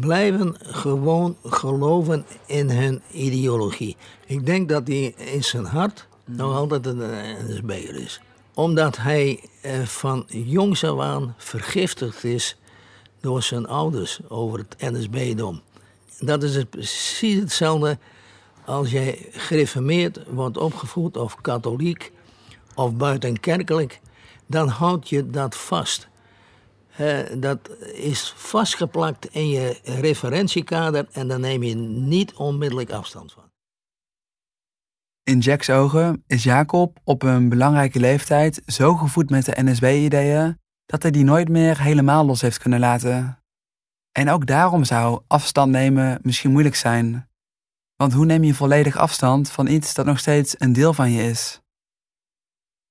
blijven 0.00 0.56
gewoon 0.60 1.36
geloven 1.44 2.24
in 2.46 2.70
hun 2.70 3.02
ideologie. 3.12 3.96
Ik 4.26 4.46
denk 4.46 4.68
dat 4.68 4.86
hij 4.86 5.14
in 5.16 5.44
zijn 5.44 5.64
hart 5.64 6.06
nog 6.24 6.56
altijd 6.56 6.86
een 6.86 7.02
NSB'er 7.46 7.94
is. 7.94 8.20
Omdat 8.54 8.96
hij 8.96 9.40
eh, 9.60 9.80
van 9.80 10.24
jongs 10.28 10.84
af 10.84 11.00
aan 11.00 11.34
vergiftigd 11.38 12.24
is 12.24 12.56
door 13.20 13.42
zijn 13.42 13.66
ouders 13.66 14.20
over 14.28 14.58
het 14.58 14.92
NSB-dom. 14.92 15.60
Dat 16.18 16.42
is 16.42 16.56
het 16.56 16.70
precies 16.70 17.40
hetzelfde 17.40 17.98
als 18.64 18.90
jij 18.90 19.26
gereformeerd 19.32 20.20
wordt 20.28 20.58
opgevoed 20.58 21.16
of 21.16 21.40
katholiek 21.40 22.12
of 22.74 22.94
buitenkerkelijk, 22.94 24.00
dan 24.46 24.68
houd 24.68 25.08
je 25.08 25.30
dat 25.30 25.56
vast. 25.56 26.08
Dat 27.38 27.70
is 27.92 28.32
vastgeplakt 28.36 29.26
in 29.26 29.48
je 29.48 29.78
referentiekader 29.82 31.08
en 31.12 31.28
daar 31.28 31.40
neem 31.40 31.62
je 31.62 31.74
niet 31.74 32.34
onmiddellijk 32.34 32.90
afstand 32.90 33.32
van. 33.32 33.50
In 35.22 35.38
Jack's 35.38 35.68
ogen 35.68 36.24
is 36.26 36.42
Jacob 36.42 36.98
op 37.04 37.22
een 37.22 37.48
belangrijke 37.48 38.00
leeftijd 38.00 38.62
zo 38.66 38.94
gevoed 38.94 39.30
met 39.30 39.44
de 39.44 39.62
NSB-ideeën 39.62 40.58
dat 40.86 41.02
hij 41.02 41.10
die 41.10 41.24
nooit 41.24 41.48
meer 41.48 41.82
helemaal 41.82 42.26
los 42.26 42.40
heeft 42.40 42.58
kunnen 42.58 42.80
laten. 42.80 43.42
En 44.12 44.30
ook 44.30 44.46
daarom 44.46 44.84
zou 44.84 45.22
afstand 45.26 45.72
nemen 45.72 46.18
misschien 46.22 46.50
moeilijk 46.50 46.74
zijn. 46.74 47.28
Want 47.96 48.12
hoe 48.12 48.24
neem 48.24 48.44
je 48.44 48.54
volledig 48.54 48.96
afstand 48.96 49.50
van 49.50 49.66
iets 49.66 49.94
dat 49.94 50.06
nog 50.06 50.18
steeds 50.18 50.54
een 50.58 50.72
deel 50.72 50.94
van 50.94 51.10
je 51.10 51.22
is? 51.22 51.60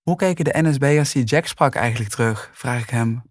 Hoe 0.01 0.15
keken 0.15 0.45
de 0.45 0.61
NSB'ers 0.61 1.11
die 1.11 1.23
Jack 1.23 1.45
sprak 1.45 1.75
eigenlijk 1.75 2.09
terug, 2.09 2.49
vraag 2.53 2.81
ik 2.81 2.89
hem. 2.89 3.23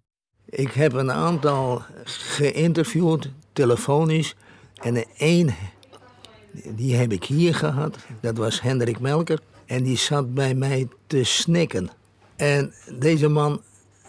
Ik 0.51 0.73
heb 0.73 0.93
een 0.93 1.13
aantal 1.13 1.83
geïnterviewd, 2.05 3.31
telefonisch. 3.53 4.37
En 4.75 5.05
één, 5.17 5.55
die 6.53 6.95
heb 6.95 7.13
ik 7.13 7.25
hier 7.25 7.55
gehad. 7.55 7.97
Dat 8.21 8.37
was 8.37 8.61
Hendrik 8.61 9.01
Melker. 9.01 9.41
En 9.67 9.83
die 9.83 9.97
zat 9.97 10.35
bij 10.35 10.55
mij 10.55 10.89
te 11.07 11.25
snikken. 11.25 11.91
En 12.37 12.73
deze 12.99 13.29
man 13.29 13.61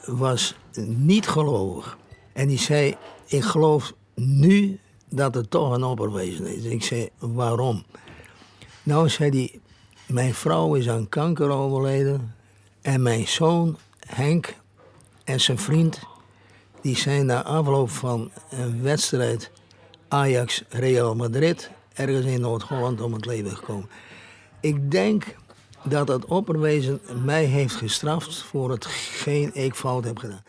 was 0.06 0.56
niet 0.86 1.28
gelovig. 1.28 1.98
En 2.34 2.48
die 2.48 2.60
zei, 2.60 2.96
ik 3.26 3.44
geloof 3.44 3.94
nu 4.16 4.80
dat 5.10 5.36
het 5.36 5.50
toch 5.50 5.72
een 5.72 5.84
opperwezen 5.84 6.56
is. 6.56 6.64
Ik 6.64 6.84
zei, 6.84 7.10
waarom? 7.18 7.84
Nou, 8.84 9.10
zei 9.10 9.30
hij, 9.30 9.60
mijn 10.06 10.34
vrouw 10.34 10.76
is 10.76 10.90
aan 10.90 11.10
kanker 11.10 11.50
overleden. 11.50 12.36
En 12.82 13.02
mijn 13.02 13.28
zoon 13.28 13.78
Henk 14.08 14.56
en 15.24 15.40
zijn 15.42 15.60
vriend, 15.60 16.00
die 16.82 16.98
zijn 16.98 17.26
na 17.26 17.44
afloop 17.44 17.90
van 17.90 18.32
een 18.50 18.82
wedstrijd 18.82 19.52
Ajax-Real 20.08 21.16
Madrid 21.16 21.72
ergens 21.94 22.26
in 22.26 22.42
Noord-Holland 22.42 23.02
om 23.02 23.14
het 23.14 23.26
leven 23.26 23.56
gekomen. 23.58 23.90
Ik 24.62 24.92
denk 24.92 25.36
dat 25.84 26.08
het 26.08 26.26
opperwezen 26.26 27.02
mij 27.24 27.46
heeft 27.46 27.76
gestraft 27.76 28.44
voor 28.44 28.72
hetgeen 28.72 29.56
ik 29.56 29.76
fout 29.76 30.04
heb 30.04 30.18
gedaan. 30.18 30.44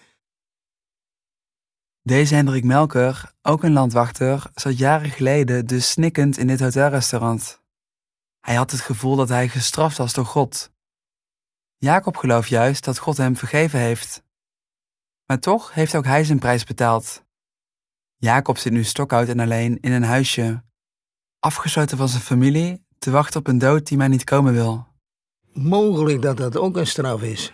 Deze 2.03 2.35
Hendrik 2.35 2.65
Melker, 2.65 3.33
ook 3.43 3.63
een 3.63 3.73
landwachter, 3.73 4.51
zat 4.55 4.79
jaren 4.79 5.11
geleden 5.11 5.67
dus 5.67 5.91
snikkend 5.91 6.39
in 6.39 6.47
dit 6.47 6.61
hotelrestaurant. 6.61 7.61
Hij 8.41 8.55
had 8.55 8.71
het 8.71 8.81
gevoel 8.81 9.17
dat 9.17 9.29
hij 9.29 9.49
gestraft 9.49 9.97
was 9.97 10.13
door 10.13 10.27
God. 10.27 10.71
Jacob 11.77 12.17
gelooft 12.17 12.49
juist 12.49 12.85
dat 12.85 12.99
God 12.99 13.17
hem 13.17 13.37
vergeven 13.37 13.79
heeft. 13.79 14.23
Maar 15.31 15.41
toch 15.41 15.75
heeft 15.75 15.95
ook 15.95 16.05
hij 16.05 16.25
zijn 16.25 16.39
prijs 16.39 16.65
betaald. 16.65 17.25
Jacob 18.17 18.59
zit 18.59 18.73
nu 18.73 18.85
stokoud 18.85 19.29
en 19.29 19.41
alleen 19.41 19.81
in 19.81 19.93
een 19.93 20.03
huisje, 20.03 20.65
afgesloten 21.39 21.97
van 21.97 22.09
zijn 22.09 22.23
familie, 22.23 22.87
te 22.99 23.11
wachten 23.11 23.41
op 23.41 23.47
een 23.47 23.59
dood 23.59 23.87
die 23.87 23.99
maar 23.99 24.09
niet 24.09 24.25
komen 24.25 24.53
wil. 24.53 24.87
Mogelijk 25.53 26.23
dat 26.23 26.37
dat 26.37 26.57
ook 26.57 26.77
een 26.77 26.87
straf 26.87 27.23
is. 27.23 27.53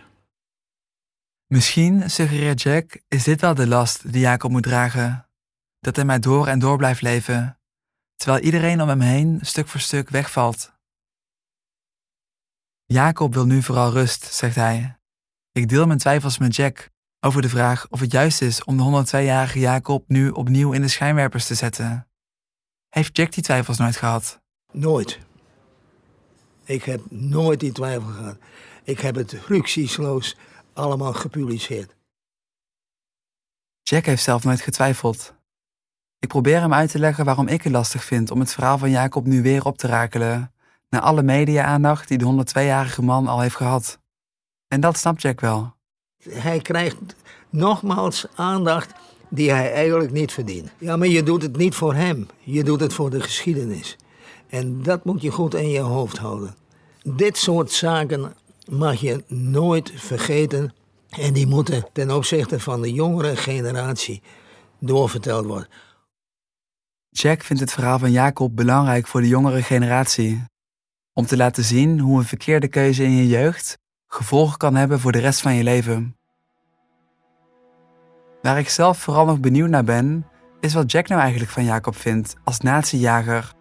Misschien, 1.47 2.11
suggereert 2.11 2.62
Jack, 2.62 3.01
is 3.09 3.24
dit 3.24 3.41
wel 3.41 3.55
de 3.55 3.66
last 3.66 4.12
die 4.12 4.20
Jacob 4.20 4.51
moet 4.51 4.62
dragen. 4.62 5.29
Dat 5.79 5.97
hij 5.97 6.05
maar 6.05 6.20
door 6.20 6.47
en 6.47 6.59
door 6.59 6.77
blijft 6.77 7.03
leven, 7.03 7.61
terwijl 8.14 8.45
iedereen 8.45 8.83
om 8.83 8.89
hem 8.89 9.01
heen 9.01 9.39
stuk 9.43 9.68
voor 9.68 9.81
stuk 9.81 10.09
wegvalt. 10.09 10.72
Jacob 12.85 13.35
wil 13.35 13.47
nu 13.47 13.62
vooral 13.62 13.91
rust, 13.91 14.24
zegt 14.24 14.55
hij. 14.55 14.99
Ik 15.53 15.68
deel 15.68 15.87
mijn 15.87 15.99
twijfels 15.99 16.39
met 16.39 16.57
Jack 16.57 16.95
over 17.21 17.43
de 17.43 17.49
vraag 17.49 17.87
of 17.91 18.01
het 18.01 18.12
juist 18.12 18.43
is 18.43 18.64
om 18.64 18.77
de 18.77 19.05
102-jarige 19.07 19.59
Jacob 19.59 20.05
nu 20.09 20.31
opnieuw 20.31 20.73
in 20.73 20.81
de 20.81 20.89
schijnwerpers 20.89 21.47
te 21.47 21.55
zetten. 21.55 22.09
Heeft 22.89 23.17
Jack 23.17 23.33
die 23.33 23.43
twijfels 23.43 23.79
nooit 23.79 23.97
gehad? 23.97 24.41
Nooit. 24.73 25.19
Ik 26.64 26.83
heb 26.83 27.01
nooit 27.11 27.61
die 27.61 27.73
twijfel 27.73 28.09
gehad. 28.09 28.37
Ik 28.83 29.01
heb 29.01 29.14
het 29.14 29.33
rücksichtsloos 29.33 30.37
allemaal 30.73 31.12
gepubliceerd. 31.12 31.95
Jack 33.83 34.05
heeft 34.05 34.23
zelf 34.23 34.45
nooit 34.45 34.61
getwijfeld. 34.61 35.35
Ik 36.19 36.29
probeer 36.29 36.61
hem 36.61 36.75
uit 36.75 36.91
te 36.91 36.99
leggen 36.99 37.25
waarom 37.25 37.49
ik 37.49 37.62
het 37.62 37.73
lastig 37.73 38.05
vind 38.05 38.31
om 38.31 38.41
het 38.41 38.53
verhaal 38.53 38.79
van 38.79 38.91
Jacob 38.91 39.27
nu 39.27 39.43
weer 39.43 39.64
op 39.64 39.79
te 39.79 39.87
rakelen, 39.87 40.53
na 40.89 41.01
alle 41.01 41.23
media-aandacht 41.23 42.09
die 42.09 42.19
de 42.19 42.45
102-jarige 42.47 43.03
man 43.03 43.27
al 43.27 43.41
heeft 43.41 43.57
gehad. 43.57 44.01
En 44.69 44.81
dat 44.81 44.99
snapt 44.99 45.23
Jack 45.23 45.41
wel. 45.41 45.76
Hij 46.31 46.61
krijgt 46.61 46.97
nogmaals 47.51 48.27
aandacht 48.35 48.93
die 49.29 49.51
hij 49.51 49.72
eigenlijk 49.72 50.12
niet 50.12 50.33
verdient. 50.33 50.70
Ja, 50.79 50.97
maar 50.97 51.09
je 51.09 51.22
doet 51.22 51.43
het 51.43 51.57
niet 51.57 51.74
voor 51.74 51.95
hem. 51.95 52.27
Je 52.39 52.64
doet 52.64 52.81
het 52.81 52.93
voor 52.93 53.11
de 53.11 53.20
geschiedenis. 53.20 53.97
En 54.49 54.83
dat 54.83 55.05
moet 55.05 55.22
je 55.22 55.31
goed 55.31 55.55
in 55.55 55.68
je 55.68 55.81
hoofd 55.81 56.18
houden. 56.18 56.55
Dit 57.03 57.37
soort 57.37 57.72
zaken 57.72 58.35
mag 58.68 59.01
je 59.01 59.24
nooit 59.29 59.93
vergeten. 59.95 60.74
En 61.09 61.33
die 61.33 61.47
moeten 61.47 61.89
ten 61.93 62.11
opzichte 62.11 62.61
van 62.61 62.83
de 62.83 62.93
jongere 62.93 63.37
generatie 63.37 64.22
doorverteld 64.81 65.47
worden. 65.47 65.68
Jack 67.09 67.43
vindt 67.43 67.62
het 67.62 67.72
verhaal 67.72 67.99
van 67.99 68.11
Jacob 68.11 68.57
belangrijk 68.57 69.07
voor 69.07 69.20
de 69.20 69.29
jongere 69.29 69.62
generatie. 69.62 70.45
Om 71.12 71.27
te 71.27 71.37
laten 71.37 71.64
zien 71.64 72.01
hoe 72.01 72.18
een 72.18 72.24
verkeerde 72.24 72.68
keuze 72.68 73.05
in 73.05 73.16
je 73.16 73.29
jeugd 73.29 73.79
gevolgen 74.07 74.59
kan 74.59 74.74
hebben 74.74 75.01
voor 75.01 75.12
de 75.12 75.18
rest 75.18 75.41
van 75.41 75.55
je 75.55 75.62
leven. 75.62 76.16
Waar 78.47 78.59
ik 78.59 78.68
zelf 78.68 78.99
vooral 78.99 79.24
nog 79.24 79.40
benieuwd 79.40 79.68
naar 79.68 79.84
ben, 79.84 80.26
is 80.61 80.74
wat 80.74 80.90
Jack 80.90 81.09
nou 81.09 81.20
eigenlijk 81.20 81.51
van 81.51 81.64
Jacob 81.64 81.97
vindt 81.97 82.36
als 82.44 82.61
natiejager. 82.61 83.53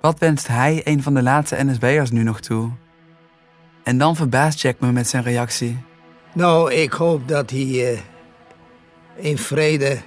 Wat 0.00 0.18
wenst 0.18 0.46
hij 0.46 0.80
een 0.84 1.02
van 1.02 1.14
de 1.14 1.22
laatste 1.22 1.64
NSB'ers 1.64 2.10
nu 2.10 2.22
nog 2.22 2.40
toe? 2.40 2.70
En 3.82 3.98
dan 3.98 4.16
verbaast 4.16 4.60
Jack 4.60 4.80
me 4.80 4.92
met 4.92 5.08
zijn 5.08 5.22
reactie. 5.22 5.78
Nou, 6.34 6.72
ik 6.72 6.92
hoop 6.92 7.28
dat 7.28 7.50
hij 7.50 7.92
uh, 7.92 7.98
in 9.14 9.38
vrede 9.38 9.98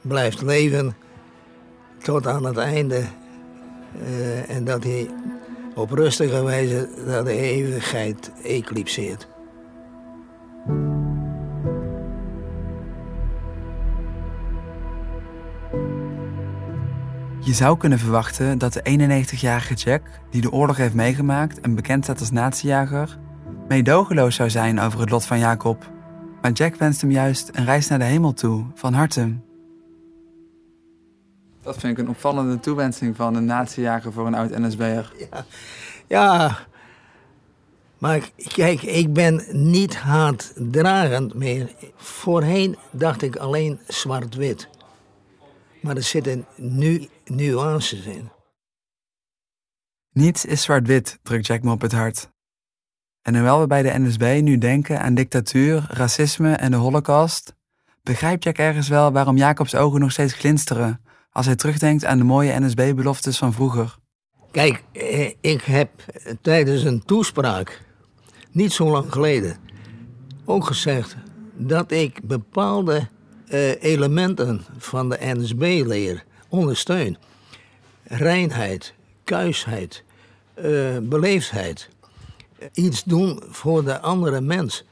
blijft 0.00 0.42
leven 0.42 0.96
tot 2.02 2.26
aan 2.26 2.44
het 2.44 2.56
einde. 2.56 3.02
Uh, 4.02 4.50
en 4.50 4.64
dat 4.64 4.84
hij 4.84 5.10
op 5.74 5.90
rustige 5.90 6.44
wijze 6.44 6.88
naar 7.06 7.24
de 7.24 7.36
eeuwigheid 7.36 8.32
eclipseert. 8.42 9.28
Je 17.46 17.54
zou 17.54 17.76
kunnen 17.76 17.98
verwachten 17.98 18.58
dat 18.58 18.72
de 18.72 18.80
91-jarige 19.30 19.74
Jack, 19.74 20.02
die 20.30 20.40
de 20.40 20.52
oorlog 20.52 20.76
heeft 20.76 20.94
meegemaakt 20.94 21.60
en 21.60 21.74
bekend 21.74 22.04
staat 22.04 22.20
als 22.20 22.30
natiejager, 22.30 23.18
meedogenloos 23.68 24.34
zou 24.34 24.50
zijn 24.50 24.80
over 24.80 25.00
het 25.00 25.10
lot 25.10 25.26
van 25.26 25.38
Jacob. 25.38 25.90
Maar 26.42 26.52
Jack 26.52 26.76
wenst 26.76 27.00
hem 27.00 27.10
juist 27.10 27.50
een 27.52 27.64
reis 27.64 27.88
naar 27.88 27.98
de 27.98 28.04
hemel 28.04 28.32
toe, 28.32 28.64
van 28.74 28.92
harte. 28.92 29.36
Dat 31.62 31.76
vind 31.78 31.98
ik 31.98 32.04
een 32.04 32.10
opvallende 32.10 32.60
toewensing 32.60 33.16
van 33.16 33.34
een 33.34 33.44
natiejager 33.44 34.12
voor 34.12 34.26
een 34.26 34.34
oud 34.34 34.58
NSB'er. 34.58 35.12
Ja, 35.30 35.44
ja, 36.06 36.58
maar 37.98 38.30
kijk, 38.54 38.82
ik 38.82 39.12
ben 39.12 39.44
niet 39.50 39.96
haatdragend 39.96 41.34
meer. 41.34 41.74
Voorheen 41.96 42.76
dacht 42.90 43.22
ik 43.22 43.36
alleen 43.36 43.78
zwart-wit. 43.86 44.68
Maar 45.86 45.96
er 45.96 46.02
zitten 46.02 46.46
nu 46.56 47.08
nuances 47.24 48.04
in. 48.04 48.30
Niets 50.12 50.44
is 50.44 50.62
zwart-wit, 50.62 51.18
drukt 51.22 51.46
Jack 51.46 51.62
me 51.62 51.70
op 51.70 51.80
het 51.80 51.92
hart. 51.92 52.30
En 53.22 53.34
hoewel 53.34 53.60
we 53.60 53.66
bij 53.66 53.82
de 53.82 53.98
NSB 53.98 54.40
nu 54.42 54.58
denken 54.58 55.00
aan 55.00 55.14
dictatuur, 55.14 55.86
racisme 55.88 56.52
en 56.52 56.70
de 56.70 56.76
holocaust, 56.76 57.54
begrijpt 58.02 58.44
Jack 58.44 58.56
ergens 58.56 58.88
wel 58.88 59.12
waarom 59.12 59.36
Jacobs 59.36 59.74
ogen 59.74 60.00
nog 60.00 60.12
steeds 60.12 60.32
glinsteren 60.32 61.00
als 61.30 61.46
hij 61.46 61.56
terugdenkt 61.56 62.04
aan 62.04 62.18
de 62.18 62.24
mooie 62.24 62.60
NSB-beloftes 62.60 63.38
van 63.38 63.52
vroeger. 63.52 63.96
Kijk, 64.50 64.82
eh, 64.92 65.32
ik 65.40 65.62
heb 65.62 65.90
tijdens 66.40 66.82
een 66.82 67.04
toespraak, 67.04 67.82
niet 68.50 68.72
zo 68.72 68.90
lang 68.90 69.12
geleden, 69.12 69.56
ook 70.44 70.64
gezegd 70.64 71.16
dat 71.54 71.90
ik 71.90 72.20
bepaalde 72.22 73.08
uh, 73.48 73.82
elementen 73.82 74.64
van 74.78 75.08
de 75.08 75.18
NSB-leer 75.20 76.24
ondersteun. 76.48 77.16
Reinheid, 78.02 78.94
kuisheid, 79.24 80.04
uh, 80.58 80.98
beleefdheid. 81.02 81.88
Iets 82.72 83.04
doen 83.04 83.42
voor 83.48 83.84
de 83.84 84.00
andere 84.00 84.40
mens. 84.40 84.84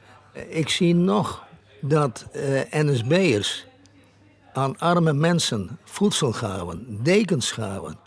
Ik 0.47 0.69
zie 0.69 0.95
nog 0.95 1.45
dat 1.81 2.25
uh, 2.35 2.61
NSB'ers 2.71 3.65
aan 4.53 4.77
arme 4.77 5.13
mensen 5.13 5.77
voedsel 5.83 6.31
gaven, 6.31 7.03
dekens 7.03 7.51
gaven. 7.51 7.99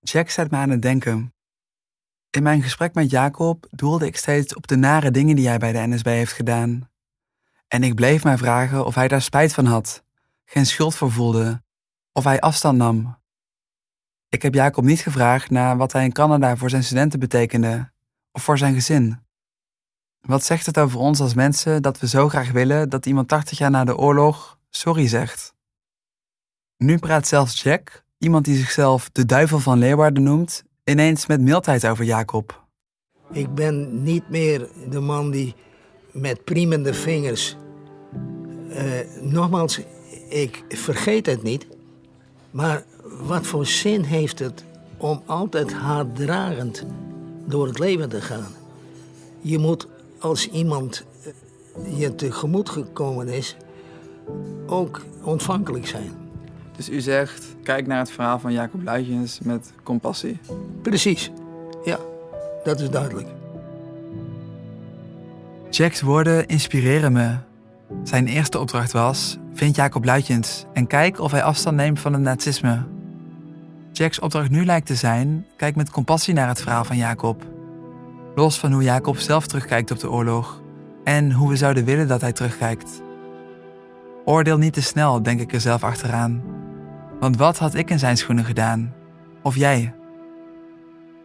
Jack 0.00 0.30
zet 0.30 0.50
me 0.50 0.56
aan 0.56 0.70
het 0.70 0.82
denken. 0.82 1.34
In 2.30 2.42
mijn 2.42 2.62
gesprek 2.62 2.94
met 2.94 3.10
Jacob 3.10 3.66
doelde 3.70 4.06
ik 4.06 4.16
steeds 4.16 4.54
op 4.54 4.66
de 4.66 4.76
nare 4.76 5.10
dingen 5.10 5.36
die 5.36 5.48
hij 5.48 5.58
bij 5.58 5.72
de 5.72 5.94
NSB 5.94 6.06
heeft 6.06 6.32
gedaan. 6.32 6.88
En 7.68 7.82
ik 7.82 7.94
bleef 7.94 8.24
mij 8.24 8.38
vragen 8.38 8.86
of 8.86 8.94
hij 8.94 9.08
daar 9.08 9.22
spijt 9.22 9.54
van 9.54 9.66
had, 9.66 10.04
geen 10.44 10.66
schuld 10.66 10.94
voor 10.94 11.12
voelde, 11.12 11.62
of 12.12 12.24
hij 12.24 12.40
afstand 12.40 12.78
nam. 12.78 13.18
Ik 14.28 14.42
heb 14.42 14.54
Jacob 14.54 14.84
niet 14.84 15.00
gevraagd 15.00 15.50
naar 15.50 15.76
wat 15.76 15.92
hij 15.92 16.04
in 16.04 16.12
Canada 16.12 16.56
voor 16.56 16.70
zijn 16.70 16.84
studenten 16.84 17.18
betekende, 17.18 17.90
of 18.32 18.42
voor 18.42 18.58
zijn 18.58 18.74
gezin. 18.74 19.20
Wat 20.20 20.44
zegt 20.44 20.66
het 20.66 20.78
over 20.78 20.98
ons 20.98 21.20
als 21.20 21.34
mensen 21.34 21.82
dat 21.82 22.00
we 22.00 22.08
zo 22.08 22.28
graag 22.28 22.50
willen 22.50 22.88
dat 22.88 23.06
iemand 23.06 23.28
80 23.28 23.58
jaar 23.58 23.70
na 23.70 23.84
de 23.84 23.96
oorlog 23.96 24.58
sorry 24.70 25.08
zegt? 25.08 25.54
Nu 26.76 26.98
praat 26.98 27.26
zelfs 27.26 27.62
Jack, 27.62 28.04
iemand 28.18 28.44
die 28.44 28.56
zichzelf 28.56 29.10
de 29.10 29.26
duivel 29.26 29.58
van 29.58 29.78
Leeuwarden 29.78 30.22
noemt, 30.22 30.64
ineens 30.84 31.26
met 31.26 31.40
mildheid 31.40 31.86
over 31.86 32.04
Jacob. 32.04 32.66
Ik 33.32 33.54
ben 33.54 34.02
niet 34.02 34.28
meer 34.28 34.68
de 34.90 35.00
man 35.00 35.30
die 35.30 35.54
met 36.20 36.44
priemende 36.44 36.94
vingers. 36.94 37.56
Uh, 38.68 38.82
nogmaals, 39.20 39.80
ik 40.28 40.64
vergeet 40.68 41.26
het 41.26 41.42
niet. 41.42 41.66
Maar 42.50 42.84
wat 43.20 43.46
voor 43.46 43.66
zin 43.66 44.02
heeft 44.02 44.38
het 44.38 44.64
om 44.96 45.22
altijd 45.26 45.72
haatdragend 45.72 46.86
door 47.44 47.66
het 47.66 47.78
leven 47.78 48.08
te 48.08 48.20
gaan? 48.20 48.52
Je 49.40 49.58
moet 49.58 49.86
als 50.18 50.50
iemand 50.50 51.04
eh, 51.22 51.98
je 51.98 52.14
tegemoet 52.14 52.68
gekomen 52.68 53.28
is, 53.28 53.56
ook 54.66 55.02
ontvankelijk 55.22 55.86
zijn. 55.86 56.10
Dus 56.76 56.88
u 56.88 57.00
zegt, 57.00 57.46
kijk 57.62 57.86
naar 57.86 57.98
het 57.98 58.10
verhaal 58.10 58.38
van 58.38 58.52
Jacob 58.52 58.82
Luijens 58.82 59.40
met 59.40 59.72
compassie. 59.82 60.38
Precies, 60.82 61.30
ja, 61.84 61.98
dat 62.64 62.80
is 62.80 62.90
duidelijk. 62.90 63.35
Jack's 65.76 66.00
woorden 66.00 66.46
inspireren 66.46 67.12
me. 67.12 67.36
Zijn 68.02 68.26
eerste 68.26 68.58
opdracht 68.58 68.92
was: 68.92 69.38
vind 69.54 69.76
Jacob 69.76 70.04
Luitjens 70.04 70.64
en 70.72 70.86
kijk 70.86 71.20
of 71.20 71.30
hij 71.30 71.42
afstand 71.42 71.76
neemt 71.76 72.00
van 72.00 72.12
het 72.12 72.22
nazisme. 72.22 72.86
Jack's 73.92 74.20
opdracht 74.20 74.50
nu 74.50 74.64
lijkt 74.64 74.86
te 74.86 74.94
zijn: 74.94 75.46
kijk 75.56 75.76
met 75.76 75.90
compassie 75.90 76.34
naar 76.34 76.48
het 76.48 76.60
verhaal 76.60 76.84
van 76.84 76.96
Jacob. 76.96 77.44
Los 78.34 78.58
van 78.58 78.72
hoe 78.72 78.82
Jacob 78.82 79.18
zelf 79.18 79.46
terugkijkt 79.46 79.90
op 79.90 79.98
de 79.98 80.10
oorlog 80.10 80.62
en 81.04 81.32
hoe 81.32 81.48
we 81.48 81.56
zouden 81.56 81.84
willen 81.84 82.08
dat 82.08 82.20
hij 82.20 82.32
terugkijkt. 82.32 83.02
Oordeel 84.24 84.58
niet 84.58 84.72
te 84.72 84.82
snel, 84.82 85.22
denk 85.22 85.40
ik 85.40 85.52
er 85.52 85.60
zelf 85.60 85.84
achteraan. 85.84 86.42
Want 87.20 87.36
wat 87.36 87.58
had 87.58 87.74
ik 87.74 87.90
in 87.90 87.98
zijn 87.98 88.16
schoenen 88.16 88.44
gedaan? 88.44 88.94
Of 89.42 89.56
jij? 89.56 89.94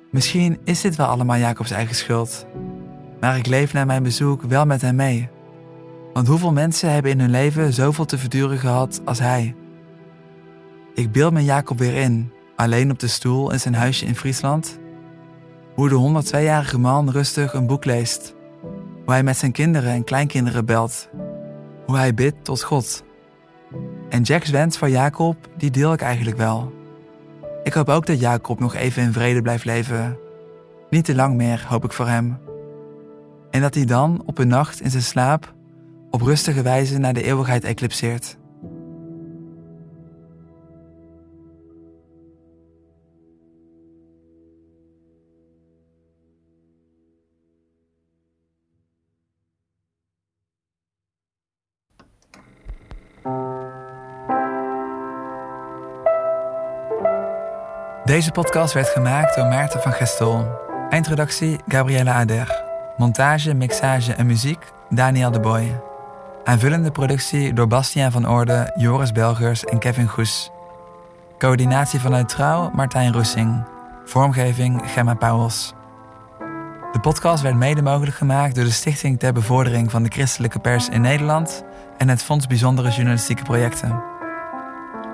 Misschien 0.09 0.59
is 0.63 0.81
dit 0.81 0.95
wel 0.95 1.07
allemaal 1.07 1.37
Jacobs 1.37 1.71
eigen 1.71 1.95
schuld. 1.95 2.45
Maar 3.22 3.38
ik 3.38 3.47
leef 3.47 3.74
na 3.74 3.86
mijn 3.86 4.03
bezoek 4.03 4.41
wel 4.41 4.65
met 4.65 4.82
hem 4.82 4.95
mee. 4.95 5.30
Want 6.13 6.28
hoeveel 6.28 6.51
mensen 6.51 6.91
hebben 6.91 7.11
in 7.11 7.19
hun 7.19 7.30
leven 7.30 7.74
zoveel 7.74 8.05
te 8.05 8.17
verduren 8.17 8.57
gehad 8.57 9.01
als 9.05 9.19
hij? 9.19 9.55
Ik 10.93 11.11
beeld 11.11 11.34
me 11.34 11.43
Jacob 11.43 11.78
weer 11.78 11.95
in, 11.95 12.32
alleen 12.55 12.91
op 12.91 12.99
de 12.99 13.07
stoel 13.07 13.51
in 13.51 13.59
zijn 13.59 13.74
huisje 13.74 14.05
in 14.05 14.15
Friesland. 14.15 14.80
Hoe 15.76 15.89
de 15.89 16.22
102-jarige 16.24 16.80
man 16.80 17.09
rustig 17.09 17.53
een 17.53 17.67
boek 17.67 17.86
leest. 17.86 18.36
Hoe 19.05 19.13
hij 19.13 19.24
met 19.24 19.38
zijn 19.38 19.51
kinderen 19.51 19.91
en 19.91 20.03
kleinkinderen 20.03 20.65
belt. 20.65 21.09
Hoe 21.86 21.97
hij 21.97 22.13
bidt 22.13 22.45
tot 22.45 22.63
God. 22.63 23.03
En 24.09 24.22
Jack's 24.22 24.49
wens 24.49 24.78
voor 24.78 24.89
Jacob, 24.89 25.36
die 25.57 25.72
deel 25.72 25.93
ik 25.93 26.01
eigenlijk 26.01 26.38
wel. 26.38 26.74
Ik 27.63 27.74
hoop 27.74 27.89
ook 27.89 28.05
dat 28.05 28.19
Jacob 28.19 28.59
nog 28.59 28.76
even 28.76 29.03
in 29.03 29.13
vrede 29.13 29.41
blijft 29.41 29.65
leven. 29.65 30.17
Niet 30.89 31.05
te 31.05 31.15
lang 31.15 31.36
meer, 31.36 31.65
hoop 31.67 31.84
ik 31.84 31.91
voor 31.91 32.07
hem. 32.07 32.38
En 33.51 33.61
dat 33.61 33.75
hij 33.75 33.85
dan 33.85 34.23
op 34.25 34.37
een 34.37 34.47
nacht 34.47 34.81
in 34.81 34.89
zijn 34.89 35.03
slaap 35.03 35.53
op 36.09 36.21
rustige 36.21 36.61
wijze 36.61 36.97
naar 36.97 37.13
de 37.13 37.23
eeuwigheid 37.23 37.63
eclipseert. 37.63 38.39
Deze 58.03 58.31
podcast 58.31 58.73
werd 58.73 58.89
gemaakt 58.89 59.35
door 59.35 59.45
Maarten 59.45 59.81
van 59.81 59.91
Gestel. 59.91 60.59
Eindredactie 60.89 61.59
Gabriella 61.67 62.13
Ader. 62.13 62.61
Montage, 63.01 63.53
mixage 63.53 64.13
en 64.13 64.25
muziek 64.25 64.59
Daniel 64.89 65.31
de 65.31 65.39
Boy. 65.39 65.81
Aanvullende 66.43 66.91
productie 66.91 67.53
door 67.53 67.67
Bastiaan 67.67 68.11
van 68.11 68.29
Orde, 68.29 68.73
Joris 68.75 69.11
Belgers 69.11 69.65
en 69.65 69.79
Kevin 69.79 70.07
Goes. 70.07 70.51
Coördinatie 71.37 71.99
vanuit 71.99 72.29
Trouw 72.29 72.71
Martijn 72.73 73.13
Roesing. 73.13 73.63
Vormgeving 74.05 74.81
Gemma 74.85 75.13
Pauwels. 75.13 75.73
De 76.91 76.99
podcast 77.01 77.43
werd 77.43 77.55
mede 77.55 77.81
mogelijk 77.81 78.15
gemaakt 78.15 78.55
door 78.55 78.63
de 78.63 78.71
Stichting 78.71 79.19
ter 79.19 79.33
Bevordering 79.33 79.91
van 79.91 80.03
de 80.03 80.09
Christelijke 80.09 80.59
Pers 80.59 80.89
in 80.89 81.01
Nederland 81.01 81.63
en 81.97 82.09
het 82.09 82.23
Fonds 82.23 82.47
Bijzondere 82.47 82.89
Journalistieke 82.89 83.43
Projecten. 83.43 84.03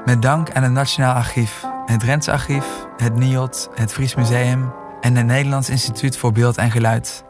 Met 0.05 0.21
dank 0.21 0.51
aan 0.51 0.63
het 0.63 0.71
Nationaal 0.71 1.13
Archief, 1.13 1.65
het 1.85 1.99
Drentse 1.99 2.31
Archief, 2.31 2.65
het 2.97 3.15
NIOT, 3.15 3.69
het 3.75 3.93
Fries 3.93 4.15
Museum 4.15 4.71
en 5.01 5.15
het 5.15 5.25
Nederlands 5.25 5.69
Instituut 5.69 6.17
voor 6.17 6.31
Beeld 6.31 6.57
en 6.57 6.71
Geluid. 6.71 7.25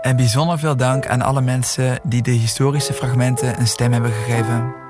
En 0.00 0.16
bijzonder 0.16 0.58
veel 0.58 0.76
dank 0.76 1.06
aan 1.06 1.22
alle 1.22 1.40
mensen 1.40 2.00
die 2.02 2.22
de 2.22 2.30
historische 2.30 2.92
fragmenten 2.92 3.60
een 3.60 3.66
stem 3.66 3.92
hebben 3.92 4.12
gegeven. 4.12 4.87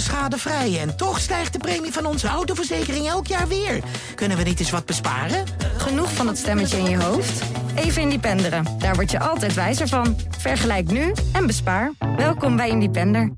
Schadevrij 0.00 0.80
en 0.80 0.96
toch 0.96 1.20
stijgt 1.20 1.52
de 1.52 1.58
premie 1.58 1.92
van 1.92 2.06
onze 2.06 2.26
autoverzekering 2.26 3.08
elk 3.08 3.26
jaar 3.26 3.48
weer. 3.48 3.82
Kunnen 4.14 4.36
we 4.36 4.42
niet 4.42 4.60
eens 4.60 4.70
wat 4.70 4.86
besparen? 4.86 5.44
Genoeg 5.76 6.12
van 6.12 6.26
dat 6.26 6.38
stemmetje 6.38 6.76
in 6.76 6.90
je 6.90 7.02
hoofd? 7.02 7.42
Even 7.74 8.02
Independeren. 8.02 8.66
Daar 8.78 8.94
word 8.94 9.10
je 9.10 9.20
altijd 9.20 9.54
wijzer 9.54 9.88
van. 9.88 10.16
Vergelijk 10.38 10.90
nu 10.90 11.12
en 11.32 11.46
bespaar. 11.46 11.92
Welkom 12.16 12.56
bij 12.56 12.68
Independer. 12.68 13.30